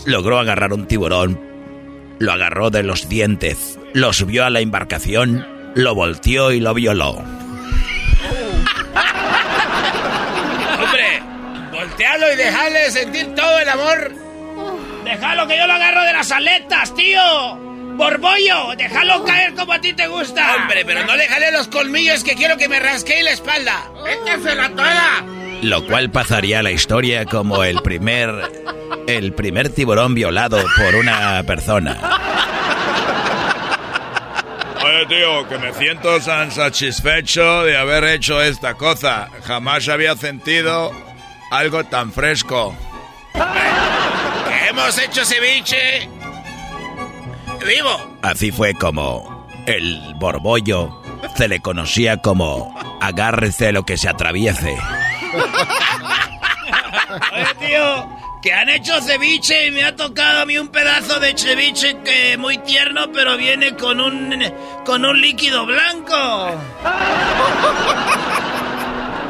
[0.04, 1.40] Logró agarrar un tiburón,
[2.18, 7.22] lo agarró de los dientes, lo subió a la embarcación, lo volteó y lo violó.
[10.82, 11.22] Hombre,
[11.70, 14.12] voltealo y dejarle sentir todo el amor.
[15.04, 17.20] Déjalo que yo lo agarro de las aletas, tío.
[17.96, 18.74] ¡Borbollo!
[18.76, 20.56] ¡Déjalo caer como a ti te gusta!
[20.56, 23.90] Hombre, pero no le jale los colmillos que quiero que me rasquee la espalda.
[24.06, 25.41] ¡Échasela toda!
[25.62, 28.30] Lo cual pasaría a la historia como el primer.
[29.06, 31.98] el primer tiburón violado por una persona.
[34.84, 39.28] Oye, tío, que me siento tan satisfecho de haber hecho esta cosa.
[39.44, 40.92] Jamás había sentido
[41.50, 42.76] algo tan fresco.
[44.68, 46.08] Hemos hecho ceviche.
[47.66, 48.18] Vivo.
[48.22, 51.00] Así fue como el borbollo
[51.36, 54.76] se le conocía como agárrese lo que se atraviese.
[57.32, 58.08] Oye, tío,
[58.42, 62.36] que han hecho ceviche y me ha tocado a mí un pedazo de ceviche que
[62.36, 64.42] muy tierno, pero viene con un
[64.84, 66.16] con un líquido blanco.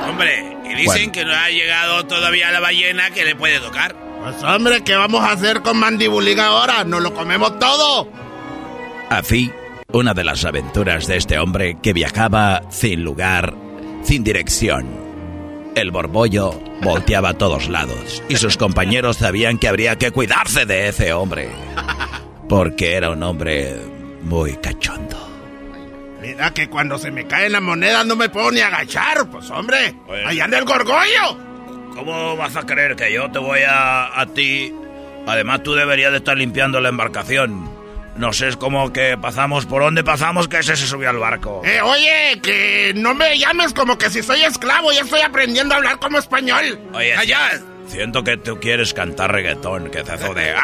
[0.08, 3.94] Hombre, y dicen que no ha llegado todavía la ballena que le puede tocar.
[4.22, 6.84] Pues hombre, ¿qué vamos a hacer con Mandibuliga ahora?
[6.84, 8.08] ¿Nos lo comemos todo?
[9.10, 9.50] Así,
[9.92, 13.54] una de las aventuras de este hombre que viajaba sin lugar,
[14.04, 15.01] sin dirección.
[15.74, 20.88] El borbollo volteaba a todos lados y sus compañeros sabían que habría que cuidarse de
[20.88, 21.48] ese hombre.
[22.48, 23.74] Porque era un hombre
[24.22, 25.16] muy cachondo.
[26.20, 29.94] Mira que cuando se me cae la moneda no me puedo ni agachar, pues hombre.
[30.26, 31.38] Allá anda el gorgollo.
[31.94, 34.72] ¿Cómo vas a creer que yo te voy a, a ti?
[35.26, 37.70] Además, tú deberías de estar limpiando la embarcación.
[38.16, 41.62] No sé, es como que pasamos por donde pasamos que ese se subió al barco.
[41.64, 45.78] Eh, oye, que no me llames como que si soy esclavo, ya estoy aprendiendo a
[45.78, 46.78] hablar como español.
[46.92, 47.50] Oye, allá.
[47.86, 50.54] Siento que tú quieres cantar reggaetón, que hace de...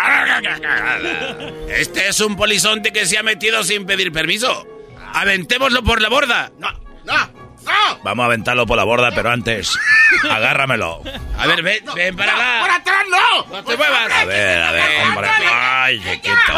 [1.80, 4.66] Este es un polizonte que se ha metido sin pedir permiso.
[5.14, 6.52] Aventémoslo por la borda.
[6.58, 6.68] No,
[7.04, 7.98] no, no.
[8.02, 9.78] Vamos a aventarlo por la borda, pero antes,
[10.30, 11.02] agárramelo.
[11.38, 12.60] A ver, ven, ven para acá.
[12.60, 13.56] ¡Por atrás no!
[13.56, 14.12] ¡No te muevas!
[14.12, 15.28] A ver, a ver, hombre.
[15.50, 16.52] Ay, chiquito.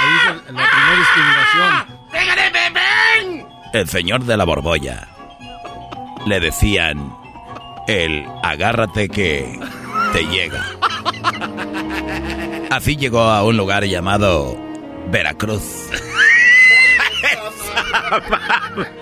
[0.00, 1.86] Ahí es la primera discriminación.
[2.10, 3.46] ¡Pégale, ven!
[3.72, 5.08] El señor de la borbolla.
[6.26, 7.16] Le decían
[7.88, 9.58] el agárrate que
[10.12, 10.64] te llega.
[12.70, 14.56] Así llegó a un lugar llamado
[15.08, 15.90] Veracruz.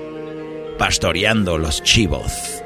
[0.81, 2.63] pastoreando los chivos.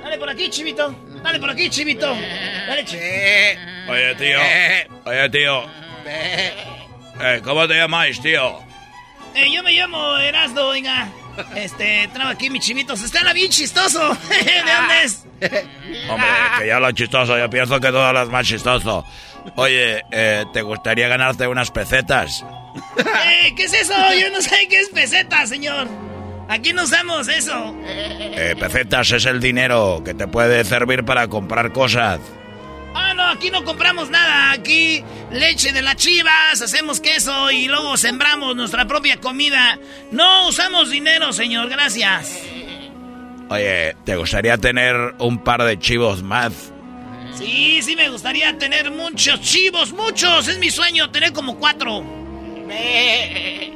[0.00, 0.94] Dale por aquí, chivito.
[1.24, 2.06] Dale por aquí, chivito.
[2.06, 2.84] Dale,
[3.88, 4.38] Oye, tío.
[5.04, 5.64] Oye, tío.
[6.06, 8.60] Eh, ¿Cómo te llamáis, tío?
[9.34, 11.08] Eh, yo me llamo Erasdo, oiga.
[11.56, 13.02] Este, traigo aquí mis chivitos.
[13.02, 13.98] Está bien chistoso.
[14.28, 15.26] ¿De dónde es?
[16.08, 16.28] Hombre,
[16.60, 19.04] que ya lo chistoso, yo pienso que todo lo es más chistoso.
[19.56, 22.44] Oye, eh, ¿te gustaría ganarte unas pesetas?
[22.96, 23.94] Eh, ¿Qué es eso?
[24.14, 25.88] Yo no sé qué es peseta, señor.
[26.48, 27.74] Aquí no usamos eso.
[27.84, 32.20] Eh, pesetas es el dinero que te puede servir para comprar cosas.
[32.94, 34.52] Ah, no, aquí no compramos nada.
[34.52, 39.78] Aquí leche de las chivas, hacemos queso y luego sembramos nuestra propia comida.
[40.12, 42.40] No usamos dinero, señor, gracias.
[43.48, 46.72] Oye, ¿te gustaría tener un par de chivos más?
[47.34, 50.48] Sí, sí me gustaría tener muchos chivos, muchos.
[50.48, 52.02] Es mi sueño tener como cuatro.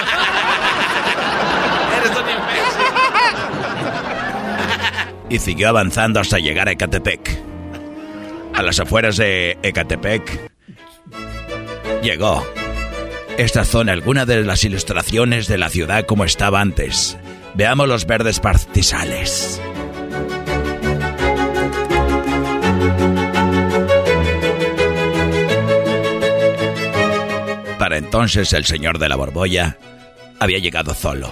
[5.31, 7.39] Y siguió avanzando hasta llegar a Ecatepec.
[8.53, 10.51] A las afueras de Ecatepec
[12.03, 12.45] llegó.
[13.37, 17.17] Estas son algunas de las ilustraciones de la ciudad como estaba antes.
[17.53, 19.61] Veamos los verdes pastizales.
[27.79, 29.77] Para entonces el señor de la borbolla
[30.39, 31.31] había llegado solo,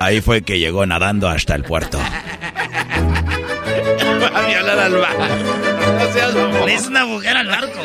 [0.00, 1.98] Ahí fue que llegó nadando hasta el puerto.
[1.98, 2.04] Va
[4.38, 5.22] a violar al barco.
[6.34, 6.66] No.
[6.68, 7.80] Es una mujer al barco.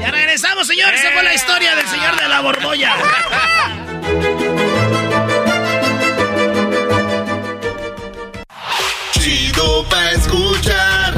[0.00, 1.00] ya regresamos, señores.
[1.00, 2.92] Esa fue la historia del señor de la borbolla.
[9.12, 11.14] Chido pa' escuchar.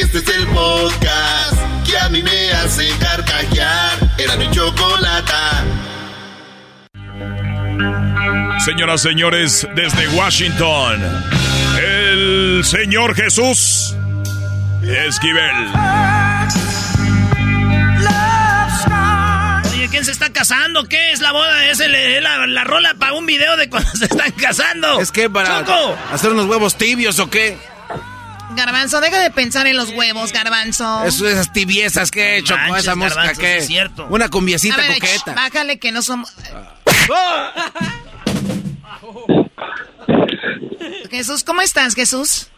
[0.00, 1.56] Este es el podcast
[1.86, 3.98] que a mí me hace carcajear.
[4.18, 5.64] Era mi chocolata.
[8.64, 11.02] Señoras, señores, desde Washington,
[11.82, 13.94] el señor Jesús
[14.82, 15.66] Esquivel.
[19.72, 20.84] Oye, ¿quién se está casando?
[20.84, 21.66] ¿Qué es la boda?
[21.66, 25.00] ¿Es el- la, la rola para un video de cuando se están casando?
[25.00, 25.96] ¿Es que para ¡Choco!
[26.12, 27.58] hacer unos huevos tibios o qué?
[28.54, 31.04] Garbanzo, deja de pensar en los huevos, Garbanzo.
[31.06, 33.56] Eso, esas tibiezas que he hecho con esa música Garbanzo, que.
[33.58, 34.06] es cierto.
[34.10, 35.32] Una cumbiecita ver, coqueta.
[35.32, 36.32] ch, bájale que no somos...
[41.10, 42.48] Jesús, ¿cómo estás, Jesús?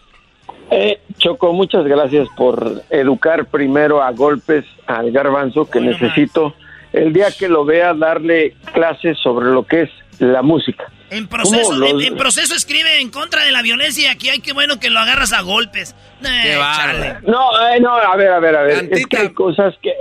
[0.70, 6.54] Eh, Choco, muchas gracias por educar primero a golpes al garbanzo que necesito
[6.92, 9.90] el día que lo vea darle clases sobre lo que es
[10.20, 10.84] la música.
[11.10, 14.52] En proceso, ¿Cómo en, proceso escribe en contra de la violencia y aquí hay que
[14.52, 15.94] bueno que lo agarras a golpes.
[16.24, 16.58] Eh.
[17.26, 18.88] No, eh, no, a ver, a ver, a ver.
[18.90, 19.92] Es que hay cosas que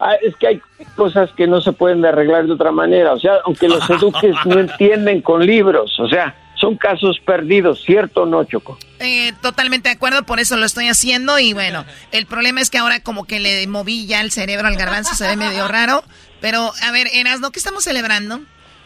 [0.00, 0.62] ah, es que hay
[0.96, 3.12] cosas que no se pueden arreglar de otra manera.
[3.12, 5.98] O sea, aunque los eduques no entienden con libros.
[6.00, 8.78] O sea, son casos perdidos, ¿cierto o no, Choco?
[8.98, 12.76] Eh, totalmente de acuerdo, por eso lo estoy haciendo y bueno, el problema es que
[12.76, 16.04] ahora como que le moví ya el cerebro al garbanzo, se ve medio raro,
[16.42, 18.40] pero a ver, Erasno, ¿qué estamos celebrando?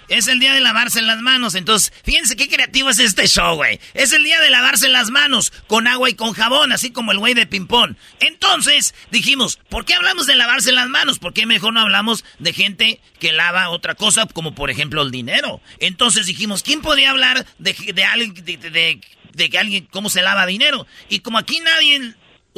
[0.09, 3.81] Es el día de lavarse las manos, entonces, fíjense qué creativo es este show, güey.
[3.95, 7.19] Es el día de lavarse las manos con agua y con jabón, así como el
[7.19, 7.97] güey de ping-pong.
[8.21, 11.19] Entonces, dijimos, ¿por qué hablamos de lavarse las manos?
[11.19, 15.11] ¿Por qué mejor no hablamos de gente que lava otra cosa, como por ejemplo el
[15.11, 15.61] dinero?
[15.81, 20.47] Entonces dijimos, ¿quién podría hablar de, de alguien, de, de- que alguien, cómo se lava
[20.47, 20.87] dinero?
[21.09, 22.15] Y como aquí nadie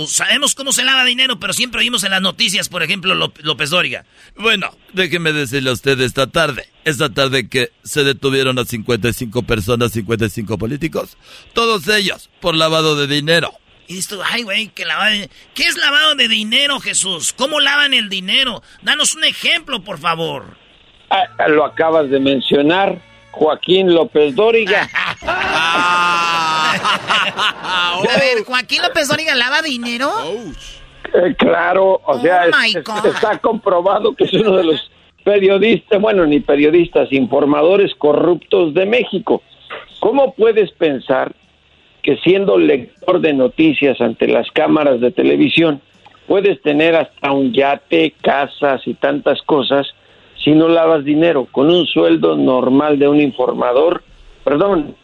[0.07, 4.05] sabemos cómo se lava dinero, pero siempre oímos en las noticias, por ejemplo, López Dóriga.
[4.37, 9.93] Bueno, déjeme decirle a usted esta tarde, esta tarde que se detuvieron a 55 personas,
[9.93, 11.17] 55 políticos,
[11.55, 13.53] todos ellos por lavado de dinero.
[13.89, 15.31] Y dices tú, ay, güey, que lavado de...
[15.55, 17.33] ¿Qué es lavado de dinero, Jesús?
[17.33, 18.63] ¿Cómo lavan el dinero?
[18.83, 20.57] Danos un ejemplo, por favor.
[21.09, 23.01] Ah, lo acabas de mencionar,
[23.37, 24.89] Joaquín López Dóriga.
[28.09, 30.11] A ver, Joaquín López Dóriga lava dinero.
[31.13, 33.07] Eh, claro, o sea, Oh, es- God.
[33.07, 34.91] está comprobado que es uno de los
[35.23, 39.43] periodistas, bueno, ni periodistas, informadores corruptos de México.
[40.01, 41.35] ¿Cómo puedes pensar
[42.03, 45.83] que siendo lector de noticias ante las cámaras de televisión,
[46.27, 49.87] puedes tener hasta un yate, casas y tantas cosas
[50.47, 51.47] si no lavas dinero?
[51.51, 54.03] Con un sueldo normal de un informador,
[54.45, 54.95] perdón,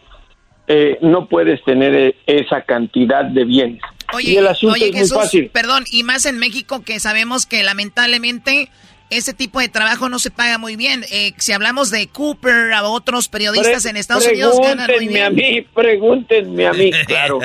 [0.69, 3.83] eh, no puedes tener eh, esa cantidad de bienes.
[4.15, 5.51] Oye, y el asunto oye es muy Jesús, fácil.
[5.53, 8.69] perdón, y más en México que sabemos que lamentablemente
[9.11, 11.05] ese tipo de trabajo no se paga muy bien.
[11.11, 15.23] Eh, si hablamos de Cooper, a otros periodistas Pre- en Estados Unidos ganan muy Pregúntenme
[15.25, 15.55] a bien.
[15.57, 17.41] mí, pregúntenme a mí, claro.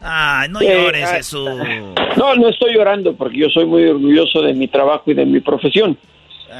[0.00, 1.48] Ay, no Eh, llores, ah, Jesús.
[2.16, 5.40] No, no estoy llorando porque yo soy muy orgulloso de mi trabajo y de mi
[5.40, 5.96] profesión.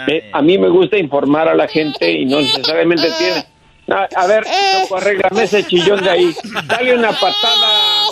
[0.08, 3.44] Eh, a mí me gusta informar a la gente y no necesariamente tiene...
[3.90, 4.44] A, a ver,
[4.82, 6.34] Choco, arréglame ese chillón de ahí.
[6.66, 8.04] Dale una patada.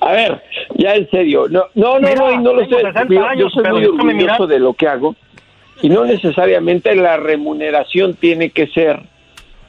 [0.00, 0.42] A ver,
[0.76, 2.80] ya en serio, no, no, no, Mira, no, y no lo sé.
[2.80, 5.14] 60 Yo- yo soy muy orgulloso de lo que hago
[5.80, 9.00] y no necesariamente la remuneración tiene que ser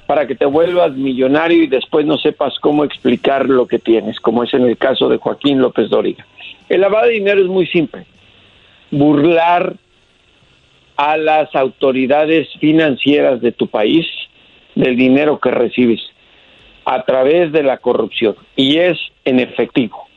[0.06, 4.44] para que te vuelvas millonario y después no sepas cómo explicar lo que tienes, como
[4.44, 6.26] es en el caso de Joaquín López Dóriga.
[6.70, 8.06] El lavado de dinero es muy simple.
[8.92, 9.74] Burlar
[10.98, 14.06] a las autoridades financieras de tu país
[14.76, 16.02] del dinero que recibes
[16.86, 20.08] a través de la corrupción y es en efectivo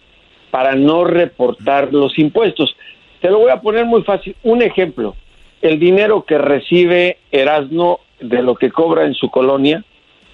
[0.51, 2.77] para no reportar los impuestos.
[3.21, 4.35] Te lo voy a poner muy fácil.
[4.43, 5.15] Un ejemplo,
[5.63, 9.84] el dinero que recibe Erasno de lo que cobra en su colonia,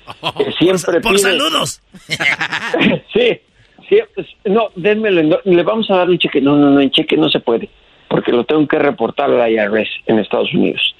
[0.38, 1.82] que siempre por pide- saludos.
[3.12, 3.40] sí,
[3.88, 6.40] sí, pues, no, dénmelo, no, le vamos a dar un cheque.
[6.40, 7.68] No, no, no, en cheque no se puede,
[8.08, 10.94] porque lo tengo que reportar a la IRS en Estados Unidos.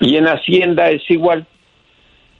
[0.00, 1.46] Y en Hacienda es igual.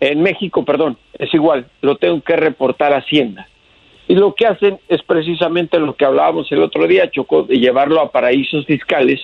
[0.00, 3.48] En México, perdón, es igual, lo tengo que reportar a Hacienda.
[4.06, 8.00] Y lo que hacen es precisamente lo que hablábamos el otro día, Chocó, de llevarlo
[8.00, 9.20] a paraísos fiscales,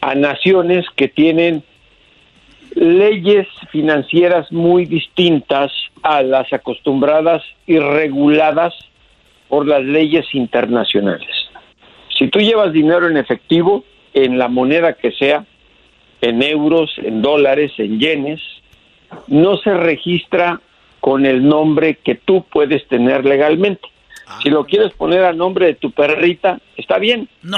[0.00, 1.62] a naciones que tienen
[2.74, 5.72] leyes financieras muy distintas
[6.02, 8.74] a las acostumbradas y reguladas
[9.48, 11.28] por las leyes internacionales.
[12.16, 13.84] Si tú llevas dinero en efectivo,
[14.14, 15.44] en la moneda que sea,
[16.20, 18.40] en euros, en dólares, en yenes,
[19.26, 20.60] no se registra
[21.00, 23.88] con el nombre que tú puedes tener legalmente.
[24.42, 27.28] Si lo quieres poner a nombre de tu perrita, está bien.
[27.42, 27.56] No.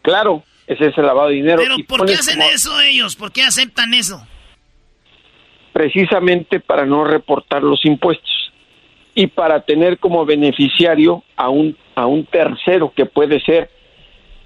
[0.00, 0.42] Claro,
[0.72, 1.62] ese es el lavado de dinero.
[1.62, 3.16] Pero ¿por qué hacen como- eso ellos?
[3.16, 4.26] ¿Por qué aceptan eso?
[5.72, 8.52] precisamente para no reportar los impuestos
[9.14, 13.70] y para tener como beneficiario a un a un tercero que puede ser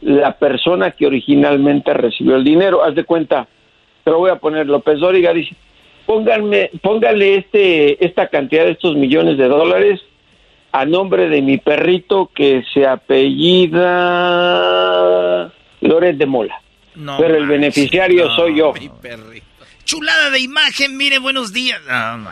[0.00, 2.82] la persona que originalmente recibió el dinero.
[2.84, 3.46] Haz de cuenta,
[4.04, 5.54] te lo voy a poner, López Dóriga dice,
[6.06, 10.00] pónganme, póngale este, esta cantidad de estos millones de dólares
[10.72, 13.82] a nombre de mi perrito que se apellida
[15.86, 16.60] Loret de Mola.
[16.94, 18.72] No Pero el beneficiario no, soy yo.
[19.84, 21.80] Chulada de imagen, mire, buenos días.
[21.86, 22.28] No.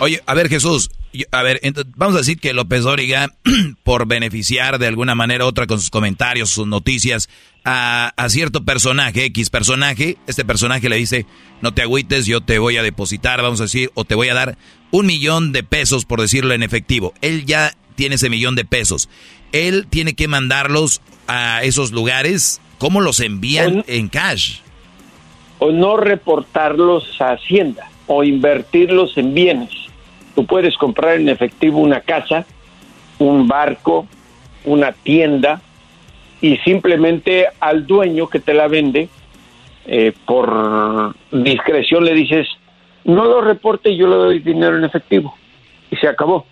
[0.00, 0.90] Oye, a ver Jesús,
[1.30, 3.28] a ver, ent- vamos a decir que López Dóriga,
[3.84, 7.28] por beneficiar de alguna manera u otra con sus comentarios, sus noticias,
[7.64, 11.24] a, a cierto personaje, X personaje, este personaje le dice,
[11.60, 14.34] no te agüites, yo te voy a depositar, vamos a decir, o te voy a
[14.34, 14.58] dar
[14.90, 17.14] un millón de pesos, por decirlo en efectivo.
[17.22, 17.72] Él ya
[18.02, 19.08] tiene ese millón de pesos.
[19.52, 22.60] Él tiene que mandarlos a esos lugares.
[22.78, 24.62] ¿Cómo los envían en cash?
[25.64, 29.70] o no reportarlos a Hacienda o invertirlos en bienes.
[30.34, 32.44] Tú puedes comprar en efectivo una casa,
[33.20, 34.08] un barco,
[34.64, 35.60] una tienda
[36.40, 39.08] y simplemente al dueño que te la vende,
[39.86, 42.48] eh, por discreción le dices,
[43.04, 45.32] no lo reporte y yo le doy dinero en efectivo.
[45.92, 46.44] Y se acabó.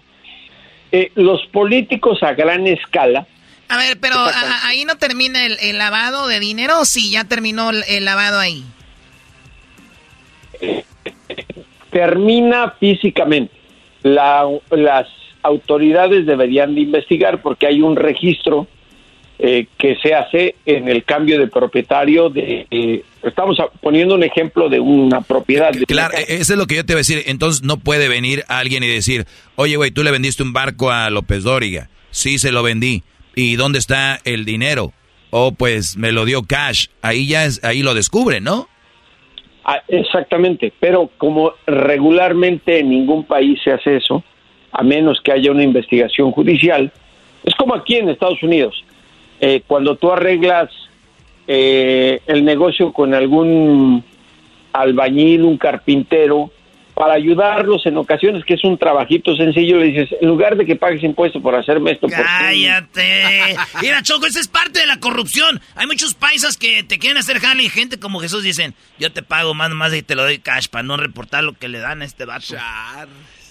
[0.93, 3.27] Eh, los políticos a gran escala,
[3.69, 7.25] A ver, pero a- ahí no termina el, el lavado de dinero o sí, ya
[7.25, 8.65] terminó el, el lavado ahí.
[11.91, 13.53] termina físicamente.
[14.03, 15.07] La- las
[15.43, 18.67] autoridades deberían de investigar porque hay un registro
[19.43, 22.67] eh, que se hace en el cambio de propietario de...
[22.71, 25.73] eh, estamos poniendo un ejemplo de una propiedad.
[25.73, 27.23] de Claro, una e- eso es lo que yo te iba a decir.
[27.27, 29.25] Entonces no puede venir alguien y decir,
[29.57, 31.89] oye, güey, tú le vendiste un barco a López Dóriga.
[32.11, 33.03] Sí, se lo vendí.
[33.35, 34.93] ¿Y dónde está el dinero?
[35.31, 36.87] Oh, pues me lo dio cash.
[37.01, 38.69] Ahí ya es, ahí lo descubre, ¿no?
[39.65, 44.25] Ah, exactamente, pero como regularmente en ningún país se hace eso,
[44.73, 46.91] a menos que haya una investigación judicial,
[47.45, 48.85] es como aquí en Estados Unidos.
[49.41, 50.71] Eh, cuando tú arreglas
[51.47, 54.05] eh, el negocio con algún
[54.73, 56.51] albañil, un carpintero,
[57.01, 60.77] para ayudarlos en ocasiones, que es un trabajito sencillo, le dices, en lugar de que
[60.77, 63.57] pagues impuestos por hacerme esto, por Cállate.
[63.81, 65.62] Mira, Choco, esa es parte de la corrupción.
[65.77, 69.23] Hay muchos paisas que te quieren hacer jale y gente como Jesús dicen, yo te
[69.23, 72.03] pago más más y te lo doy cash para no reportar lo que le dan
[72.03, 72.57] a este vato.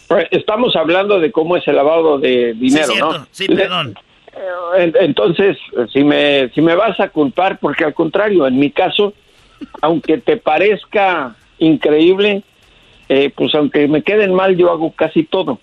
[0.07, 3.17] Pues, Estamos hablando de cómo es el lavado de dinero, cierto.
[3.17, 3.27] ¿no?
[3.31, 3.97] Sí, perdón.
[4.77, 5.57] Entonces,
[5.91, 9.13] si me, si me vas a culpar, porque al contrario, en mi caso,
[9.81, 12.43] aunque te parezca increíble,
[13.09, 15.59] eh, pues aunque me queden mal, yo hago casi todo.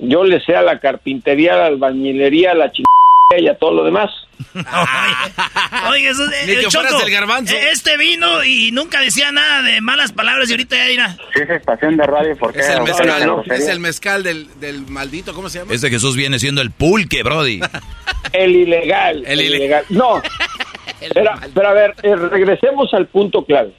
[0.00, 2.95] Yo le sé a la carpintería, a la albañilería, a la chingada
[3.34, 4.10] y a todo lo demás.
[5.90, 7.54] Oye, Jesús, eh, Choco, el garbanzo.
[7.54, 11.16] eh, este vino y nunca decía nada de malas palabras y ahorita ya dirá.
[11.34, 12.60] Si es estación de radio, ¿por qué?
[12.60, 13.42] Es el mezcal.
[13.50, 15.74] Es el mezcal del, del maldito, ¿cómo se llama?
[15.74, 17.60] Este Jesús viene siendo el pulque, Brody.
[18.32, 19.22] El ilegal.
[19.26, 19.84] El, ilegal.
[19.88, 20.20] No.
[21.14, 23.70] pero, pero a ver, eh, regresemos al punto clave.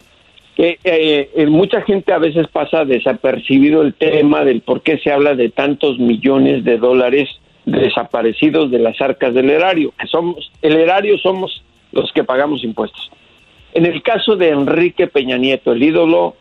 [0.56, 5.12] que eh, eh, mucha gente a veces pasa desapercibido el tema del por qué se
[5.12, 7.30] habla de tantos millones de dólares
[7.68, 13.12] desaparecidos de las arcas del erario, que somos, el erario somos los que pagamos impuestos.
[13.74, 16.36] En el caso de Enrique Peña Nieto, el ídolo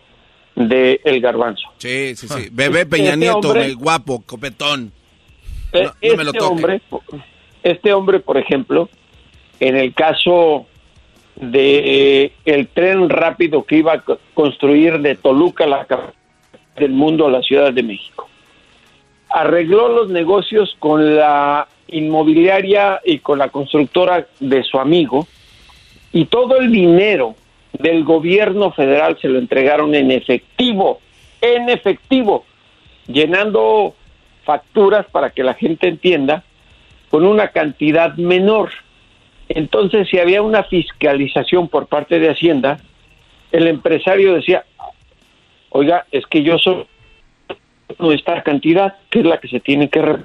[0.55, 1.69] de El Garbanzo.
[1.79, 2.49] Sí, sí, sí.
[2.53, 4.93] Bebé Peña Este Nieto, hombre- el guapo, copetón.
[5.73, 6.45] Eh, No, no este me lo toque.
[6.47, 6.81] hombre,
[7.63, 8.89] este hombre, por ejemplo,
[9.61, 10.67] en el caso
[11.35, 16.15] de el tren rápido que iba a co- construir de Toluca, la capital
[16.77, 18.29] del mundo, a la Ciudad de México,
[19.29, 25.27] arregló los negocios con la inmobiliaria y con la constructora de su amigo
[26.13, 27.35] y todo el dinero
[27.73, 31.01] del gobierno federal se lo entregaron en efectivo,
[31.41, 32.45] en efectivo,
[33.07, 33.95] llenando
[34.45, 36.45] facturas para que la gente entienda
[37.11, 38.71] con una cantidad menor.
[39.49, 42.81] Entonces, si había una fiscalización por parte de Hacienda,
[43.53, 44.65] el empresario decía,
[45.71, 46.87] oiga, es que yo soy
[47.99, 50.03] nuestra cantidad, que es la que se tiene que...
[50.03, 50.25] re-".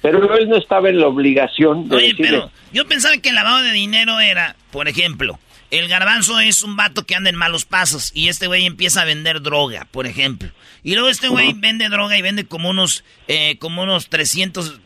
[0.00, 3.34] Pero él no estaba en la obligación de Oye, decirle, pero yo pensaba que el
[3.34, 5.38] lavado de dinero era, por ejemplo,
[5.70, 9.04] el garbanzo es un vato que anda en malos pasos y este güey empieza a
[9.04, 10.50] vender droga, por ejemplo.
[10.82, 14.80] Y luego este güey vende droga y vende como unos, eh, como unos 300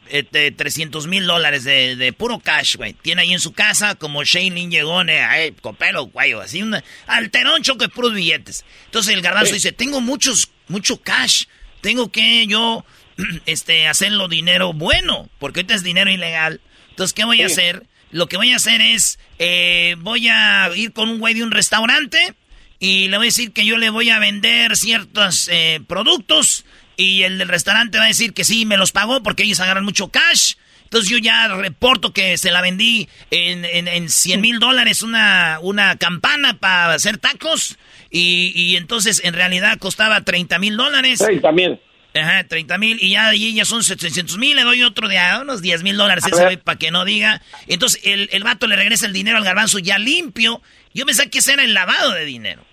[1.06, 2.94] mil dólares de, de puro cash, güey.
[2.94, 6.76] Tiene ahí en su casa como Shane llegó, eh, copelo, güey, así un
[7.06, 8.64] alterón choque de puros billetes.
[8.86, 11.44] Entonces el garbanzo dice, tengo muchos, mucho cash,
[11.80, 12.84] tengo que yo
[13.46, 16.60] este, hacerlo dinero bueno, porque ahorita es dinero ilegal.
[16.90, 17.86] Entonces, ¿qué voy a hacer?
[18.10, 21.50] Lo que voy a hacer es, eh, voy a ir con un güey de un
[21.50, 22.34] restaurante
[22.78, 26.64] y le voy a decir que yo le voy a vender ciertos eh, productos
[26.96, 29.84] y el del restaurante va a decir que sí, me los pagó porque ellos agarran
[29.84, 30.54] mucho cash.
[30.92, 35.58] Entonces yo ya reporto que se la vendí en, en, en 100 mil dólares una,
[35.62, 37.78] una campana para hacer tacos
[38.10, 41.20] y, y entonces en realidad costaba 30 mil dólares.
[41.20, 41.80] 30 mil.
[42.14, 45.40] Ajá, 30 mil y ya ahí ya son 700 mil, le doy otro de a
[45.40, 46.24] unos 10 mil dólares
[46.62, 47.40] para que no diga.
[47.68, 50.60] Entonces el, el vato le regresa el dinero al garbanzo ya limpio.
[50.92, 52.66] Yo pensé que ese era el lavado de dinero.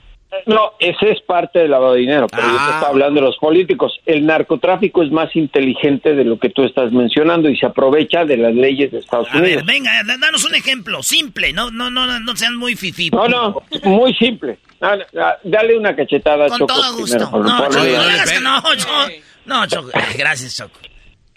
[0.46, 2.66] No, ese es parte del lavado de dinero, pero yo Ah.
[2.68, 4.00] te estaba hablando de los políticos.
[4.06, 8.38] El narcotráfico es más inteligente de lo que tú estás mencionando y se aprovecha de
[8.38, 9.66] las leyes de Estados A Unidos.
[9.66, 13.10] ver, venga, da- danos un ejemplo, simple, no, no, no, no sean muy fifí.
[13.10, 14.60] No, no, muy simple.
[14.82, 17.18] Ah, ah, Dale una cachetada a Con Choco todo gusto.
[17.18, 17.70] primero, No.
[17.70, 17.86] Choco,
[18.42, 18.94] no, no Choco.
[19.46, 19.90] No, Choco.
[19.94, 20.80] Ay, Gracias, Choco.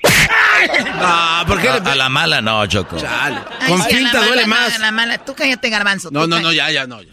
[0.02, 2.96] No, ¿por qué a, a la mala no, Choco.
[2.96, 3.34] Ay,
[3.88, 5.18] sí, a la mala, a la mala.
[5.18, 6.10] Tú cállate, garbanzo.
[6.10, 7.00] No, no, no, ya, ya, no.
[7.02, 7.08] ya.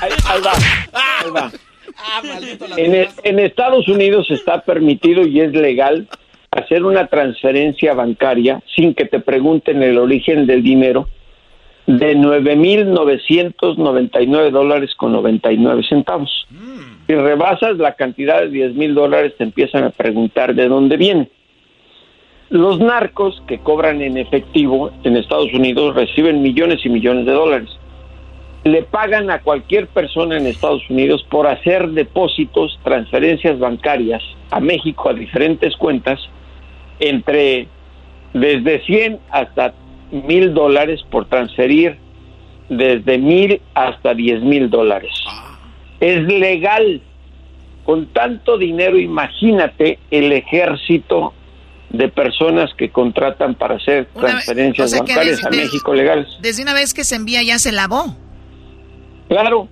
[0.00, 0.52] Ahí, ahí va,
[0.92, 1.50] ahí va.
[2.76, 6.08] En, el- en Estados Unidos está permitido y es legal
[6.50, 11.08] hacer una transferencia bancaria sin que te pregunten el origen del dinero
[11.86, 16.46] de 9.999 dólares con 99 centavos.
[17.06, 21.28] Si rebasas la cantidad de 10 mil dólares te empiezan a preguntar de dónde viene.
[22.48, 27.68] Los narcos que cobran en efectivo en Estados Unidos reciben millones y millones de dólares
[28.64, 35.08] le pagan a cualquier persona en Estados Unidos por hacer depósitos, transferencias bancarias a México
[35.08, 36.20] a diferentes cuentas
[36.98, 37.68] entre
[38.34, 39.72] desde 100 hasta
[40.10, 41.96] mil dólares por transferir
[42.68, 45.12] desde mil hasta 10 mil dólares.
[46.00, 47.02] Es legal.
[47.84, 51.32] Con tanto dinero, imagínate el ejército
[51.88, 55.64] de personas que contratan para hacer Una vez- transferencias o sea que bancarias desde- a
[55.64, 56.28] México legales.
[56.40, 58.14] Desde una vez que se envía ya se lavó.
[59.30, 59.68] Claro,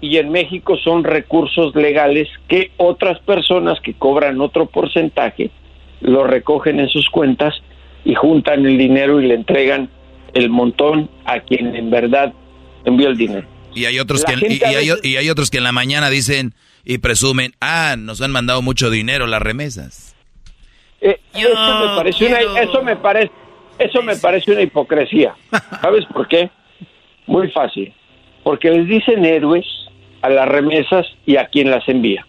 [0.00, 5.50] y en México son recursos legales que otras personas que cobran otro porcentaje
[6.00, 7.54] lo recogen en sus cuentas
[8.06, 9.90] y juntan el dinero y le entregan
[10.32, 12.32] el montón a quien en verdad
[12.86, 13.46] envió el dinero.
[13.74, 15.58] Y hay otros La que gente y, y a hay, veces- y hay otros que
[15.58, 20.16] en la mañana dicen y presumen, ah, nos han mandado mucho dinero las remesas.
[21.02, 23.30] Eh, eso me parece una, eso me parece,
[23.78, 25.34] eso me parece una hipocresía.
[25.82, 26.48] ¿Sabes por qué?
[27.26, 27.92] Muy fácil.
[28.46, 29.66] Porque les dicen héroes
[30.22, 32.24] a las remesas y a quien las envía.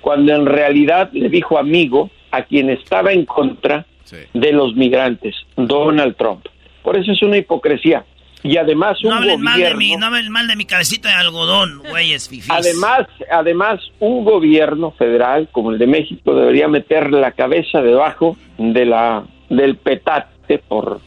[0.00, 3.86] Cuando en realidad le dijo amigo a quien estaba en contra
[4.34, 6.44] de los migrantes, Donald Trump.
[6.82, 8.04] Por eso es una hipocresía.
[8.42, 9.78] Y además un No hablen mal de gobierno...
[9.78, 12.50] mi, no hablen mal de mi cabecita de algodón, güeyes, fifís.
[12.50, 18.86] Además, además, un gobierno federal como el de México debería meter la cabeza debajo de
[18.86, 21.00] la del petate por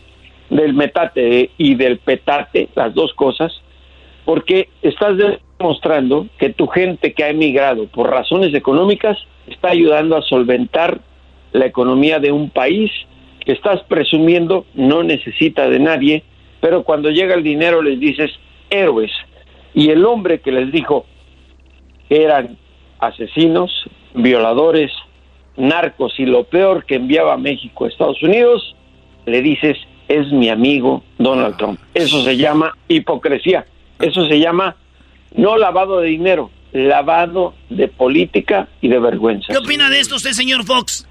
[0.49, 3.52] del metate y del petate, las dos cosas,
[4.25, 9.17] porque estás demostrando que tu gente que ha emigrado por razones económicas
[9.47, 10.99] está ayudando a solventar
[11.51, 12.91] la economía de un país
[13.45, 16.23] que estás presumiendo no necesita de nadie,
[16.61, 18.31] pero cuando llega el dinero les dices
[18.69, 19.11] héroes.
[19.73, 21.05] Y el hombre que les dijo,
[22.07, 22.57] que eran
[22.99, 23.71] asesinos,
[24.13, 24.91] violadores,
[25.57, 28.75] narcos y lo peor que enviaba a México a Estados Unidos,
[29.25, 29.77] le dices,
[30.07, 31.79] es mi amigo Donald Trump.
[31.93, 33.65] Eso se llama hipocresía.
[34.03, 34.75] Eso se llama
[35.35, 39.47] no lavado de dinero, lavado de política y de vergüenza.
[39.51, 41.07] ¿Qué opina de esto usted, señor Fox?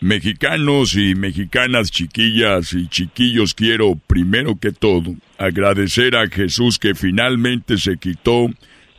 [0.00, 7.78] Mexicanos y mexicanas, chiquillas y chiquillos, quiero primero que todo agradecer a Jesús que finalmente
[7.78, 8.48] se quitó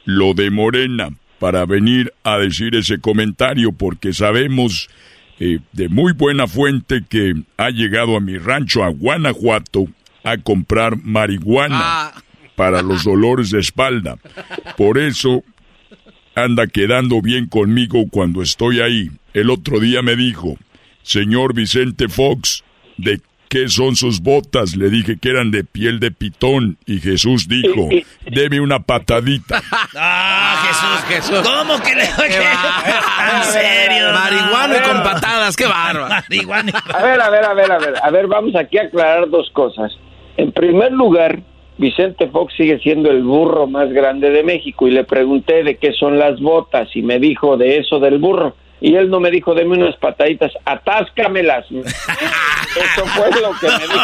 [0.05, 4.87] lo de Morena para venir a decir ese comentario porque sabemos
[5.39, 9.85] eh, de muy buena fuente que ha llegado a mi rancho a Guanajuato
[10.23, 12.13] a comprar marihuana Ah.
[12.55, 14.17] Para los dolores de espalda.
[14.77, 15.43] Por eso
[16.35, 19.09] anda quedando bien conmigo cuando estoy ahí.
[19.33, 20.57] El otro día me dijo,
[21.01, 22.63] señor Vicente Fox,
[22.97, 24.75] ¿de qué son sus botas?
[24.75, 27.89] Le dije que eran de piel de pitón y Jesús dijo,
[28.29, 29.61] deme una patadita.
[29.97, 31.47] Ah, Jesús, Jesús.
[31.47, 34.11] ¿Cómo que le En serio.
[34.11, 36.09] Marihuana y con patadas, qué bárbaro.
[36.29, 36.73] Marihuana.
[36.93, 39.49] A ver, a ver, a ver, a ver, a ver, vamos aquí a aclarar dos
[39.51, 39.93] cosas.
[40.35, 41.39] En primer lugar,
[41.77, 45.91] Vicente Fox sigue siendo el burro más grande de México y le pregunté de qué
[45.93, 48.55] son las botas y me dijo de eso del burro.
[48.81, 51.65] Y él no me dijo, deme unas pataditas, atáscamelas.
[51.71, 53.99] Eso fue lo que me dijo.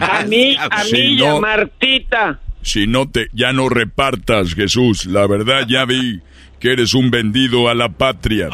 [0.00, 2.38] A mí, a Si mí y a Martita.
[2.62, 5.06] Si no te, ya no repartas, Jesús.
[5.06, 6.20] La verdad ya vi
[6.60, 8.48] que eres un vendido a la patria.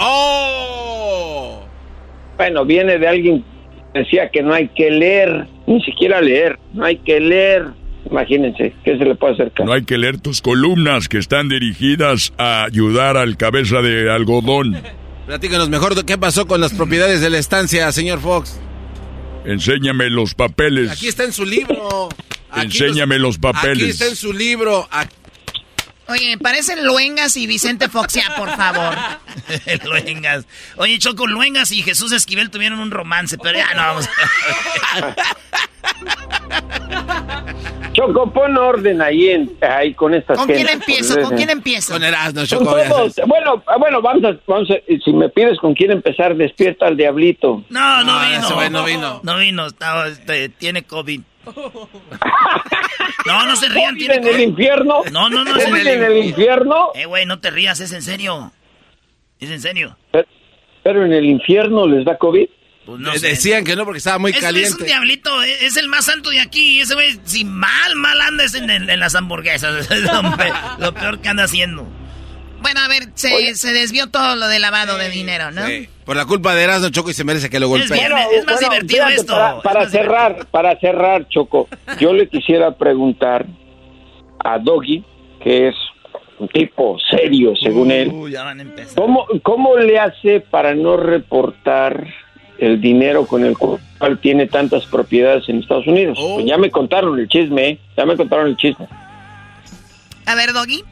[2.37, 3.45] Bueno, viene de alguien
[3.99, 7.65] decía que no hay que leer, ni siquiera leer, no hay que leer.
[8.11, 9.53] Imagínense, ¿qué se le puede hacer?
[9.65, 14.77] No hay que leer tus columnas que están dirigidas a ayudar al cabeza de algodón.
[15.27, 18.61] Platícanos mejor de qué pasó con las propiedades de la estancia, señor Fox.
[19.45, 20.91] Enséñame los papeles.
[20.91, 22.09] Aquí está en su libro.
[22.51, 23.83] Aquí Enséñame los papeles.
[23.83, 24.89] Aquí está en su libro.
[24.91, 25.15] Aquí-
[26.09, 28.95] Oye, parecen Luengas y Vicente Fox, ya, por favor.
[29.85, 30.47] Luengas.
[30.77, 34.09] Oye, Choco, Luengas y Jesús Esquivel tuvieron un romance, pero ya no vamos.
[37.93, 41.19] Choco, pon orden ahí, en, ahí con estas ¿Con quién empiezo?
[41.23, 41.95] ¿Con quién empiezo?
[41.95, 42.77] Con Erasmo, Choco.
[43.27, 46.97] Bueno, ah, bueno, vamos a, vamos a, si me pides con quién empezar, despierta al
[46.97, 47.65] diablito.
[47.71, 48.71] No, no, No, vino.
[48.71, 49.21] no vino.
[49.23, 49.67] No vino,
[50.09, 51.23] este, tiene COVID.
[53.27, 55.03] No, no se rían, ¿COVID tiene en el infierno?
[55.13, 56.91] No, no, no, es ¿COVID en el infierno?
[56.95, 58.53] Eh, güey, no te rías, es en serio.
[59.41, 59.97] Es en serio.
[60.13, 60.27] Pero,
[60.85, 62.47] pero en el infierno les da COVID.
[62.87, 63.29] Pues no sé.
[63.29, 64.77] Decían que no porque estaba muy Es, es caliente.
[64.81, 66.81] un diablito, es, es el más santo de aquí.
[66.81, 69.91] Ese güey, si mal, mal anda es en, en- en las hamburguesas.
[69.91, 70.23] Es lo,
[70.79, 71.87] lo peor que anda haciendo.
[72.61, 75.67] Bueno, a ver, se, se desvió todo lo de lavado de dinero, ¿no?
[75.67, 75.89] Sí.
[76.05, 77.93] Por la culpa de Erasmo, Choco, y se merece que lo golpeen.
[77.93, 78.27] viernes.
[78.33, 81.69] es más divertido fíjate, esto, Para, es para más cerrar, para cerrar, Choco,
[82.01, 83.47] yo le quisiera preguntar
[84.45, 85.05] a Doggy,
[85.43, 85.75] que es
[86.39, 88.95] un tipo serio, según él, Uh, ya van a empezar.
[88.95, 92.07] ¿cómo, ¿cómo le hace para no reportar
[92.59, 96.19] el dinero con el cual tiene tantas propiedades en Estados Unidos?
[96.21, 96.35] Oh.
[96.37, 97.79] Pues ya me contaron el chisme, ¿eh?
[97.97, 98.87] ya me contaron el chisme.
[100.27, 100.85] A ver, Doggy.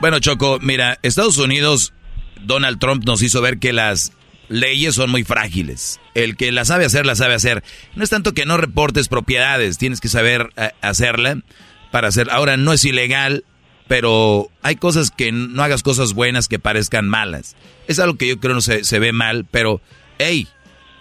[0.00, 1.92] Bueno, Choco, mira, Estados Unidos,
[2.40, 4.12] Donald Trump nos hizo ver que las
[4.48, 6.00] leyes son muy frágiles.
[6.14, 7.62] El que la sabe hacer, la sabe hacer.
[7.94, 11.42] No es tanto que no reportes propiedades, tienes que saber eh, hacerla
[11.90, 12.30] para hacer.
[12.30, 13.44] Ahora, no es ilegal,
[13.88, 17.54] pero hay cosas que no hagas cosas buenas que parezcan malas.
[17.86, 19.82] Es algo que yo creo no se, se ve mal, pero,
[20.18, 20.48] hey,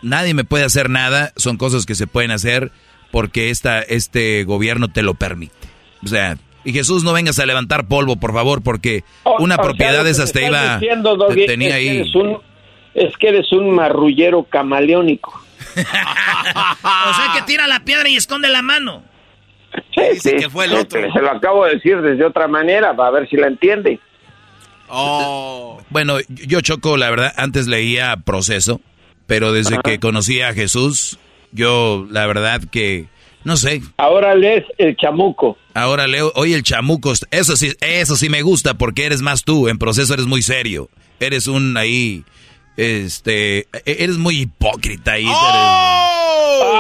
[0.02, 1.32] nadie me puede hacer nada.
[1.38, 2.74] Son cosas que se pueden hacer
[3.12, 5.56] porque esta, este gobierno te lo permite.
[6.04, 9.04] O sea, y Jesús, no vengas a levantar polvo, por favor, porque
[9.40, 10.78] una O sea, propiedad de que esas te iba.
[10.78, 11.98] diciendo, te Doggy, tenía es que ahí.
[11.98, 12.38] eres un-
[12.96, 15.42] es que eres un marrullero camaleónico.
[15.76, 19.04] O sea que tira la piedra y esconde la mano.
[19.94, 21.00] Sí, Dice sí, que fue el otro.
[21.14, 24.00] Se lo acabo de decir desde otra manera, va a ver si la entiende.
[24.88, 25.80] Oh.
[25.90, 28.82] Bueno, yo Choco, la verdad, antes leía Proceso,
[29.28, 31.20] pero desde que conocí a Jesús,
[31.52, 33.06] yo, la verdad que,
[33.44, 35.58] no sé, Ahora lees el chamuco.
[35.74, 39.68] ahora leo, oye, el chamuco, eso sí, eso sí me gusta, porque eres más tú,
[39.70, 40.90] en Proceso eres muy serio,
[41.20, 42.24] eres un ahí,
[42.78, 45.26] este, e- eres muy hipócrita ahí.
[45.28, 46.74] ¡Oh!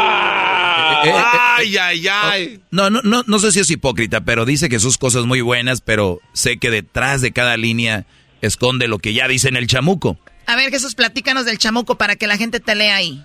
[1.03, 1.23] Eh, eh, eh,
[1.57, 2.61] ¡Ay, ay, ay!
[2.71, 5.81] No, no, no, no sé si es hipócrita, pero dice que sus cosas muy buenas,
[5.81, 8.05] pero sé que detrás de cada línea
[8.41, 10.17] esconde lo que ya dice en el chamuco.
[10.45, 13.23] A ver, Jesús, platícanos del chamuco para que la gente te lea ahí.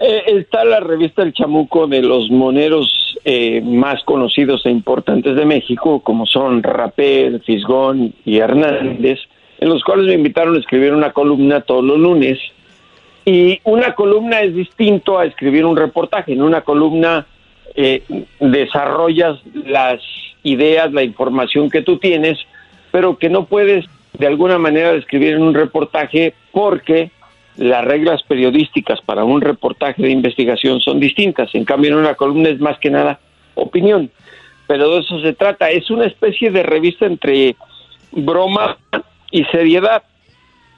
[0.00, 5.44] Eh, está la revista El Chamuco de los moneros eh, más conocidos e importantes de
[5.44, 9.18] México, como son Rapel, Fisgón y Hernández,
[9.58, 12.38] en los cuales me invitaron a escribir una columna todos los lunes.
[13.24, 16.32] Y una columna es distinto a escribir un reportaje.
[16.32, 17.26] En una columna
[17.74, 18.02] eh,
[18.38, 20.00] desarrollas las
[20.44, 22.38] ideas, la información que tú tienes,
[22.92, 23.84] pero que no puedes
[24.16, 27.10] de alguna manera describir en un reportaje porque
[27.58, 31.54] las reglas periodísticas para un reportaje de investigación son distintas.
[31.54, 33.18] En cambio, en una columna es más que nada
[33.54, 34.10] opinión.
[34.66, 35.70] Pero de eso se trata.
[35.70, 37.56] Es una especie de revista entre
[38.12, 38.78] broma
[39.30, 40.02] y seriedad.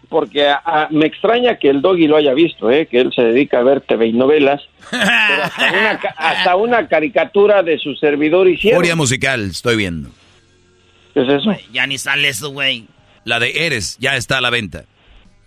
[0.09, 2.87] Porque a- a- me extraña que el doggy lo haya visto, ¿eh?
[2.87, 4.61] que él se dedica a ver TV y novelas.
[4.91, 5.03] Pero
[5.45, 8.79] hasta una, ca- hasta una caricatura de su servidor hicieron.
[8.81, 10.11] Furia musical, estoy viendo.
[11.15, 11.55] ¿Qué es eso?
[11.73, 12.87] Ya ni sale eso, güey.
[13.25, 14.85] La de Eres ya está a la venta.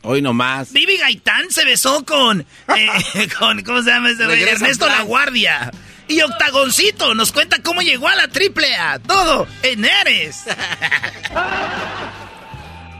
[0.03, 0.71] Hoy nomás.
[0.73, 4.85] Vivi Gaitán se besó con, eh, con ¿cómo se llama ese Ernesto.
[4.87, 5.71] La Guardia.
[6.07, 8.99] Y Octagoncito nos cuenta cómo llegó a la triple A.
[8.99, 10.43] Todo en Eres.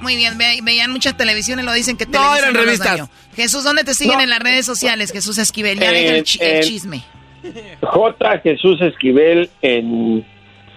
[0.01, 3.09] Muy bien, ve- veían muchas televisiones, lo dicen que No, eran revistas.
[3.35, 4.23] Jesús, ¿dónde te siguen No.
[4.23, 5.11] en las redes sociales?
[5.11, 7.03] Jesús Esquivel, ya deja el, el Eh, eh, chisme.
[7.81, 8.39] J.
[8.43, 10.25] Jesús Esquivel en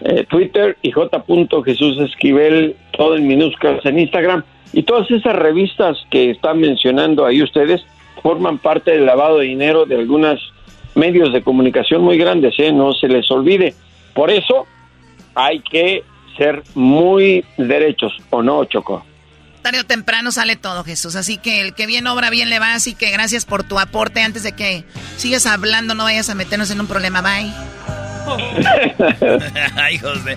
[0.02, 1.24] eh, Twitter y J.
[1.64, 4.44] Jesús Esquivel, todo en minúsculas en Instagram.
[4.76, 7.80] Y todas esas revistas que están mencionando ahí ustedes
[8.22, 10.52] forman parte del lavado de dinero de algunos
[10.94, 12.72] medios de comunicación muy grandes, ¿eh?
[12.72, 13.74] no se les olvide.
[14.12, 14.66] Por eso
[15.34, 16.04] hay que
[16.36, 19.02] ser muy derechos, ¿o no, Choco?
[19.62, 21.16] Tarde o temprano sale todo, Jesús.
[21.16, 22.74] Así que el que bien obra, bien le va.
[22.74, 24.20] Así que gracias por tu aporte.
[24.20, 24.84] Antes de que
[25.16, 27.22] sigas hablando, no vayas a meternos en un problema.
[27.22, 27.50] Bye.
[29.76, 30.36] Ay, José.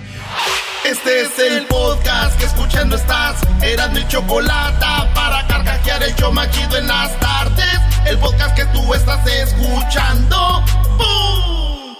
[0.91, 3.39] Este es el podcast que escuchando estás.
[3.61, 7.79] Eran mi chocolate para carcajear el show más chido en las tardes.
[8.07, 10.63] El podcast que tú estás escuchando.
[10.97, 11.95] ¡Bum!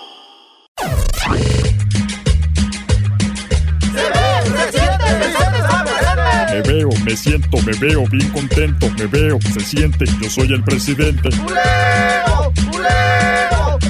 [6.52, 10.64] Me veo, me siento, me veo bien contento, me veo, se siente, yo soy el
[10.64, 11.30] presidente.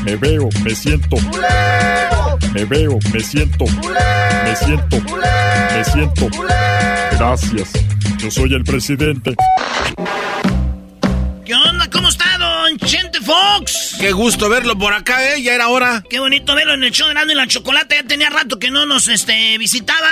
[0.04, 1.18] Me veo, me siento,
[2.54, 4.98] me veo, me siento, me siento,
[5.76, 6.28] me siento.
[7.12, 7.72] Gracias,
[8.18, 9.36] yo soy el presidente.
[11.46, 11.90] ¿Qué onda?
[11.92, 13.98] ¿Cómo está, don Chente Fox?
[14.00, 15.42] Qué gusto verlo por acá, ¿eh?
[15.42, 16.04] Ya era hora.
[16.10, 17.96] Qué bonito verlo en el show de Erasmo y la Chocolate.
[17.96, 20.10] Ya tenía rato que no nos este, visitaba.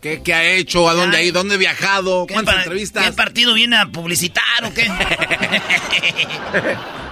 [0.00, 0.88] ¿Qué, qué ha hecho?
[0.88, 1.40] ¿A dónde ha ido?
[1.40, 2.26] ¿Dónde ha viajado?
[2.26, 3.04] ¿Qué ¿Cuántas entrevistas?
[3.04, 4.88] ¿Qué partido viene a publicitar o qué?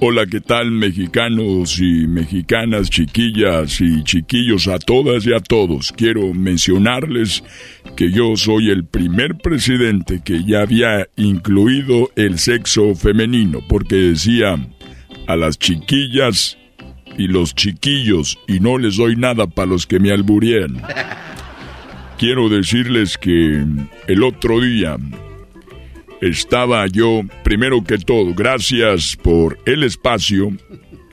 [0.00, 5.90] Hola, ¿qué tal mexicanos y mexicanas, chiquillas y chiquillos a todas y a todos?
[5.90, 7.42] Quiero mencionarles
[7.96, 14.56] que yo soy el primer presidente que ya había incluido el sexo femenino, porque decía
[15.26, 16.56] a las chiquillas
[17.16, 20.80] y los chiquillos y no les doy nada para los que me alburían.
[22.18, 23.64] Quiero decirles que
[24.06, 24.96] el otro día
[26.20, 30.52] estaba yo, primero que todo, gracias por el espacio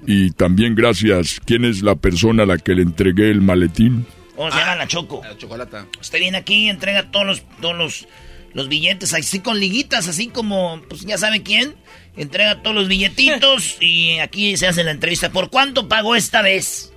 [0.08, 4.06] y también gracias, ¿quién es la persona a la que le entregué el maletín?
[4.36, 5.22] ¿Cómo se llama la Choco?
[5.24, 5.88] La chocolata.
[6.00, 8.08] Usted viene aquí y entrega todos los, todos los,
[8.54, 11.76] los billetes, así con liguitas, así como, pues ya sabe quién.
[12.18, 15.32] Entrega todos los billetitos y aquí se hace la entrevista.
[15.32, 16.92] ¿Por cuánto pagó esta vez?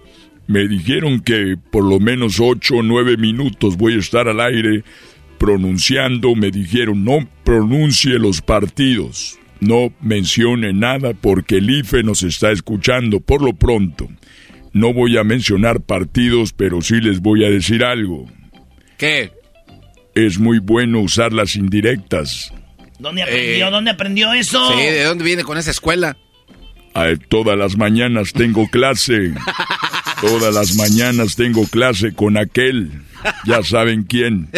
[0.46, 4.82] Me dijeron que por lo menos ocho o nueve minutos voy a estar al aire
[5.38, 6.34] pronunciando.
[6.34, 13.20] Me dijeron no pronuncie los partidos, no mencione nada porque el IFE nos está escuchando
[13.20, 14.08] por lo pronto.
[14.72, 18.26] No voy a mencionar partidos, pero sí les voy a decir algo.
[18.96, 19.32] ¿Qué?
[20.14, 22.52] Es muy bueno usar las indirectas.
[22.98, 23.66] ¿Dónde aprendió?
[23.66, 24.72] Eh, ¿Dónde aprendió eso?
[24.72, 26.16] Sí, ¿de dónde viene con esa escuela?
[26.94, 29.32] A todas las mañanas tengo clase.
[30.20, 32.90] Todas las mañanas tengo clase con aquel.
[33.46, 34.48] Ya saben quién.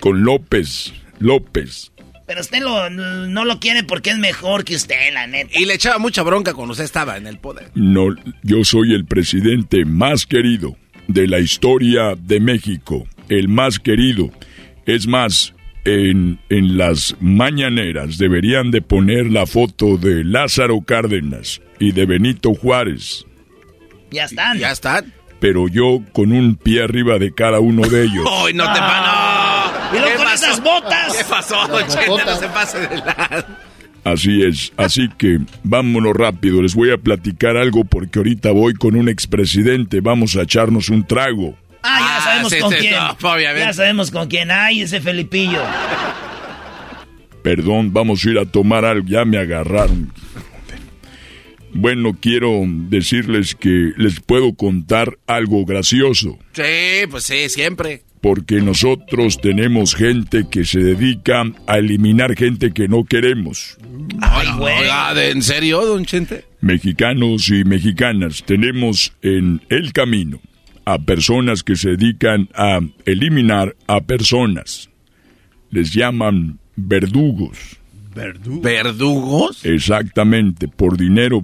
[0.00, 0.92] Con López.
[1.18, 1.92] López.
[2.26, 5.50] Pero usted lo- no lo quiere porque es mejor que usted, la neta.
[5.58, 7.70] Y le echaba mucha bronca cuando usted estaba en el poder.
[7.74, 8.06] No,
[8.42, 10.76] yo soy el presidente más querido
[11.06, 13.06] de la historia de México.
[13.28, 14.30] El más querido.
[14.86, 15.54] Es más,
[15.84, 22.54] en, en las mañaneras deberían de poner la foto de Lázaro Cárdenas y de Benito
[22.54, 23.26] Juárez.
[24.10, 24.58] Ya están.
[24.58, 25.12] Ya están.
[25.44, 28.24] Pero yo con un pie arriba de cada uno de ellos.
[28.46, 29.94] ¡Ay, no te pa- no!
[29.94, 30.46] Y luego ¿Qué con pasó?
[30.46, 31.12] esas botas.
[31.18, 31.56] ¿Qué pasó,
[31.86, 32.24] Chente?
[32.24, 33.46] No se pase de la...
[34.04, 38.96] Así es, así que vámonos rápido, les voy a platicar algo porque ahorita voy con
[38.96, 41.54] un expresidente, vamos a echarnos un trago.
[41.82, 42.94] Ah, ya Ah, sabemos sí, con sí, quién.
[42.94, 43.60] no, obviamente.
[43.66, 44.50] Ya sabemos con quién.
[44.50, 45.60] Ay, ese Felipillo.
[47.42, 50.10] Perdón, vamos a ir a tomar algo, ya me agarraron.
[51.74, 58.02] Bueno, quiero decirles que les puedo contar algo gracioso, Sí, pues sí, siempre.
[58.20, 63.76] porque nosotros tenemos gente que se dedica a eliminar gente que no queremos.
[64.22, 64.74] Ay, güey.
[65.14, 66.44] ¿de- ¿en serio, don Chente?
[66.60, 70.40] Mexicanos y mexicanas, tenemos en el camino
[70.86, 74.88] a personas que se dedican a eliminar a personas.
[75.70, 77.58] Les llaman verdugos.
[78.14, 79.64] ¿Verdugos?
[79.64, 81.42] Exactamente, por dinero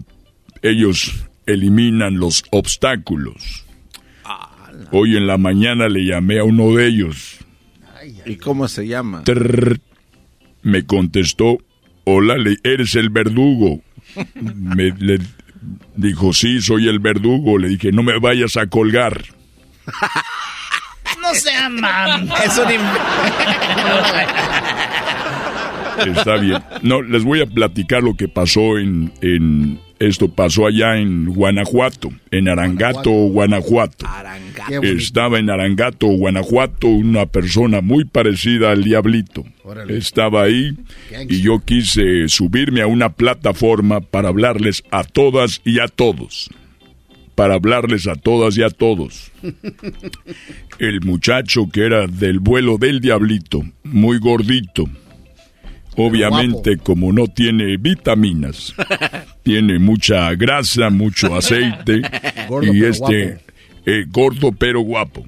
[0.62, 3.64] ellos eliminan los obstáculos.
[4.92, 7.38] Hoy en la mañana le llamé a uno de ellos.
[8.26, 9.24] ¿Y cómo se llama?
[9.24, 9.80] Trrr.
[10.62, 11.58] me contestó,
[12.04, 13.80] hola, le- eres el verdugo.
[14.34, 15.18] Me le
[15.96, 17.58] dijo, sí, soy el verdugo.
[17.58, 19.22] Le dije, no me vayas a colgar.
[21.22, 22.28] No se aman.
[22.44, 22.64] Es un
[26.16, 26.62] Está bien.
[26.82, 32.10] No, les voy a platicar lo que pasó en, en esto pasó allá en Guanajuato,
[32.30, 34.06] en Arangato, Guanajuato.
[34.82, 39.44] Estaba en Arangato, Guanajuato, una persona muy parecida al diablito.
[39.62, 39.98] Órale.
[39.98, 40.74] Estaba ahí
[41.28, 46.48] y yo quise subirme a una plataforma para hablarles a todas y a todos.
[47.34, 49.30] Para hablarles a todas y a todos.
[50.78, 54.86] El muchacho que era del vuelo del diablito, muy gordito.
[55.96, 58.74] Obviamente, como no tiene vitaminas,
[59.42, 62.02] tiene mucha grasa, mucho aceite
[62.48, 63.40] Gordo, y este
[63.86, 65.24] eh, gordo pero guapo.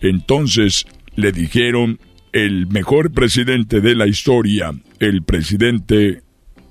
[0.00, 0.86] Entonces
[1.16, 1.98] le dijeron
[2.32, 6.22] el mejor presidente de la historia, el presidente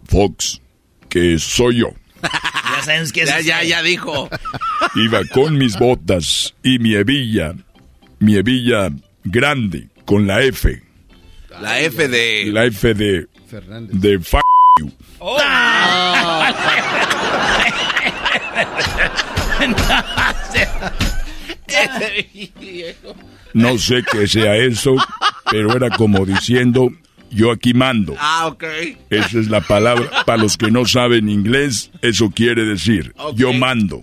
[0.06, 0.62] Fox,
[1.10, 1.94] que soy yo.
[2.76, 4.30] Ya sabes que es Ya, ya, ya dijo.
[4.96, 7.54] Iba con mis botas y mi hebilla,
[8.20, 8.90] mi hebilla
[9.24, 10.82] grande, con la F,
[11.62, 12.46] La F de...
[12.52, 14.00] la F de, Fernández.
[14.00, 14.38] de f
[14.80, 14.92] you.
[23.54, 24.96] No sé qué sea eso,
[25.50, 26.92] pero era como diciendo,
[27.30, 28.16] yo aquí mando.
[28.20, 28.64] Ah, ok.
[29.10, 30.10] Esa es la palabra.
[30.26, 34.02] Para los que no saben inglés, eso quiere decir, yo mando.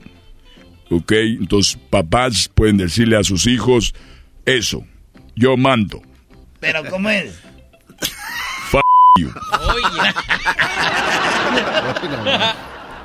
[0.88, 1.12] ¿Ok?
[1.12, 3.94] Entonces, papás pueden decirle a sus hijos,
[4.46, 4.84] eso,
[5.36, 6.02] yo mando.
[6.60, 7.38] Pero ¿cómo es?
[8.68, 8.80] F
[9.18, 9.30] you.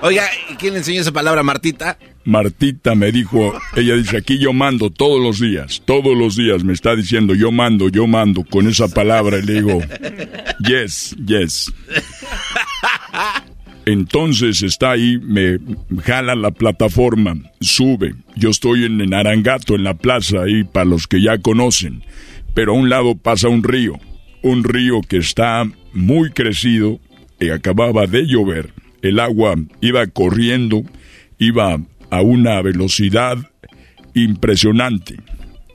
[0.01, 1.97] Oiga, ¿y ¿quién le enseñó esa palabra a Martita?
[2.25, 6.73] Martita me dijo, ella dice, aquí yo mando todos los días, todos los días me
[6.73, 9.79] está diciendo, yo mando, yo mando, con esa palabra, y le digo,
[10.59, 11.73] yes, yes.
[13.85, 15.59] Entonces está ahí, me
[16.03, 18.15] jala la plataforma, sube.
[18.35, 22.03] Yo estoy en, en Arangato, en la plaza, ahí para los que ya conocen.
[22.55, 23.99] Pero a un lado pasa un río,
[24.41, 25.63] un río que está
[25.93, 26.99] muy crecido
[27.39, 28.73] y acababa de llover.
[29.03, 30.81] El agua iba corriendo,
[31.37, 31.77] iba
[32.09, 33.37] a una velocidad
[34.15, 35.17] impresionante.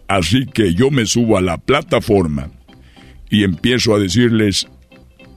[0.08, 2.50] Así que yo me subo a la plataforma
[3.28, 4.66] y empiezo a decirles,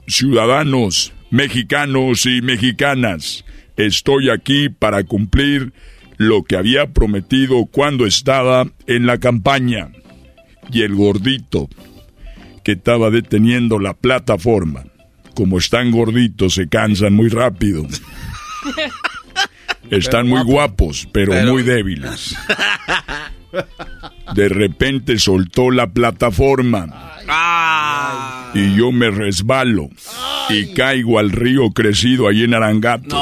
[0.08, 3.44] ciudadanos mexicanos y mexicanas,
[3.76, 5.72] estoy aquí para cumplir
[6.16, 9.90] lo que había prometido cuando estaba en la campaña.
[10.72, 11.68] Y el gordito
[12.64, 14.84] que estaba deteniendo la plataforma,
[15.34, 17.86] como están gorditos, se cansan muy rápido.
[19.90, 22.34] Están muy guapos, pero, Pero- muy débiles.
[24.34, 27.12] De repente soltó la plataforma
[28.54, 29.90] y yo me resbalo
[30.48, 33.16] y caigo al río crecido ahí en Arangato.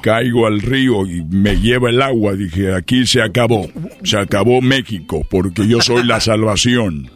[0.00, 2.34] Caigo al río y me lleva el agua.
[2.34, 3.68] Dije, aquí se acabó.
[4.04, 7.10] Se acabó México porque yo soy la salvación.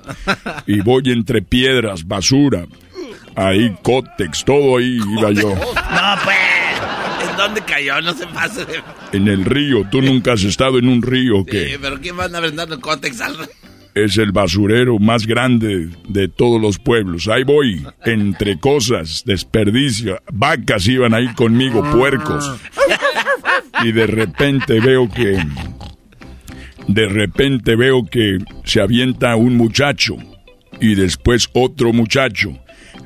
[0.67, 2.67] Y voy entre piedras, basura.
[3.35, 5.51] Ahí, cótex, todo ahí iba yo.
[5.51, 7.31] No, pues.
[7.31, 8.01] ¿En dónde cayó?
[8.01, 8.83] No se pase de...
[9.13, 9.87] En el río.
[9.91, 12.81] ¿Tú nunca has estado en un río Sí, que pero ¿quién van a vender el
[12.81, 13.37] cótex al...
[13.95, 17.29] es el basurero más grande de todos los pueblos?
[17.29, 20.21] Ahí voy, entre cosas, desperdicio.
[20.33, 22.59] Vacas iban ahí conmigo, puercos.
[23.83, 25.39] Y de repente veo que...
[26.89, 30.17] De repente veo que se avienta un muchacho
[30.81, 32.59] y después otro muchacho.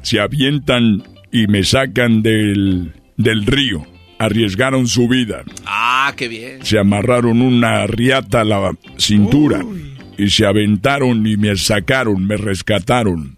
[0.03, 3.87] Se avientan y me sacan del, del río.
[4.19, 5.43] Arriesgaron su vida.
[5.67, 6.65] Ah, qué bien.
[6.65, 9.63] Se amarraron una riata a la cintura
[10.18, 13.36] y se aventaron y me sacaron, me rescataron.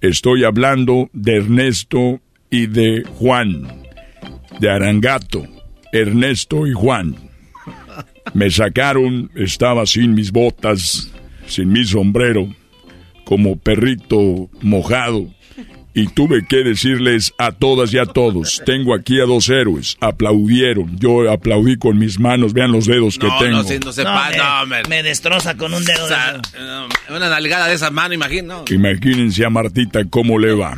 [0.00, 2.20] Estoy hablando de Ernesto
[2.50, 3.68] y de Juan,
[4.60, 5.46] de Arangato,
[5.92, 7.16] Ernesto y Juan.
[8.34, 11.12] Me sacaron, estaba sin mis botas,
[11.46, 12.48] sin mi sombrero,
[13.24, 15.28] como perrito mojado.
[15.94, 20.98] Y tuve que decirles a todas y a todos, tengo aquí a dos héroes, aplaudieron,
[20.98, 23.58] yo aplaudí con mis manos, vean los dedos que tengo.
[23.58, 24.30] no, sí, no se No, pasa.
[24.30, 24.82] me, No, hombre.
[24.88, 26.04] me destroza con un dedo.
[26.04, 26.40] O de sea,
[27.10, 28.64] una nalgada de esa mano, imagino.
[28.70, 30.74] Imagínense a Martita cómo le va.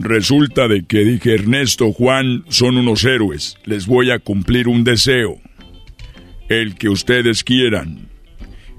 [0.00, 5.38] Resulta de que dije, Ernesto, Juan son unos héroes, les voy a cumplir un deseo,
[6.48, 8.03] el que ustedes quieran.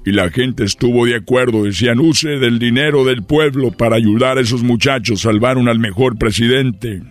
[0.05, 4.41] Y la gente estuvo de acuerdo, decían, use del dinero del pueblo para ayudar a
[4.41, 7.01] esos muchachos, salvaron al mejor presidente.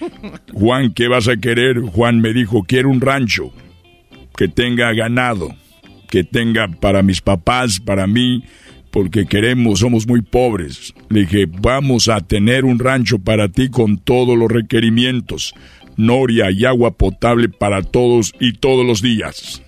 [0.54, 1.80] Juan, ¿qué vas a querer?
[1.80, 3.52] Juan me dijo, quiero un rancho
[4.36, 5.56] que tenga ganado,
[6.08, 8.44] que tenga para mis papás, para mí,
[8.92, 10.94] porque queremos, somos muy pobres.
[11.08, 15.52] Le dije, vamos a tener un rancho para ti con todos los requerimientos,
[15.96, 19.62] noria y agua potable para todos y todos los días.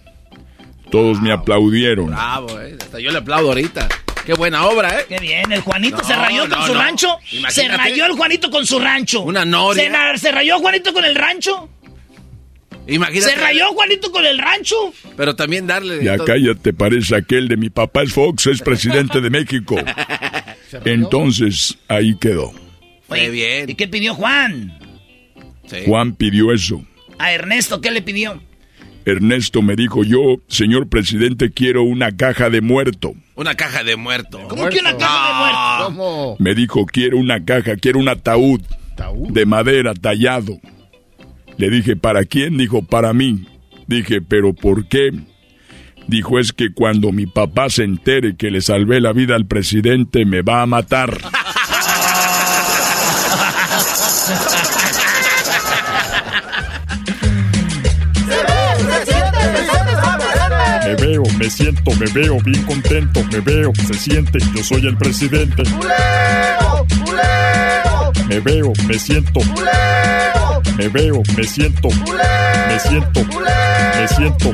[0.91, 2.07] Todos me aplaudieron.
[2.07, 2.77] Bravo, eh.
[2.81, 3.89] Hasta yo le aplaudo ahorita.
[4.25, 5.07] Qué buena obra, ¿eh?
[5.09, 6.81] Qué bien, el Juanito se No, rayó con su no.
[6.81, 7.19] rancho.
[7.33, 7.53] Imagínate.
[7.53, 9.21] Se rayó el Juanito con su rancho.
[9.23, 10.17] Una noria.
[10.19, 11.69] Se, rayó Juanito con el rancho.
[12.87, 13.33] Imagínate.
[13.33, 14.93] Se rayó Juanito con el rancho.
[15.17, 16.05] Pero también darle.
[16.05, 16.27] Ya todo.
[16.27, 19.77] cállate, parece aquel de mi papá es Fox, es presidente de México.
[20.85, 22.53] Entonces, ahí quedó.
[23.09, 23.71] Oye, bien.
[23.71, 24.79] ¿Y qué pidió Juan?
[25.87, 26.85] Juan pidió eso.
[27.19, 28.43] A Ernesto, ¿qué le pidió?
[29.09, 33.15] Ernesto me dijo, yo, señor presidente, quiero una caja de muerto.
[33.37, 34.39] Una caja de muerto.
[34.49, 35.85] ¿Cómo que una caja de muerto?
[35.85, 36.37] ¿Cómo?
[36.39, 38.61] Me dijo, quiero una caja, quiero un ataúd
[39.31, 40.59] de madera tallado.
[41.57, 42.59] Le dije, ¿para quién?
[42.59, 43.47] Dijo, para mí.
[43.87, 45.13] Dije, ¿pero por qué?
[46.07, 50.27] Dijo, es que cuando mi papá se entere que le salvé la vida al presidente,
[50.27, 51.19] me va a matar.
[61.49, 65.63] me siento, me veo bien contento, me veo, se siente, yo soy el presidente.
[68.27, 69.41] Me veo, me siento.
[70.77, 71.89] Me veo, me siento.
[71.89, 73.25] Me siento.
[73.25, 74.53] Me siento.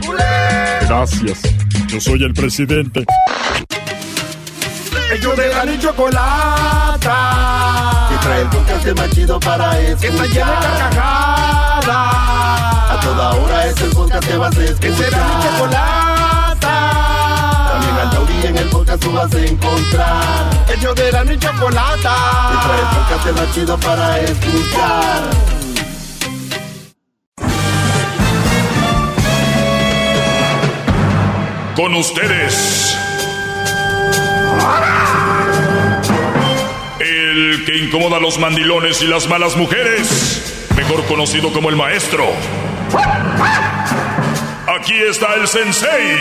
[0.83, 1.41] Gracias.
[1.89, 3.05] Yo soy el presidente.
[5.11, 7.09] Ellos de la ni chocolata.
[8.09, 9.99] Que trae el podcast más chido para escuchar.
[10.01, 11.89] Que está llena de carcajadas.
[11.89, 14.81] A toda hora es el podcast que vas a escuchar.
[14.81, 16.14] Que será mi chocolata.
[17.69, 20.51] También al taurí en el podcast tú vas a encontrar.
[20.77, 22.17] Ellos de la ni chocolata.
[22.51, 25.23] Que trae el podcast más chido para escuchar.
[31.77, 32.97] Con ustedes.
[37.01, 40.69] El que incomoda a los mandilones y las malas mujeres.
[40.77, 42.27] Mejor conocido como el maestro.
[44.85, 46.19] Aquí está el sensei.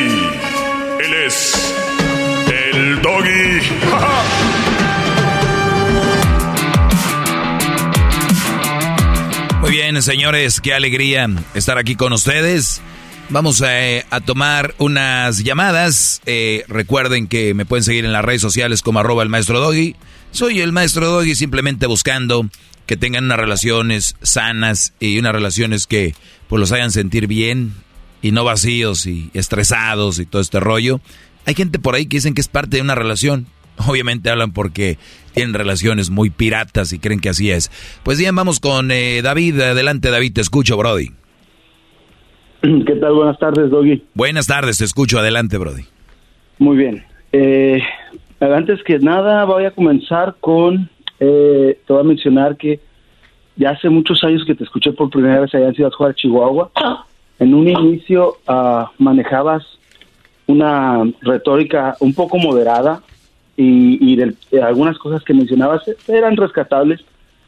[1.03, 1.76] Él es.
[2.49, 3.60] El doggy.
[9.60, 12.81] Muy bien, señores, qué alegría estar aquí con ustedes.
[13.27, 16.22] Vamos eh, a tomar unas llamadas.
[16.26, 19.98] Eh, recuerden que me pueden seguir en las redes sociales como arroba el maestro Doggy.
[20.31, 22.49] Soy el maestro Doggy simplemente buscando
[22.85, 26.15] que tengan unas relaciones sanas y unas relaciones que
[26.48, 27.73] pues los hagan sentir bien
[28.24, 31.00] y no vacíos y estresados y todo este rollo.
[31.45, 33.45] Hay gente por ahí que dicen que es parte de una relación.
[33.88, 34.98] Obviamente hablan porque
[35.34, 37.70] tienen relaciones muy piratas y creen que así es.
[38.02, 39.60] Pues bien, vamos con eh, David.
[39.60, 41.10] Adelante, David, te escucho, Brody.
[42.62, 43.14] ¿Qué tal?
[43.14, 44.04] Buenas tardes, Doggy.
[44.14, 45.20] Buenas tardes, te escucho.
[45.20, 45.84] Adelante, Brody.
[46.60, 47.04] Muy bien.
[47.34, 47.82] Eh,
[48.40, 50.90] antes que nada, voy a comenzar con.
[51.20, 52.80] Eh, te voy a mencionar que
[53.58, 56.72] ya hace muchos años que te escuché por primera vez allá en Ciudad Juárez, Chihuahua.
[57.44, 59.64] En un inicio ah, manejabas
[60.48, 63.02] una retórica un poco moderada
[63.57, 67.02] y, y del- eh, algunas cosas que mencionabas eran rescatables,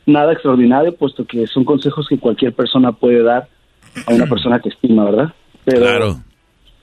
[0.05, 3.47] nada extraordinario, puesto que son consejos que cualquier persona puede dar
[4.05, 5.33] a una persona que estima, ¿verdad?
[5.63, 6.19] Pero Claro.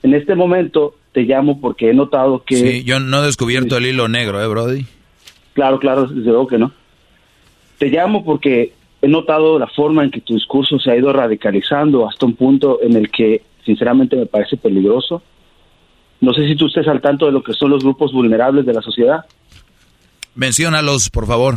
[0.01, 2.55] en este momento te llamo porque he notado que...
[2.55, 4.85] Sí, yo no he descubierto el hilo negro, ¿eh, Brody?
[5.53, 6.71] Claro, claro, desde luego que no.
[7.77, 8.73] Te llamo porque
[9.03, 12.79] he notado la forma en que tu discurso se ha ido radicalizando hasta un punto
[12.81, 15.21] en el que sinceramente me parece peligroso.
[16.21, 18.73] No sé si tú estés al tanto de lo que son los grupos vulnerables de
[18.73, 19.25] la sociedad.
[20.35, 21.55] Menciónalos, por favor.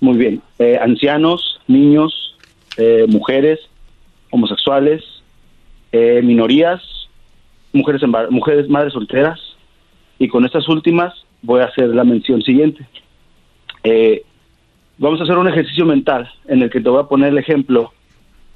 [0.00, 0.42] Muy bien.
[0.58, 2.36] Eh, ancianos, niños,
[2.76, 3.58] eh, mujeres,
[4.30, 5.02] homosexuales,
[5.90, 6.82] eh, minorías,
[7.72, 9.40] mujeres, embar- mujeres madres solteras.
[10.18, 12.86] Y con estas últimas voy a hacer la mención siguiente.
[13.84, 14.22] Eh,
[14.98, 17.92] vamos a hacer un ejercicio mental en el que te voy a poner el ejemplo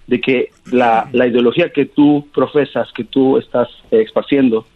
[0.07, 4.67] de que la, la ideología que tú profesas, que tú estás eh, esparciendo,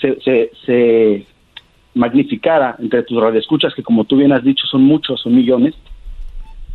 [0.00, 1.26] se, se, se
[1.94, 5.74] magnificara entre tus radioescuchas, que como tú bien has dicho son muchos, son millones,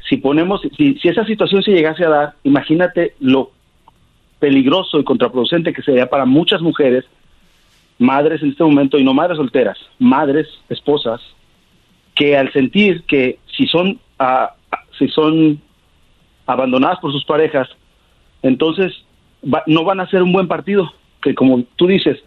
[0.10, 3.52] si ponemos, si, si esa situación se llegase a dar, imagínate lo
[4.40, 7.06] peligroso y contraproducente que sería para muchas mujeres,
[7.98, 11.22] madres en este momento, y no madres solteras, madres, esposas,
[12.14, 14.54] que al sentir que si son, ah,
[14.98, 15.60] si son
[16.46, 17.68] abandonadas por sus parejas,
[18.42, 18.94] entonces
[19.44, 20.92] va- no van a ser un buen partido,
[21.22, 22.18] que como tú dices,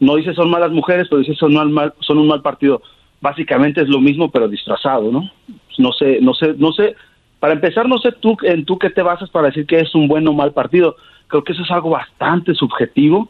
[0.00, 2.82] no dice son malas mujeres, pero dice son, mal, mal- son un mal partido.
[3.20, 5.30] Básicamente es lo mismo, pero disfrazado, ¿no?
[5.78, 6.96] No sé, no sé, no sé.
[7.38, 10.08] Para empezar, no sé tú en tú qué te basas para decir que es un
[10.08, 10.96] buen o mal partido.
[11.26, 13.28] Creo que eso es algo bastante subjetivo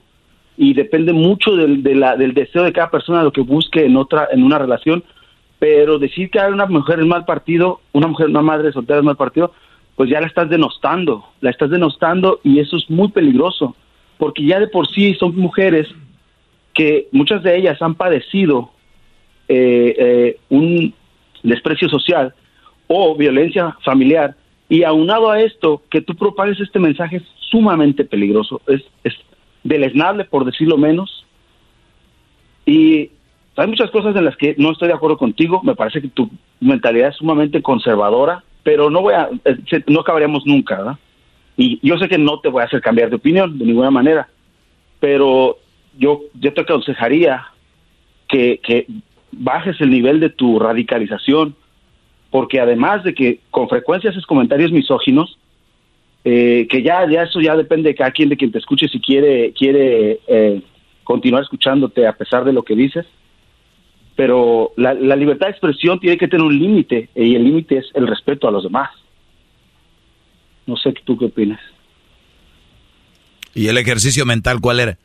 [0.56, 3.96] y depende mucho del, de la- del deseo de cada persona lo que busque en
[3.96, 5.02] otra en una relación
[5.60, 9.04] pero decir que hay una mujer es mal partido una mujer una madre soltera es
[9.04, 9.52] mal partido
[9.94, 13.76] pues ya la estás denostando la estás denostando y eso es muy peligroso
[14.18, 15.86] porque ya de por sí son mujeres
[16.74, 18.70] que muchas de ellas han padecido
[19.48, 20.92] eh, eh, un
[21.44, 22.34] desprecio social
[22.88, 24.34] o violencia familiar
[24.68, 29.14] y aunado a esto que tú propagues este mensaje es sumamente peligroso es, es
[29.62, 31.26] deleznable por decirlo menos.
[32.66, 33.10] Y
[33.60, 35.60] hay muchas cosas en las que no estoy de acuerdo contigo.
[35.62, 36.30] Me parece que tu
[36.60, 40.98] mentalidad es sumamente conservadora, pero no voy a, eh, no acabaríamos nunca, ¿verdad?
[41.56, 44.28] Y yo sé que no te voy a hacer cambiar de opinión de ninguna manera,
[44.98, 45.58] pero
[45.98, 47.46] yo, yo te aconsejaría
[48.28, 48.86] que, que
[49.32, 51.54] bajes el nivel de tu radicalización,
[52.30, 55.38] porque además de que con frecuencia haces comentarios misóginos,
[56.24, 59.00] eh, que ya, ya eso ya depende de cada quien, de quien te escuche, si
[59.00, 60.62] quiere, quiere eh,
[61.04, 63.06] continuar escuchándote a pesar de lo que dices,
[64.20, 67.86] pero la, la libertad de expresión tiene que tener un límite y el límite es
[67.94, 68.90] el respeto a los demás.
[70.66, 71.58] No sé tú qué opinas.
[73.54, 74.98] ¿Y el ejercicio mental cuál era?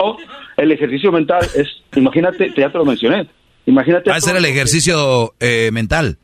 [0.00, 0.18] Oh,
[0.58, 1.66] el ejercicio mental es,
[1.96, 3.26] imagínate, ya te lo mencioné,
[3.64, 4.10] imagínate.
[4.10, 6.18] Va a ser el ejercicio eh, mental.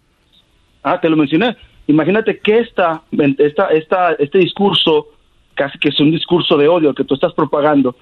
[0.83, 1.57] Ah, te lo mencioné.
[1.87, 3.05] Imagínate que esta,
[3.39, 5.07] esta, esta, este discurso,
[5.55, 7.97] casi que es un discurso de odio que tú estás propagando,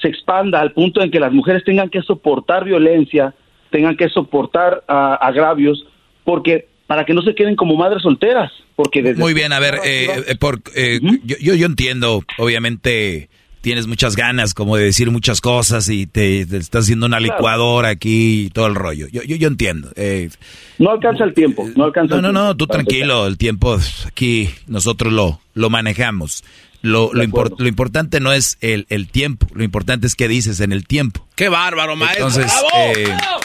[0.00, 3.34] se expanda al punto en que las mujeres tengan que soportar violencia,
[3.70, 5.86] tengan que soportar ah, agravios,
[6.24, 9.76] porque para que no se queden como madres solteras, porque desde Muy bien, a ver,
[9.84, 10.36] eh, eh,
[10.74, 13.28] eh, yo, yo, yo entiendo, obviamente
[13.66, 17.88] tienes muchas ganas como de decir muchas cosas y te, te estás haciendo una licuadora
[17.88, 19.08] aquí y todo el rollo.
[19.10, 19.90] Yo, yo, yo entiendo.
[19.96, 20.30] eh,
[20.78, 22.20] no alcanza el tiempo, no alcanza.
[22.20, 26.44] no, el no, no, tú tranquilo, el tiempo aquí nosotros lo, lo manejamos.
[26.86, 27.24] Lo, lo,
[27.58, 31.26] lo importante no es el, el tiempo, lo importante es qué dices en el tiempo.
[31.34, 32.28] ¡Qué bárbaro, maestro!
[32.28, 32.52] Entonces,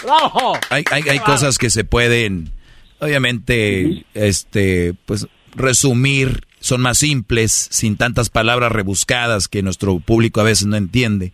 [0.03, 0.55] ¡Bravo!
[0.55, 2.51] eh, hay, hay, hay cosas que se pueden,
[2.99, 10.43] obviamente, este, pues, resumir, son más simples, sin tantas palabras rebuscadas que nuestro público a
[10.45, 11.33] veces no entiende.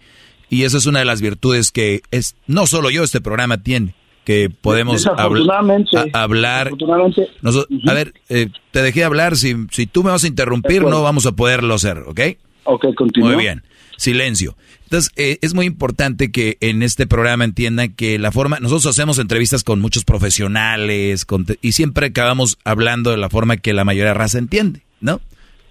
[0.49, 3.95] Y esa es una de las virtudes que es, no solo yo, este programa tiene,
[4.27, 6.65] que podemos habl- Desafortunadamente, a- hablar.
[6.65, 10.81] desafortunadamente, Noso- A ver, eh, te dejé hablar, si, si tú me vas a interrumpir,
[10.83, 12.19] no vamos a poderlo hacer, ¿ok?
[12.65, 13.31] Ok, continúa.
[13.31, 13.63] Muy bien.
[13.95, 14.57] Silencio.
[14.83, 19.17] Entonces, eh, es muy importante que en este programa entiendan que la forma, nosotros hacemos
[19.17, 24.09] entrevistas con muchos profesionales con y siempre acabamos hablando de la forma que la mayoría
[24.09, 25.21] de raza entiende, ¿no?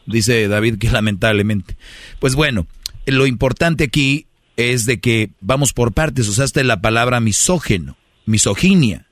[0.07, 1.77] Dice David que lamentablemente.
[2.21, 2.67] Pues bueno,
[3.05, 4.27] lo importante aquí
[4.57, 7.97] es de que vamos por partes, usaste la palabra misógeno,
[8.27, 9.07] misoginia,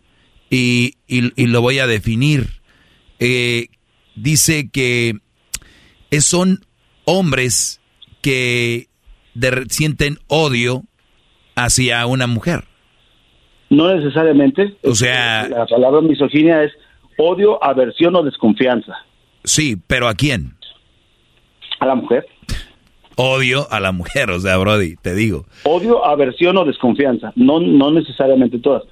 [0.51, 2.61] y, y- y lo voy a definir.
[3.19, 3.69] Eh,
[4.15, 5.15] dice que
[6.21, 6.65] son
[7.05, 7.81] hombres
[8.23, 8.89] que
[9.35, 10.83] de- sienten odio
[11.57, 12.65] hacia una mujer.
[13.71, 14.77] No necesariamente.
[14.85, 16.73] O sea, La palabra misoginia es
[17.17, 18.95] odio, aversión o desconfianza.
[19.45, 20.55] sí, pero ¿a quién?
[21.81, 22.27] A la mujer.
[23.17, 25.47] Odio a la mujer, o sea, Brody, te digo.
[25.65, 27.33] Odio, aversión o desconfianza.
[27.37, 28.83] No, no necesariamente todas.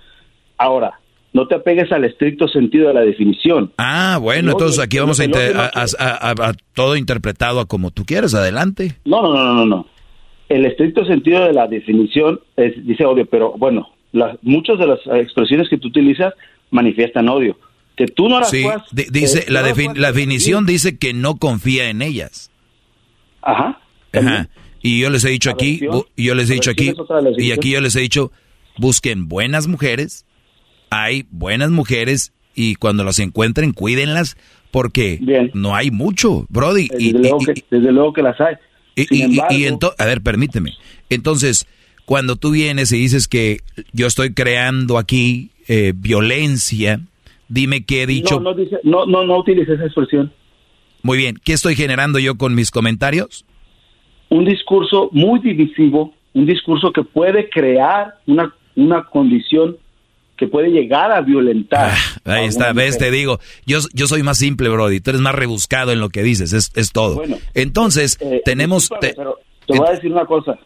[0.62, 1.00] Ahora,
[1.32, 3.72] no te apegues al estricto sentido de la definición.
[3.78, 7.66] Ah, bueno, El entonces aquí vamos a, no- a- a- a- a todo interpretado a
[7.66, 8.96] como tú quieras, adelante.
[9.04, 9.86] No, no, no, no, no, no.
[10.48, 14.98] El estricto sentido de la definición es, dice odio, pero bueno, las, muchas de las
[15.14, 16.34] expresiones que tú utilizas
[16.70, 17.56] manifiestan odio.
[17.96, 20.98] Que tú no las Sí, puedas- di- dice, la, no defin- puedas la definición dice
[20.98, 22.50] que no confía en ellas.
[23.42, 23.80] Ajá.
[24.12, 24.48] Ajá.
[24.82, 25.80] Y yo les he dicho aquí,
[26.16, 26.92] yo les he dicho aquí,
[27.38, 28.30] y aquí yo les he dicho,
[28.78, 30.26] busquen buenas mujeres,
[30.92, 34.36] hay buenas mujeres, y cuando las encuentren, cuídenlas,
[34.70, 35.18] porque
[35.54, 36.88] no hay mucho, Brody.
[36.98, 38.54] Y, Desde, luego y- que, desde luego que las hay.
[38.94, 40.72] y- Sin y- y- embargo- y ento- a ver, permíteme.
[41.10, 41.66] Entonces,
[42.04, 43.60] cuando tú vienes y dices que
[43.92, 47.00] yo estoy creando aquí eh, violencia,
[47.48, 48.40] dime qué he dicho.
[48.40, 50.32] No, no, dice, no, no, no utilice esa expresión.
[51.02, 53.44] Muy bien, ¿qué estoy generando yo con mis comentarios?
[54.28, 59.76] Un discurso muy divisivo, un discurso que puede crear una, una condición
[60.42, 61.92] que puede llegar a violentar.
[62.24, 65.92] Ahí está, ves, te digo, yo, yo soy más simple, Brody, tú eres más rebuscado
[65.92, 67.14] en lo que dices, es, es todo.
[67.14, 68.82] Bueno, Entonces, Eh, tenemos...
[68.88, 69.38] discúlpame, te- pero
[69.68, 70.58] te voy a decir una cosa.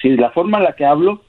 [0.00, 1.24] Si la forma en la que hablo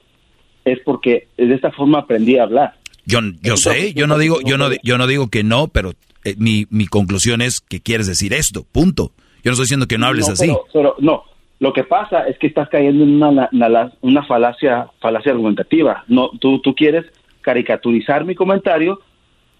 [0.64, 2.74] es porque de esta forma aprendí a hablar.
[3.04, 5.90] yo yo sé, yo no digo, yo no, yo no digo que no, pero
[6.24, 9.10] eh, mi, mi conclusión es que quieres decir esto, punto.
[9.42, 10.46] Yo no estoy diciendo que no hables No, así.
[10.46, 11.24] Pero, pero no,
[11.58, 16.04] Lo que pasa es que estás cayendo en una, una, una falacia, falacia argumentativa.
[16.06, 17.06] No, tú, tú quieres
[17.40, 19.00] caricaturizar mi comentario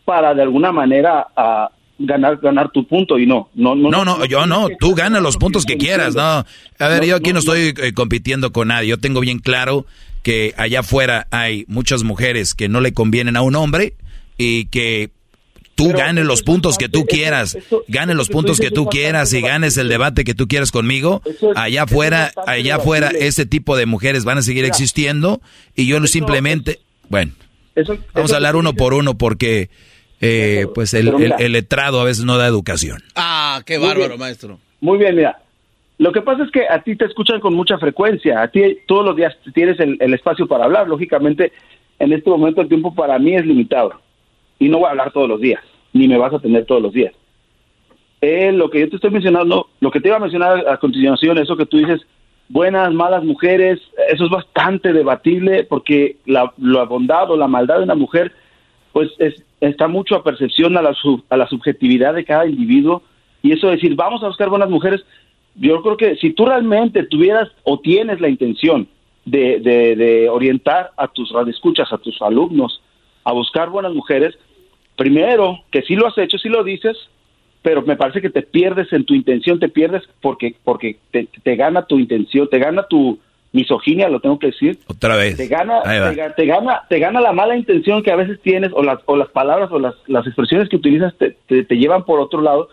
[0.05, 4.25] para de alguna manera a ganar ganar tu punto y no no no no, no
[4.25, 7.75] yo no tú ganas los puntos que quieras no a ver yo aquí no, estoy
[7.77, 9.85] eh, compitiendo con nadie yo tengo bien claro
[10.23, 13.95] que allá afuera hay muchas mujeres que no le convienen a un hombre
[14.39, 15.11] y que
[15.75, 17.57] tú ganes los puntos que tú quieras,
[17.89, 21.23] ganes los puntos que tú quieras y ganes el debate que tú quieras conmigo,
[21.57, 25.41] allá afuera, allá afuera ese tipo de mujeres van a seguir existiendo
[25.75, 27.33] y yo no simplemente, bueno,
[28.15, 29.71] vamos a hablar uno por uno porque
[30.21, 33.03] eh, pues el, el, letrado a veces no da educación.
[33.15, 34.59] Ah, qué bárbaro, maestro.
[34.81, 35.41] Muy bien, mira.
[35.99, 39.05] Lo que pasa es que a ti te escuchan con mucha frecuencia, a ti todos
[39.05, 41.53] los días tienes el, el espacio para hablar, lógicamente
[41.99, 44.01] en este momento el tiempo para mí es limitado
[44.59, 46.93] y no voy a hablar todos los días, ni me vas a tener todos los
[46.93, 47.13] días.
[48.23, 51.39] Eh, lo que yo te estoy mencionando, lo que te iba a mencionar a continuación,
[51.39, 52.01] eso que tú dices,
[52.51, 57.95] buenas, malas mujeres, eso es bastante debatible porque la, bondad o la maldad de una
[57.95, 58.33] mujer,
[58.93, 60.95] pues es, está mucho a percepción a la,
[61.31, 63.03] a la subjetividad de cada individuo.
[63.43, 65.03] Y eso de decir, vamos a buscar buenas mujeres,
[65.55, 68.89] yo creo que si tú realmente tuvieras o tienes la intención
[69.25, 72.83] de, de, orientar a tus radioescuchas, a tus alumnos,
[73.25, 74.37] a buscar buenas mujeres,
[74.97, 76.97] primero, que sí lo has hecho, sí lo dices,
[77.63, 81.57] pero me parece que te pierdes en tu intención, te pierdes porque, porque te, te
[81.57, 83.19] gana tu intención, te gana tu
[83.53, 84.79] misoginia, lo tengo que decir.
[84.87, 85.37] Otra vez.
[85.37, 85.83] Te gana,
[86.37, 89.29] te, gana, te gana la mala intención que a veces tienes, o las, o las
[89.29, 92.69] palabras o las, las expresiones que utilizas te, te, llevan por otro lado.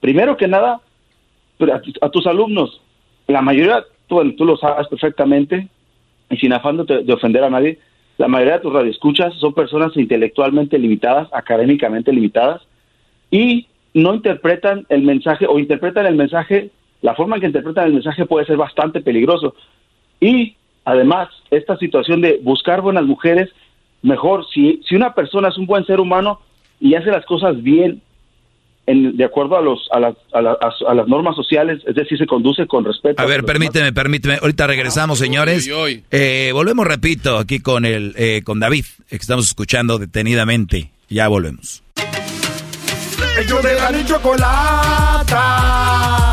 [0.00, 0.80] Primero que nada,
[2.00, 2.80] a, tus alumnos,
[3.26, 5.68] la mayoría, tú, tú lo sabes perfectamente,
[6.30, 7.78] y sin afán de, ofender a nadie,
[8.16, 12.62] la mayoría de tus radioescuchas son personas intelectualmente limitadas, académicamente limitadas,
[13.30, 16.70] y no interpretan el mensaje o interpretan el mensaje,
[17.02, 19.54] la forma en que interpretan el mensaje puede ser bastante peligroso.
[20.20, 23.50] Y además, esta situación de buscar buenas mujeres,
[24.02, 26.40] mejor, si, si una persona es un buen ser humano
[26.78, 28.02] y hace las cosas bien,
[28.86, 32.84] de acuerdo a, los, a, las, a, las normas sociales, es decir, se conduce con
[32.84, 33.22] respeto.
[33.22, 34.38] A ver, permíteme, permíteme.
[34.40, 35.70] Ahorita regresamos, señores.
[36.10, 40.90] Eh, volvemos, repito, aquí con, el, eh, con David, que estamos escuchando detenidamente.
[41.08, 41.82] Ya volvemos.
[43.38, 45.44] Ellos de la chocolata.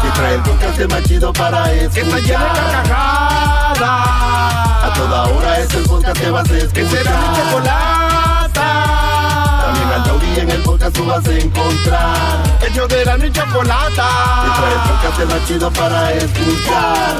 [0.02, 1.94] Que trae el podcast más chido para escuchar.
[1.94, 3.82] Que está carcajadas.
[4.84, 6.74] A toda hora es el podcast que vas a escuchar.
[6.74, 8.28] Que será mi chocolata
[10.06, 12.60] y en el podcast tú vas a encontrar.
[12.68, 14.10] Ellos de la ni chocolata.
[14.46, 17.16] Y trae el podcast más chido para escuchar.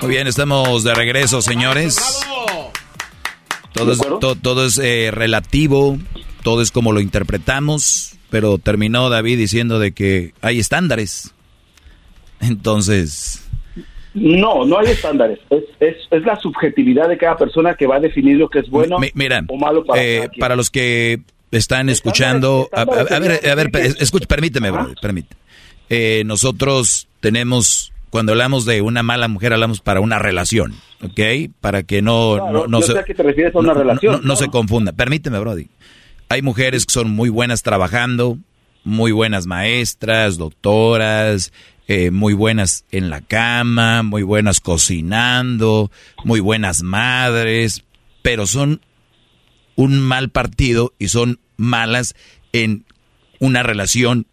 [0.00, 1.96] Muy bien, estamos de regreso, señores.
[3.76, 4.00] Todo es,
[4.42, 5.98] todo es eh, relativo,
[6.42, 11.34] todo es como lo interpretamos, pero terminó David diciendo de que hay estándares.
[12.40, 13.46] Entonces,
[14.16, 15.38] no, no hay estándares.
[15.50, 18.70] Es, es, es, la subjetividad de cada persona que va a definir lo que es
[18.70, 21.20] bueno o malo para eh, Para los que
[21.50, 23.70] están escuchando, a, ver, a ver,
[24.00, 25.38] escucha, permíteme, bro, permíteme.
[25.90, 31.50] Eh, nosotros tenemos, cuando hablamos de una mala mujer, hablamos para una relación, ¿ok?
[31.60, 34.20] Para que no, no, se, que te refieres a una relación.
[34.24, 34.92] No, se confunda.
[34.92, 35.68] Permíteme, Brody.
[36.28, 38.38] Hay mujeres que son muy buenas trabajando,
[38.84, 41.52] muy buenas maestras, doctoras,
[41.88, 45.90] eh, muy buenas en la cama, muy buenas cocinando,
[46.24, 47.84] muy buenas madres,
[48.22, 48.80] pero son
[49.76, 52.16] un mal partido y son malas
[52.52, 52.84] en
[53.38, 54.26] una relación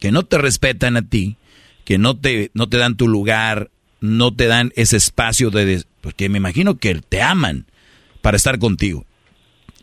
[0.00, 1.36] que no te respetan a ti,
[1.84, 5.84] que no te, no te dan tu lugar, no te dan ese espacio de...
[6.00, 7.66] Porque me imagino que te aman
[8.20, 9.06] para estar contigo.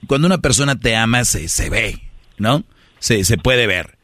[0.08, 2.02] Cuando una persona te ama se, se ve,
[2.38, 2.64] ¿no?
[3.00, 3.98] Se, se puede ver.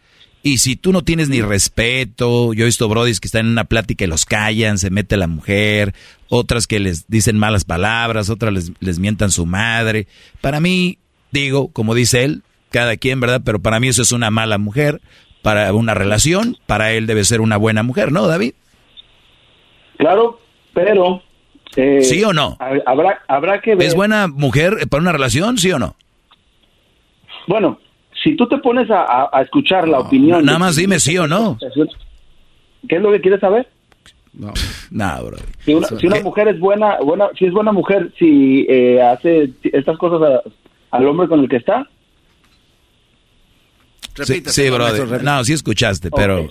[0.43, 3.63] Y si tú no tienes ni respeto, yo he visto brodis que están en una
[3.63, 5.95] plática y los callan, se mete la mujer,
[6.29, 10.07] otras que les dicen malas palabras, otras les, les mientan su madre.
[10.41, 10.99] Para mí,
[11.31, 13.41] digo, como dice él, cada quien, ¿verdad?
[13.43, 15.01] Pero para mí eso es una mala mujer,
[15.45, 18.53] para una relación, para él debe ser una buena mujer, ¿no, David?
[19.97, 20.39] Claro,
[20.73, 21.21] pero...
[21.75, 22.57] Eh, ¿Sí o no?
[22.87, 23.85] Habrá, habrá que ver...
[23.85, 25.93] ¿Es buena mujer para una relación, sí o no?
[27.45, 27.77] Bueno,
[28.23, 30.43] si tú te pones a, escuchar la opinión...
[30.43, 31.59] Nada más dime sí o no.
[32.89, 33.67] ¿Qué es lo que quieres saber?
[34.33, 34.51] No,
[34.89, 35.37] nada, bro.
[35.63, 40.41] Si una, mujer es buena, buena, si es buena mujer, si eh, hace estas cosas
[40.89, 41.87] al hombre con el que está.
[44.23, 45.19] Sí, sí bro.
[45.21, 46.47] No, sí escuchaste, pero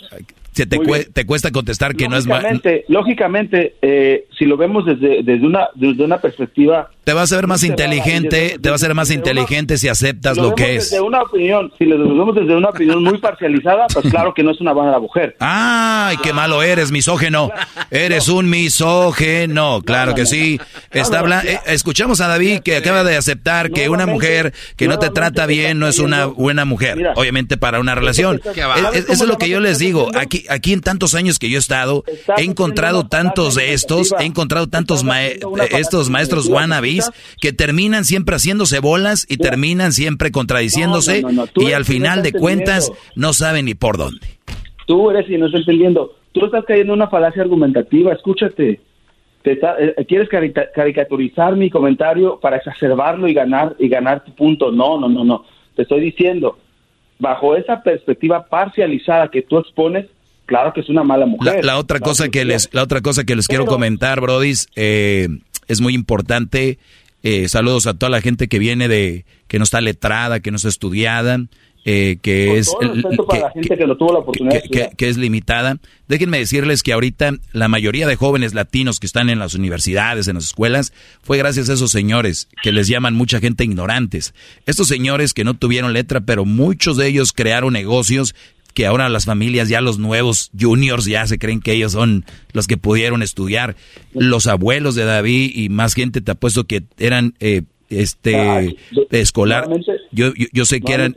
[0.55, 1.07] se te, bien.
[1.13, 2.27] te cuesta contestar que no es...
[2.27, 2.41] ma-
[2.89, 6.91] Lógicamente, eh, si lo vemos desde, desde, una, desde una perspectiva...
[7.05, 9.89] Te vas a ver más inteligente, desde- te vas a ver más una- inteligente si
[9.89, 10.91] aceptas si lo que es.
[10.91, 14.53] Desde una opinión, si lo vemos desde una opinión muy parcializada, pues claro que no
[14.53, 15.37] es una mala mujer.
[15.41, 17.51] Ay, qué malo eres, misógeno.
[17.91, 20.61] Eres un misógeno, claro que sí.
[20.93, 25.11] Está eh, escuchamos a David que acaba de aceptar que una mujer que no te
[25.11, 27.13] trata bien no es una buena mujer.
[27.17, 28.41] Obviamente para una relación.
[28.95, 30.11] Eso es lo que yo les digo.
[30.15, 32.05] Aquí, aquí en tantos años que yo he estado,
[32.37, 37.11] he encontrado tantos de estos, he encontrado tantos ma- estos maestros wannabes
[37.41, 41.85] que terminan siempre haciéndose bolas y terminan siempre contradiciéndose No, no, no, tú y al
[41.85, 44.27] final de cuentas no saben ni por dónde.
[44.87, 46.15] Tú eres y no estás entendiendo.
[46.33, 48.81] Tú estás cayendo en una falacia argumentativa, escúchate.
[49.43, 54.35] Te está- eh, quieres carica- caricaturizar mi comentario para exacerbarlo y ganar y ganar tu
[54.35, 54.73] punto.
[54.73, 55.45] No, no, no, no.
[55.77, 56.59] Te estoy diciendo,
[57.19, 60.07] bajo esa perspectiva parcializada que tú expones,
[60.47, 61.65] claro que es una mala La, mujer.
[61.65, 65.29] la otra cosa que les, la otra cosa que les quiero comentar, Brodis, eh,
[65.69, 66.79] es muy importante.
[67.23, 70.57] eh, saludos a toda la gente que viene de, que no está letrada, que no
[70.57, 71.39] está estudiada,
[71.87, 72.71] eh, que es,
[74.97, 75.79] que es limitada.
[76.09, 80.35] Déjenme decirles que ahorita la mayoría de jóvenes latinos que están en las universidades, en
[80.37, 80.93] las escuelas,
[81.23, 84.35] fue gracias a esos señores que les llaman mucha gente ignorantes.
[84.67, 88.35] Estos señores que no tuvieron letra, pero muchos de ellos crearon negocios
[88.75, 92.67] que ahora las familias, ya los nuevos juniors, ya se creen que ellos son los
[92.67, 93.77] que pudieron estudiar.
[94.13, 97.63] Los abuelos de David y más gente, te apuesto que eran eh,
[98.03, 98.77] este
[99.11, 99.69] escolar.
[100.11, 101.15] Yo, yo, yo sé que eran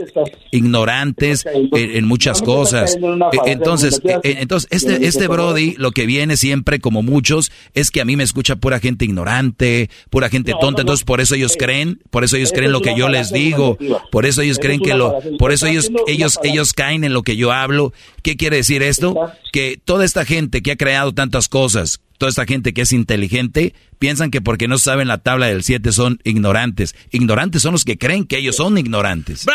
[0.51, 2.95] ignorantes en, en muchas cosas.
[2.95, 7.91] Eh, Entonces, eh, eh, entonces este, este Brody lo que viene siempre, como muchos, es
[7.91, 10.81] que a mí me escucha pura gente ignorante, pura gente tonta.
[10.81, 13.77] Entonces, por eso ellos creen, por eso ellos creen lo que yo les digo,
[14.11, 17.35] por eso ellos creen que lo, por eso ellos, ellos, ellos caen en lo que
[17.35, 17.93] yo hablo.
[18.23, 19.15] ¿Qué quiere decir esto?
[19.51, 23.73] Que toda esta gente que ha creado tantas cosas, toda esta gente que es inteligente,
[23.99, 26.95] piensan que porque no saben la tabla del 7 son ignorantes.
[27.11, 29.45] Ignorantes son los que creen que ellos son ignorantes.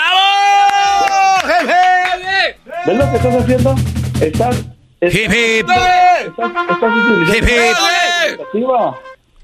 [2.87, 3.75] ¿Ves lo que estás haciendo?
[4.21, 4.67] Estás...
[5.01, 5.69] estás Hip, hip.
[5.69, 8.65] Estás, estás Hip, hip.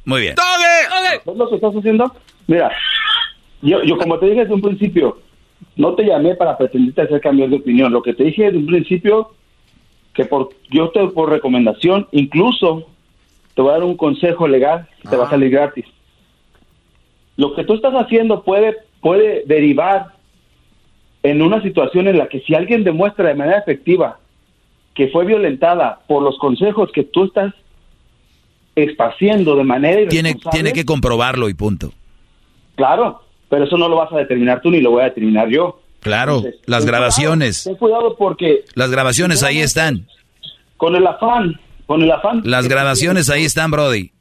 [0.05, 0.35] Muy bien.
[1.27, 2.15] ¿Ves lo que estás haciendo?
[2.47, 2.71] Mira,
[3.63, 5.21] yo, yo como te dije desde un principio,
[5.77, 7.93] no te llamé para pretendirte hacer cambios de opinión.
[7.93, 9.33] Lo que te dije desde un principio,
[10.15, 12.87] que por yo te por recomendación, incluso
[13.59, 15.85] te voy a dar un consejo legal que te va a salir gratis.
[17.37, 20.15] Lo que tú estás haciendo puede, puede derivar
[21.25, 24.21] en una situación en la que si alguien demuestra de manera efectiva
[24.95, 27.53] que fue violentada por los consejos que tú estás
[28.77, 31.91] esparciendo de manera Tiene, tiene que comprobarlo y punto.
[32.77, 35.81] Claro, pero eso no lo vas a determinar tú ni lo voy a determinar yo.
[35.99, 37.63] Claro, Entonces, las ten grabaciones.
[37.65, 40.07] cuidado, ten cuidado porque Las grabaciones ahí están.
[40.77, 41.59] con el afán,
[41.89, 42.43] con el afán.
[42.45, 44.13] Las grabaciones ahí están, Brody.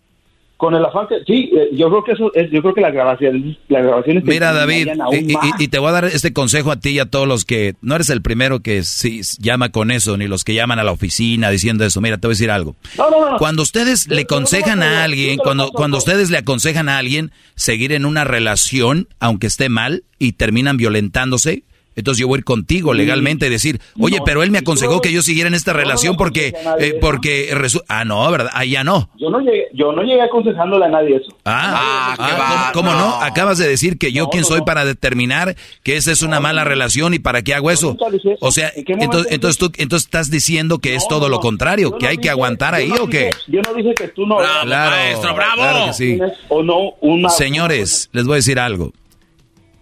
[0.56, 2.91] Con el afán que sí, eh, yo creo que eso es, yo creo que las
[2.91, 5.61] grabaciones, las grabaciones Mira, David, y, y- más.
[5.61, 7.94] y te voy a dar este consejo a ti y a todos los que no
[7.94, 11.52] eres el primero que sí llama con eso, ni los que llaman a la oficina
[11.52, 12.02] diciendo eso.
[12.02, 12.76] Mira, te voy a decir algo.
[12.98, 13.38] No, no, no.
[13.38, 18.06] Cuando ustedes le aconsejan a alguien, cuando, cuando ustedes le aconsejan a alguien seguir en
[18.06, 21.65] una relación, aunque esté mal, y terminan violentándose,
[21.98, 25.02] entonces yo voy a ir contigo legalmente y decir, oye, No, pero él me aconsejó
[25.02, 27.53] que yo siguiera en esta no, relación porque, nadie eh, porque
[27.88, 28.52] ah, no, ¿verdad?
[28.53, 29.10] Ah, ya no.
[29.19, 31.36] Yo no llegué, yo no llegué aconsejándole a nadie eso.
[31.44, 33.15] Ah, ah, ¿cómo, cómo no?
[33.22, 37.15] Acabas de decir que yo quién soy para determinar que esa es una mala relación
[37.15, 37.98] y para qué hago eso.
[38.41, 42.18] O sea, entonces, entonces tú entonces estás diciendo que es todo lo contrario, que hay
[42.18, 43.32] que aguantar ahí o qué?
[43.48, 44.38] Yo no dije que tú no.
[44.38, 45.22] Claro,
[45.56, 46.19] claro que sí.
[46.49, 47.30] O no una.
[47.30, 48.94] Señores, les voy a decir algo.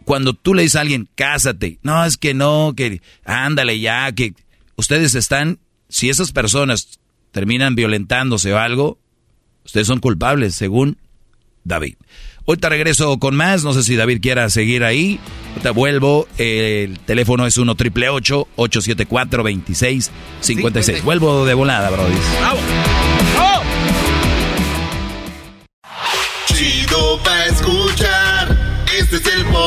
[0.06, 4.36] Cuando tú le dices a alguien, cásate, no, es que no, que ándale ya, que
[4.76, 5.60] ustedes están,
[5.90, 7.00] si esas personas
[7.32, 9.00] terminan violentándose o algo,
[9.66, 10.98] ustedes son culpables, según
[11.64, 11.96] David.
[12.48, 15.20] Ahorita regreso con más, no sé si David quiera seguir ahí.
[15.50, 22.14] Ahorita vuelvo, el teléfono es 1 triple 874 2656 Vuelvo de volada, brody.
[26.46, 28.25] Chido pa' escuchar.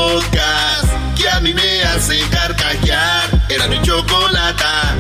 [0.09, 3.45] Podcast que a mí me hace carcajear.
[3.51, 4.97] Era mi chocolata.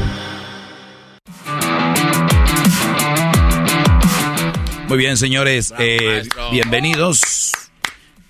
[4.86, 7.52] Muy bien, señores, eh, bienvenidos.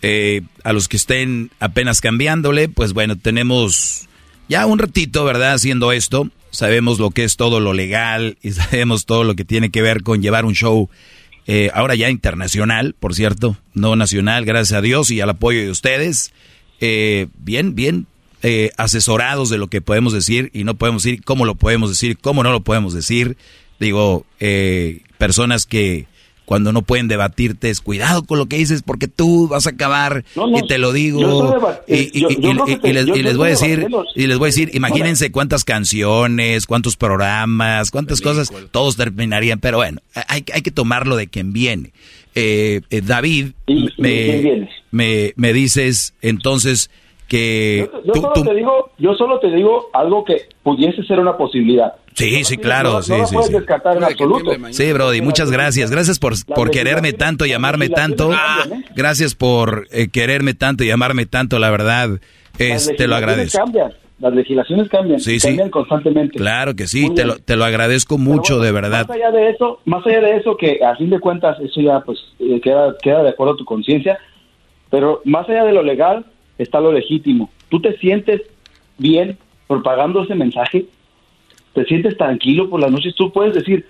[0.02, 4.06] Eh, a los que estén apenas cambiándole, pues bueno, tenemos
[4.48, 5.54] ya un ratito, ¿verdad?
[5.54, 6.30] Haciendo esto.
[6.52, 10.04] Sabemos lo que es todo lo legal y sabemos todo lo que tiene que ver
[10.04, 10.88] con llevar un show
[11.48, 15.70] eh, ahora ya internacional, por cierto, no nacional, gracias a Dios y al apoyo de
[15.70, 16.30] ustedes.
[16.80, 18.06] Eh, bien, bien,
[18.42, 22.18] eh, asesorados de lo que podemos decir y no podemos decir cómo lo podemos decir,
[22.18, 23.36] cómo no lo podemos decir.
[23.80, 26.06] Digo, eh, personas que
[26.48, 30.24] cuando no pueden debatirte es cuidado con lo que dices porque tú vas a acabar
[30.34, 31.54] y te lo digo
[31.86, 32.20] y,
[32.92, 38.22] les, voy a decir y les voy a decir imagínense cuántas canciones cuántos programas cuántas
[38.22, 41.92] cosas todos terminarían pero bueno hay, hay que tomarlo de quien viene
[42.34, 43.48] eh, eh, David
[43.98, 46.90] me, me, me dices entonces
[47.26, 51.92] que yo, solo te digo yo solo te digo algo que pudiese ser una posibilidad
[52.18, 53.34] Sí, sí, claro, sí, sí.
[53.36, 54.50] Puedes descartar en absoluto.
[54.72, 55.88] Sí, Brody, muchas gracias.
[55.92, 58.30] Gracias por, por quererme tanto y amarme tanto.
[58.96, 62.18] Gracias por eh, quererme tanto y amarme tanto, la verdad.
[62.58, 63.58] Es, te lo agradezco.
[63.58, 63.92] Cambian.
[64.18, 66.38] Las legislaciones cambian, sí, cambian constantemente.
[66.38, 69.06] Claro que sí, te lo, te lo agradezco mucho, de verdad.
[69.06, 72.00] Más allá de eso, más allá de eso, que a fin de cuentas eso ya
[72.00, 74.18] pues eh, queda, queda de acuerdo a tu conciencia,
[74.90, 76.24] pero más allá de lo legal
[76.58, 77.50] está lo legítimo.
[77.68, 78.42] ¿Tú te sientes
[78.98, 80.86] bien propagando ese mensaje?
[81.78, 83.86] te sientes tranquilo por las noches, tú puedes decir,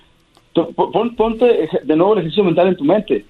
[1.17, 3.25] ponte de nuevo el ejercicio mental en tu mente,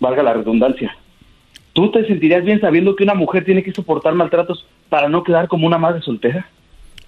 [0.00, 0.96] valga la redundancia.
[1.72, 5.48] ¿Tú te sentirías bien sabiendo que una mujer tiene que soportar maltratos para no quedar
[5.48, 6.46] como una madre soltera?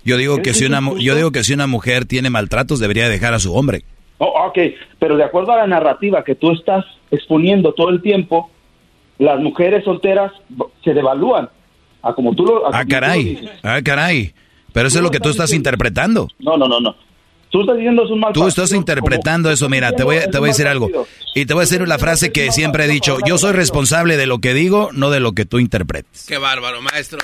[0.04, 3.34] Yo digo que si una yo digo que si una mujer tiene maltratos debería dejar
[3.34, 3.82] a su hombre.
[4.18, 4.58] Oh, ok,
[4.98, 8.50] pero de acuerdo a la narrativa que tú estás exponiendo todo el tiempo,
[9.18, 10.32] las mujeres solteras
[10.82, 11.48] se devalúan.
[12.02, 14.34] A como tú lo, ah, caray, ah, caray.
[14.72, 16.28] Pero eso es lo que tú estás interpretando.
[16.38, 16.94] No, no, no, no.
[17.50, 20.48] Tú estás diciendo es un mal Tú estás interpretando eso, mira, te voy, te voy
[20.48, 20.90] a decir algo.
[21.36, 24.26] Y te voy a decir la frase que siempre he dicho, yo soy responsable de
[24.26, 26.26] lo que digo, no de lo que tú interpretes.
[26.26, 27.20] Qué bárbaro, maestro.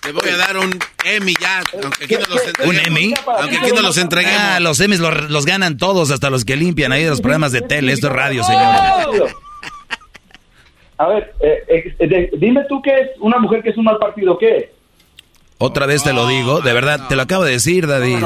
[0.00, 2.80] Te voy a dar un Emmy ya, aunque aquí no los entreguemos.
[2.80, 3.14] ¿Un Emmy?
[3.26, 4.40] Aunque aquí no los entreguemos.
[4.40, 7.62] Ah, los Emmys los, ganan todos, hasta los que limpian ahí de los programas de
[7.62, 7.92] tele.
[7.92, 9.36] Esto es radio, señor.
[10.98, 14.38] A ver, eh, eh, dime tú qué es una mujer que es un mal partido,
[14.38, 14.70] ¿qué
[15.58, 18.18] otra vez te lo digo, de verdad, te lo acabo de decir, David.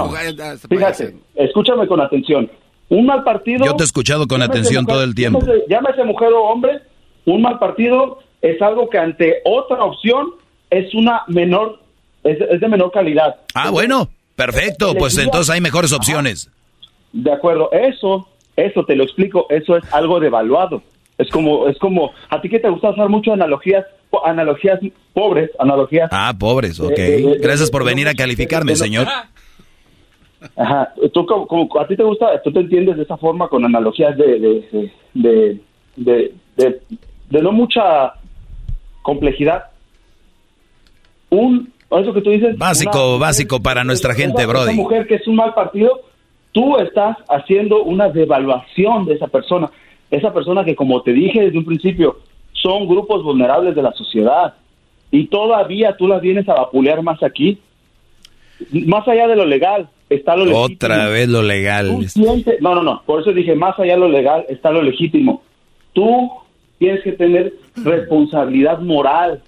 [0.68, 2.50] Fíjate, escúchame con atención.
[2.88, 3.64] Un mal partido...
[3.64, 5.40] Yo te he escuchado con atención todo el tiempo.
[5.68, 6.80] Llámese, mujer o hombre,
[7.26, 10.30] un mal partido es algo que ante otra opción
[10.70, 11.78] es una menor,
[12.24, 13.36] es, de menor calidad.
[13.54, 16.50] Ah, bueno, perfecto, pues entonces hay mejores opciones.
[17.12, 20.82] De acuerdo, eso, eso te lo explico, eso es algo devaluado.
[21.20, 23.84] Es como, es como, a ti que te gusta usar mucho analogías
[24.24, 24.80] analogías
[25.12, 26.08] pobres, analogías.
[26.12, 26.98] Ah, pobres, ok.
[27.40, 29.06] Gracias por venir a calificarme, señor.
[30.56, 34.16] Ajá, tú como, a ti te gusta, tú te entiendes de esa forma con analogías
[34.16, 35.60] de de,
[35.96, 38.14] de, de, no mucha
[39.02, 39.64] complejidad.
[41.28, 42.56] Un, eso que tú dices.
[42.56, 44.72] Básico, básico para nuestra gente, Brody.
[44.72, 46.00] Una mujer que es un mal partido,
[46.52, 49.70] tú estás haciendo una devaluación de esa persona.
[50.10, 52.18] Esa persona que, como te dije desde un principio,
[52.52, 54.54] son grupos vulnerables de la sociedad.
[55.10, 57.58] Y todavía tú las vienes a vapulear más aquí.
[58.86, 60.64] Más allá de lo legal está lo legítimo.
[60.64, 62.06] Otra vez lo legal.
[62.60, 63.02] no, no, no.
[63.06, 65.42] Por eso dije, más allá de lo legal está lo legítimo.
[65.92, 66.30] Tú
[66.78, 69.42] tienes que tener responsabilidad moral.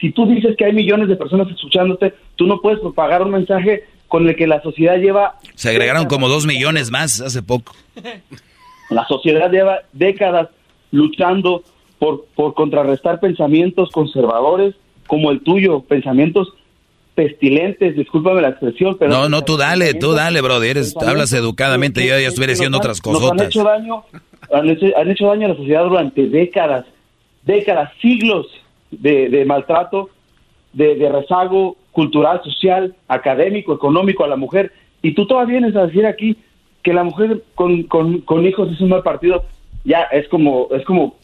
[0.00, 3.84] Si tú dices que hay millones de personas escuchándote, tú no puedes propagar un mensaje
[4.08, 5.36] con el que la sociedad lleva...
[5.54, 7.74] Se agregaron como dos millones más hace poco.
[8.90, 10.48] La sociedad lleva décadas
[10.90, 11.62] luchando
[11.98, 14.74] por, por contrarrestar pensamientos conservadores
[15.06, 16.52] como el tuyo, pensamientos
[17.14, 19.10] pestilentes, discúlpame la expresión, pero...
[19.10, 23.00] No, no, tú dale, tú dale, brother, eres, hablas educadamente, yo ya estuviera diciendo otras
[23.00, 23.32] cosas.
[23.32, 24.04] Han hecho daño,
[24.52, 26.86] han hecho, daño a la sociedad durante décadas,
[27.44, 28.46] décadas, siglos
[28.90, 30.10] de, maltrato,
[30.72, 34.72] de, de, rezago cultural, social, académico, económico a la mujer,
[35.02, 36.36] y tú todavía vienes a decir aquí
[36.82, 39.44] que la mujer con, con, con hijos es un mal partido,
[39.84, 41.16] ya es como, es como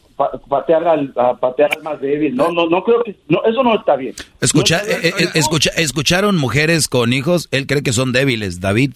[0.49, 2.35] patear al, patear al más débil.
[2.35, 4.15] No, no, no creo que, no, eso no está bien.
[4.41, 8.93] Escucha, eh, eh, escucha, escucharon mujeres con hijos, él cree que son débiles, David.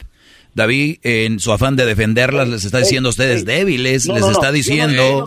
[0.54, 5.26] David, en su afán de defenderlas, les está diciendo a ustedes débiles, les está diciendo...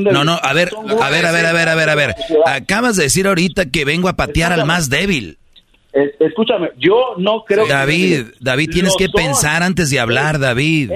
[0.00, 0.70] No, no, a ver,
[1.00, 2.14] a ver, a ver, a ver, a ver, a ver.
[2.46, 5.38] Acabas de decir ahorita que vengo a patear al más débil.
[5.92, 10.92] Escúchame, yo no creo David, David, tienes que pensar antes de hablar, David.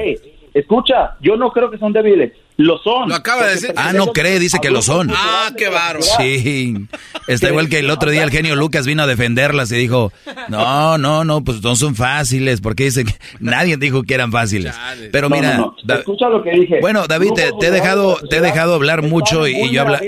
[0.52, 2.32] escucha, yo no creo que son débiles.
[2.56, 3.08] Lo son.
[3.08, 3.72] Lo acaba de decir.
[3.76, 5.10] Ah, no cree, dice que lo son.
[5.12, 6.02] Ah, qué bárbaro.
[6.02, 6.86] Sí.
[7.26, 10.12] Está igual que el otro día el genio Lucas vino a defenderlas y dijo,
[10.48, 14.78] no, no, no, pues no son fáciles, porque dice que nadie dijo que eran fáciles.
[15.10, 16.78] Pero mira, escucha lo que dije.
[16.80, 20.00] Bueno, David, te, he dejado, te he dejado hablar mucho y, yo habla,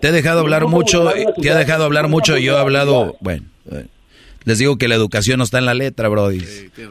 [0.00, 1.12] te he dejado hablar mucho,
[1.42, 3.44] te he dejado hablar mucho y yo he hablado, bueno.
[4.50, 6.44] Les digo que la educación no está en la letra, Brody.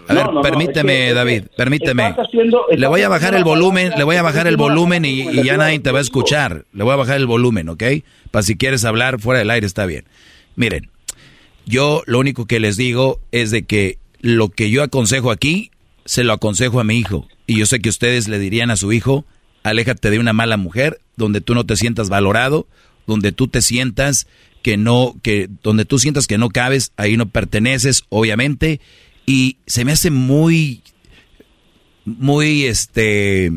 [0.08, 2.16] A ver, permíteme, David, permíteme.
[2.72, 5.78] le voy a bajar el volumen, le voy a bajar el volumen y, ya nadie
[5.80, 6.64] te va a escuchar.
[6.72, 7.84] Le voy a bajar el volumen, ¿ok?
[8.32, 10.06] Para si quieres hablar fuera del aire está bien.
[10.56, 10.90] Miren,
[11.66, 15.72] Yo lo único que les digo es de que lo que yo aconsejo aquí,
[16.06, 17.28] se lo aconsejo a mi hijo.
[17.46, 19.26] Y yo sé que ustedes le dirían a su hijo,
[19.64, 22.68] aléjate de una mala mujer, donde tú no te sientas valorado,
[23.06, 24.28] donde tú te sientas
[24.62, 28.80] que no, que donde tú sientas que no cabes, ahí no perteneces, obviamente.
[29.26, 30.82] Y se me hace muy,
[32.06, 33.52] muy, este,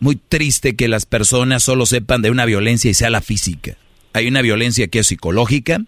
[0.00, 3.76] muy triste que las personas solo sepan de una violencia y sea la física.
[4.12, 5.82] Hay una violencia que es psicológica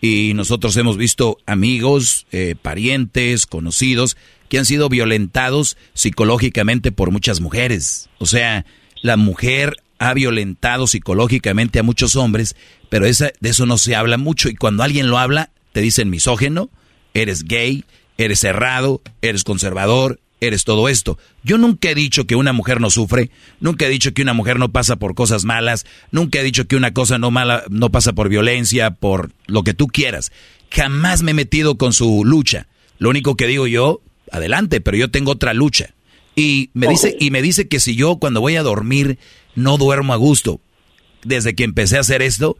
[0.00, 4.16] y nosotros hemos visto amigos, eh, parientes, conocidos
[4.48, 8.08] que han sido violentados psicológicamente por muchas mujeres.
[8.18, 8.64] O sea,
[9.02, 12.56] la mujer ha violentado psicológicamente a muchos hombres,
[12.88, 16.70] pero de eso no se habla mucho y cuando alguien lo habla te dicen misógeno,
[17.14, 17.84] eres gay,
[18.18, 21.18] eres cerrado, eres conservador, eres todo esto.
[21.42, 24.58] Yo nunca he dicho que una mujer no sufre, nunca he dicho que una mujer
[24.58, 28.12] no pasa por cosas malas, nunca he dicho que una cosa no mala no pasa
[28.12, 30.32] por violencia, por lo que tú quieras.
[30.70, 32.66] Jamás me he metido con su lucha.
[32.98, 34.00] Lo único que digo yo,
[34.32, 35.94] adelante, pero yo tengo otra lucha.
[36.36, 39.18] Y me dice y me dice que si yo cuando voy a dormir
[39.56, 40.60] no duermo a gusto.
[41.24, 42.56] Desde que empecé a hacer esto,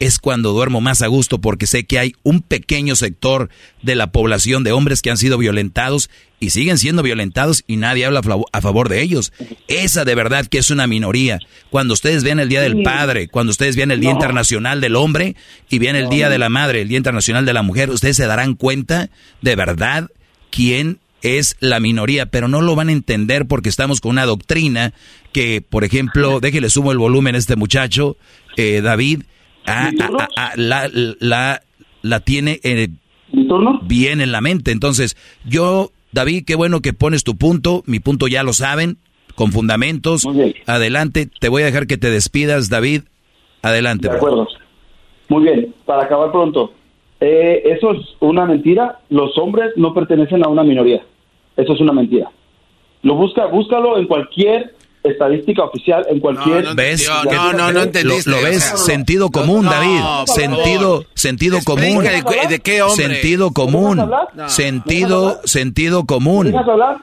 [0.00, 3.48] es cuando duermo más a gusto porque sé que hay un pequeño sector
[3.82, 6.08] de la población de hombres que han sido violentados
[6.40, 8.22] y siguen siendo violentados y nadie habla
[8.52, 9.32] a favor de ellos.
[9.66, 11.40] Esa de verdad que es una minoría.
[11.70, 15.36] Cuando ustedes vean el Día del Padre, cuando ustedes vean el Día Internacional del Hombre
[15.68, 18.26] y vean el Día de la Madre, el Día Internacional de la Mujer, ustedes se
[18.26, 19.10] darán cuenta
[19.42, 20.08] de verdad
[20.50, 24.92] quién es la minoría, pero no lo van a entender porque estamos con una doctrina
[25.32, 28.16] que, por ejemplo, déjele sumo el volumen a este muchacho,
[28.56, 29.22] eh, David,
[29.68, 30.88] Ah, ah, ah, la,
[31.20, 31.60] la,
[32.00, 32.88] la tiene eh,
[33.82, 34.70] bien en la mente.
[34.70, 37.82] Entonces, yo, David, qué bueno que pones tu punto.
[37.86, 38.96] Mi punto ya lo saben,
[39.34, 40.26] con fundamentos.
[40.66, 43.02] Adelante, te voy a dejar que te despidas, David.
[43.60, 44.08] Adelante.
[44.08, 44.48] De acuerdo.
[45.28, 46.72] Muy bien, para acabar pronto.
[47.20, 49.00] Eh, eso es una mentira.
[49.10, 51.02] Los hombres no pertenecen a una minoría.
[51.56, 52.30] Eso es una mentira.
[53.02, 56.64] Lo busca, búscalo en cualquier estadística oficial en cualquier...
[56.64, 57.08] No, ¿Ves?
[57.24, 58.30] No, no, no entendiste.
[58.30, 60.00] Lo, ves, sentido común, David.
[60.26, 62.04] sentido, sentido común.
[62.48, 63.06] De, qué hombre?
[63.06, 64.10] Sentido común.
[64.46, 66.54] Sentido, sentido común.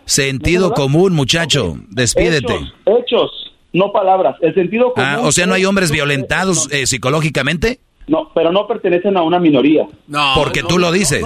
[0.06, 1.76] Sentido común, muchacho.
[1.90, 2.60] Despídete.
[2.86, 3.32] Hechos,
[3.74, 4.36] no palabras.
[4.42, 5.10] El sentido común...
[5.10, 7.80] Ah, o sea, ¿no hay hombres violentados eh, psicológicamente?
[8.08, 9.88] No, pero no pertenecen a una minoría.
[10.08, 10.34] No.
[10.36, 11.24] Porque tú lo dices.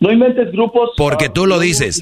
[0.00, 0.90] No inventes grupos.
[0.96, 2.00] Porque tú lo dices.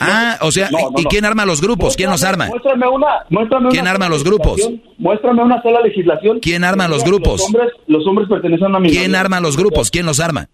[0.00, 1.96] Ah, o sea, ¿y quién arma los grupos?
[1.96, 2.46] ¿Quién los arma?
[2.46, 3.06] Muéstrame una.
[3.28, 4.70] Muéstrame ¿Quién arma los grupos?
[4.96, 6.40] Muéstrame una sola legislación.
[6.40, 7.40] ¿Quién arma los grupos?
[7.40, 9.00] Los hombres, los hombres pertenecen a una minoría.
[9.00, 9.90] ¿Quién arma los grupos?
[9.90, 10.48] ¿Quién los arma?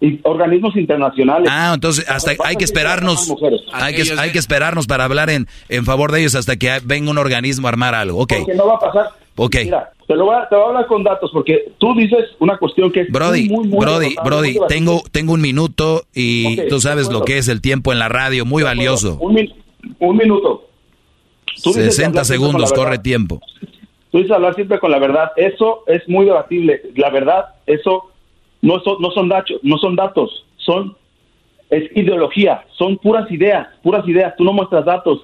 [0.00, 1.48] Y organismos internacionales.
[1.50, 3.32] Ah, entonces hasta hay que esperarnos.
[3.72, 7.10] Hay que, hay que esperarnos para hablar en, en favor de ellos hasta que venga
[7.10, 8.20] un organismo a armar algo.
[8.20, 8.34] Ok.
[8.38, 9.06] Porque no va a pasar.
[9.38, 9.56] Ok.
[9.64, 12.58] Mira, te, lo voy a, te voy a hablar con datos porque tú dices una
[12.58, 16.60] cuestión que es Brody, muy, muy Brody, importante, Brody, muy tengo, tengo un minuto y
[16.60, 19.16] Ok, tú sabes lo que es el tiempo en la radio, muy valioso.
[19.20, 19.54] Un, min-
[20.00, 20.64] un minuto.
[21.62, 23.02] Tú dices 60 hablar siempre segundos, corre verdad.
[23.02, 23.40] tiempo.
[24.10, 25.30] Tú dices hablar siempre con la verdad.
[25.36, 26.82] Eso es muy debatible.
[26.96, 28.10] La verdad, eso
[28.62, 30.96] no son, no son datos, no son datos, son
[31.70, 34.34] es ideología, son puras ideas, puras ideas.
[34.36, 35.20] Tú no muestras datos.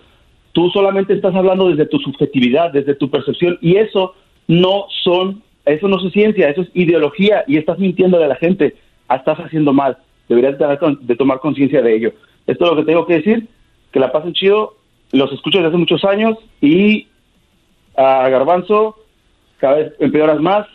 [0.55, 4.14] Tú solamente estás hablando desde tu subjetividad, desde tu percepción y eso
[4.46, 8.77] no son, eso no es ciencia, eso es ideología y estás mintiendo de la gente.
[9.09, 9.98] Ah, Estás haciendo mal.
[10.28, 12.12] Deberías de, tomar conciencia de ello.
[12.46, 13.48] Esto es lo que tengo que decir.
[13.93, 14.77] Que la pasen chido.
[15.11, 17.09] Los escucho desde hace muchos años y
[17.96, 18.96] a Garbanzo
[19.59, 20.69] cada vez empeoras más.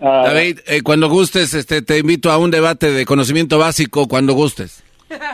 [0.00, 4.32] Ah, David, eh, cuando gustes, este, te invito a un debate de conocimiento básico cuando
[4.32, 4.82] gustes.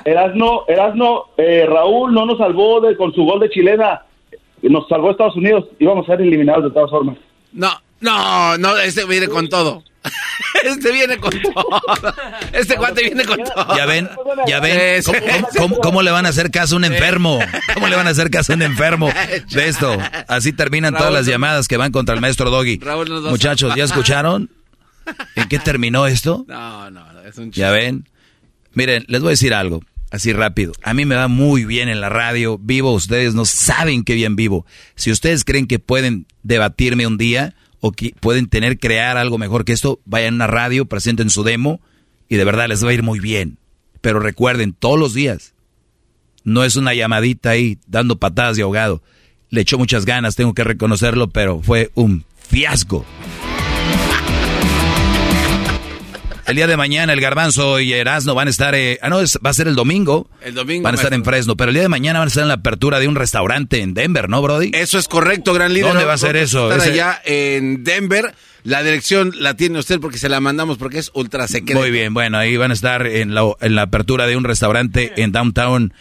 [0.05, 4.03] Erasno, Erasno, eh, Raúl no nos salvó de, con su gol de chilena.
[4.63, 5.65] Nos salvó Estados Unidos.
[5.79, 7.17] Íbamos a ser eliminados de todas formas.
[7.53, 7.71] No,
[8.01, 9.83] no, no, este viene con todo.
[10.65, 11.65] Este viene con todo.
[12.53, 13.77] Este cuate viene con todo.
[13.77, 14.09] Ya ven,
[14.47, 15.03] ya ven.
[15.05, 17.41] ¿cómo, cómo- cómo- cómo le van a hacer caso a un enfermo?
[17.75, 19.09] ¿Cómo le van a hacer caso a un enfermo
[19.51, 19.97] de esto?
[20.29, 22.79] Así terminan todas las llamadas que van contra el maestro Doggy.
[22.79, 24.51] Raúl, no nos- Muchachos, ¿ya escucharon?
[25.35, 26.45] ¿En qué terminó esto?
[26.47, 28.07] No, no, no, es un Ya ven.
[28.75, 30.73] Miren, les voy a decir algo, así rápido.
[30.83, 34.37] A mí me va muy bien en la radio, vivo, ustedes no saben qué bien
[34.37, 34.67] vivo.
[34.95, 39.65] Si ustedes creen que pueden debatirme un día o que pueden tener, crear algo mejor
[39.65, 41.81] que esto, vayan a una radio, presenten su demo
[42.29, 43.59] y de verdad les va a ir muy bien.
[44.01, 45.55] Pero recuerden, todos los días,
[46.45, 49.03] no es una llamadita ahí dando patadas de ahogado.
[49.51, 53.05] Le echó muchas ganas, tengo que reconocerlo, pero fue un fiasco.
[56.47, 59.39] El día de mañana el Garbanzo y Erasno van a estar, eh, ah no, es-
[59.45, 60.29] va a ser el domingo.
[60.43, 60.83] El domingo.
[60.83, 62.55] Van a estar en Fresno, pero el día de mañana van a estar en la
[62.55, 64.71] apertura de un restaurante en Denver, ¿no, Brody?
[64.75, 65.89] Eso es correcto, gran líder.
[65.89, 66.73] ¿Dónde va a ser eso?
[66.73, 68.35] estar allá en Denver.
[68.65, 71.81] La dirección la tiene usted porque se la mandamos porque es ultra secreta.
[71.81, 75.13] Muy bien, bueno, ahí van a estar en la, en la apertura de un restaurante
[75.17, 75.93] en downtown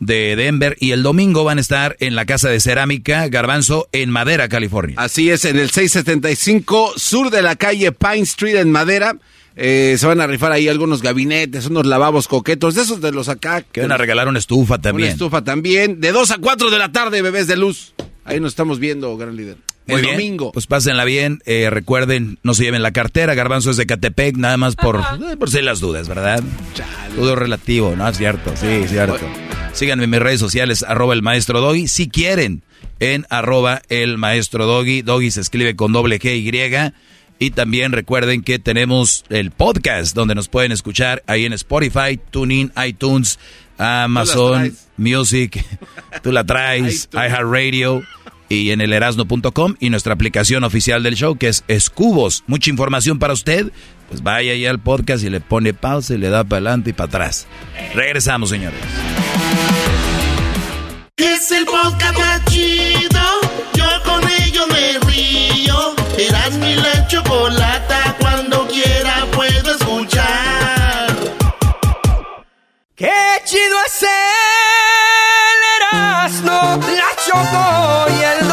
[0.00, 4.10] de Denver y el domingo van a estar en la casa de cerámica Garbanzo en
[4.10, 4.94] Madera, California.
[4.98, 9.16] Así es, en el 675 sur de la calle Pine Street en Madera.
[9.56, 13.28] Eh, se van a rifar ahí algunos gabinetes, unos lavabos coquetos, de esos de los
[13.28, 13.62] acá.
[13.62, 15.08] Que van a regalar una estufa Una también.
[15.10, 16.00] estufa también.
[16.00, 17.94] De 2 a 4 de la tarde, bebés de luz.
[18.24, 19.56] Ahí nos estamos viendo, gran líder.
[19.86, 20.52] Muy el bien, domingo.
[20.52, 24.56] Pues pásenla bien, eh, recuerden, no se lleven la cartera, Garbanzo es de Catepec, nada
[24.56, 26.42] más por, eh, por si las dudas, ¿verdad?
[27.16, 28.08] Todo relativo, ¿no?
[28.08, 29.18] Es cierto, sí, es cierto.
[29.74, 32.62] Síganme en mis redes sociales, arroba el maestro Doggy, si quieren,
[32.98, 36.92] en arroba el maestro Doggy, Doggy se escribe con doble G Y,
[37.38, 42.72] y también recuerden que tenemos el podcast donde nos pueden escuchar ahí en Spotify, TuneIn,
[42.86, 43.38] iTunes,
[43.78, 44.76] Amazon.
[44.96, 45.64] Music,
[46.22, 48.02] tú la traes, iHeartRadio
[48.48, 52.44] y en el erasno.com y nuestra aplicación oficial del show que es Escubos.
[52.46, 53.72] Mucha información para usted.
[54.08, 56.92] Pues vaya ahí al podcast y le pone pausa y le da para adelante y
[56.92, 57.46] para atrás.
[57.94, 58.78] Regresamos, señores.
[61.16, 63.20] Es el podcast más chido.
[63.74, 66.03] Yo con ello me río.
[66.18, 68.16] Eras mi la chocolata.
[68.20, 71.14] Cuando quiera puedo escuchar.
[72.94, 73.12] Qué
[73.44, 78.43] chido es el Erasmo, la Choco y el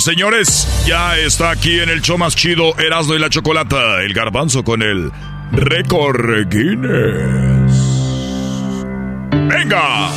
[0.00, 4.14] Señoras, señores, ya está aquí en el show más chido Erasmo y la Chocolata, el
[4.14, 5.10] garbanzo con el
[5.52, 7.70] récord Guinness.
[9.48, 10.10] ¡Venga!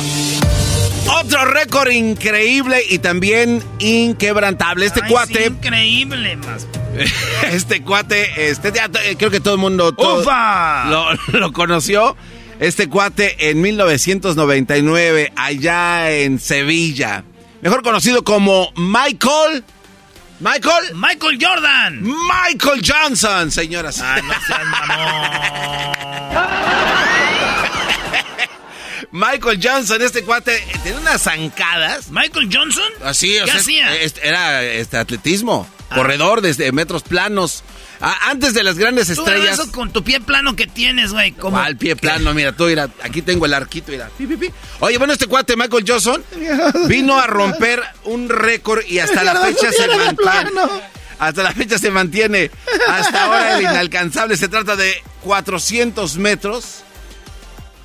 [1.20, 4.86] Otro récord increíble y también inquebrantable.
[4.86, 5.38] Este Ay, cuate.
[5.38, 6.66] sí, increíble, más.
[7.52, 10.86] Este cuate, este ya, eh, creo que todo el mundo todo- ¡Ufa!
[10.86, 12.16] Lo, lo conoció.
[12.58, 17.24] Este cuate en 1999, allá en Sevilla.
[17.60, 19.64] Mejor conocido como Michael.
[20.40, 20.94] Michael.
[20.94, 22.02] Michael Jordan.
[22.02, 23.98] Michael Johnson, señoras.
[24.00, 24.60] Ah, no seas
[29.12, 32.10] Michael Johnson, este cuate, eh, tiene unas zancadas.
[32.10, 32.90] ¿Michael Johnson?
[33.04, 33.94] Así, o ¿Qué sea, hacía?
[33.96, 37.62] este, era este atletismo, corredor desde metros planos.
[38.00, 39.58] Ah, antes de las grandes Tú, estrellas.
[39.58, 41.32] eso con tu pie plano que tienes, güey.
[41.32, 41.58] Como...
[41.58, 44.10] Al pie plano, mira, tú, mira, aquí tengo el arquito, mira.
[44.16, 44.50] Pi, pi, pi.
[44.80, 46.22] Oye, bueno, este cuate Michael Johnson
[46.88, 50.60] vino a romper un récord y hasta la fecha se mantiene.
[51.18, 52.50] Hasta la fecha se mantiene.
[52.88, 56.82] Hasta ahora el inalcanzable se trata de 400 metros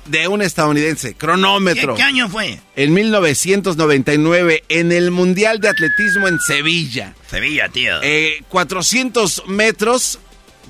[0.06, 1.94] de un estadounidense, cronómetro.
[1.94, 2.58] ¿Qué, qué año fue?
[2.76, 7.14] En 1999, en el Mundial de Atletismo en Sevilla.
[7.28, 8.02] Sevilla, tío.
[8.02, 10.18] Eh, 400 metros,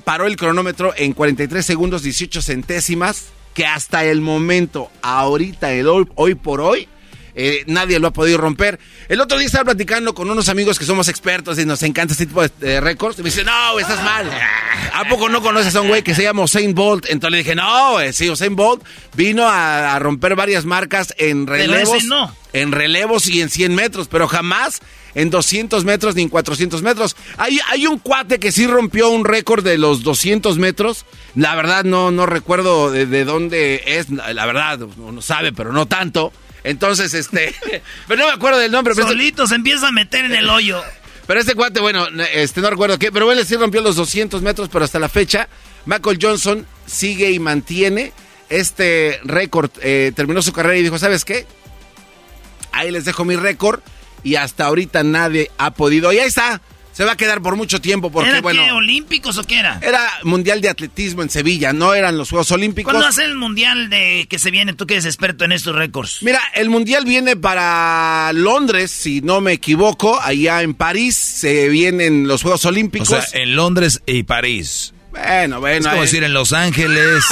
[0.03, 6.07] paró el cronómetro en 43 segundos 18 centésimas, que hasta el momento, ahorita, el hoy,
[6.15, 6.87] hoy por hoy,
[7.35, 8.79] eh, nadie lo ha podido romper.
[9.09, 12.25] El otro día estaba platicando con unos amigos que somos expertos y nos encanta este
[12.25, 13.19] tipo de, récords.
[13.19, 14.29] Y me dice, no, estás mal.
[14.93, 17.05] ¿A poco no conoces a un güey que se llama Usain Bolt?
[17.09, 18.83] Entonces le dije, no, güey, sí, Usain Bolt
[19.15, 21.97] vino a, a romper varias marcas en relevos.
[21.97, 22.35] ese no.
[22.53, 24.81] En relevos y en 100 metros, pero jamás
[25.15, 27.15] en 200 metros ni en 400 metros.
[27.37, 31.05] Hay, hay un cuate que sí rompió un récord de los 200 metros.
[31.35, 34.09] La verdad no, no recuerdo de, de dónde es.
[34.09, 36.33] La verdad, uno sabe, pero no tanto.
[36.63, 37.55] Entonces, este...
[38.07, 38.93] pero no me acuerdo del nombre.
[38.93, 40.81] Pero este- Solito se empieza a meter en el hoyo.
[41.27, 44.69] pero este cuate, bueno, este no recuerdo qué, pero bueno, sí rompió los 200 metros,
[44.71, 45.47] pero hasta la fecha,
[45.85, 48.13] Michael Johnson sigue y mantiene
[48.49, 49.71] este récord.
[49.81, 51.45] Eh, terminó su carrera y dijo, ¿sabes qué?
[52.71, 53.81] Ahí les dejo mi récord
[54.23, 56.11] y hasta ahorita nadie ha podido.
[56.13, 56.61] Y ahí está,
[57.01, 59.79] se va a quedar por mucho tiempo porque, ¿Era bueno, qué, olímpicos o qué era?
[59.81, 62.91] era Mundial de Atletismo en Sevilla, no eran los Juegos Olímpicos.
[62.93, 64.73] ¿Cuándo hace el mundial de que se viene?
[64.73, 66.19] Tú que eres experto en estos récords.
[66.21, 70.21] Mira, el mundial viene para Londres, si no me equivoco.
[70.21, 73.07] Allá en París se vienen los Juegos O Olímpicos.
[73.07, 74.93] sea, en Londres y París.
[75.09, 75.79] bueno, bueno.
[75.79, 77.23] Es como eh, decir en Los Ángeles.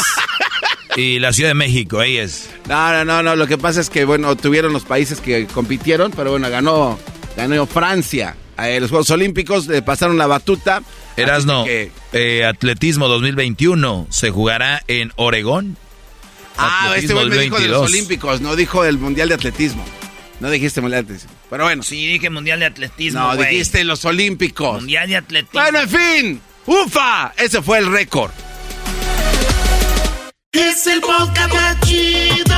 [0.96, 2.50] Y la Ciudad de México, ahí es.
[2.68, 3.36] No, no, no, no.
[3.36, 6.98] Lo que pasa es que, bueno, tuvieron los países que compitieron, pero bueno, ganó,
[7.38, 8.36] ganó Francia.
[8.68, 10.82] Eh, los Juegos Olímpicos, le pasaron la batuta.
[11.16, 11.92] Erasno, que...
[12.14, 15.78] eh, atletismo 2021 se jugará en Oregón.
[16.58, 19.86] Ah, atletismo este me dijo de los Olímpicos, no dijo el Mundial de Atletismo.
[20.40, 21.84] No dijiste Mundial de Atletismo, pero bueno.
[21.84, 24.76] Sí, dije Mundial de Atletismo, No, dijiste los Olímpicos.
[24.82, 25.62] Mundial de Atletismo.
[25.62, 28.32] Bueno, en fin, ufa, ese fue el récord.
[30.52, 32.56] Es el podcast chido,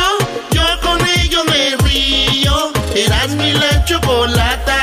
[0.52, 4.81] yo con ello me río, eras mi la chocolata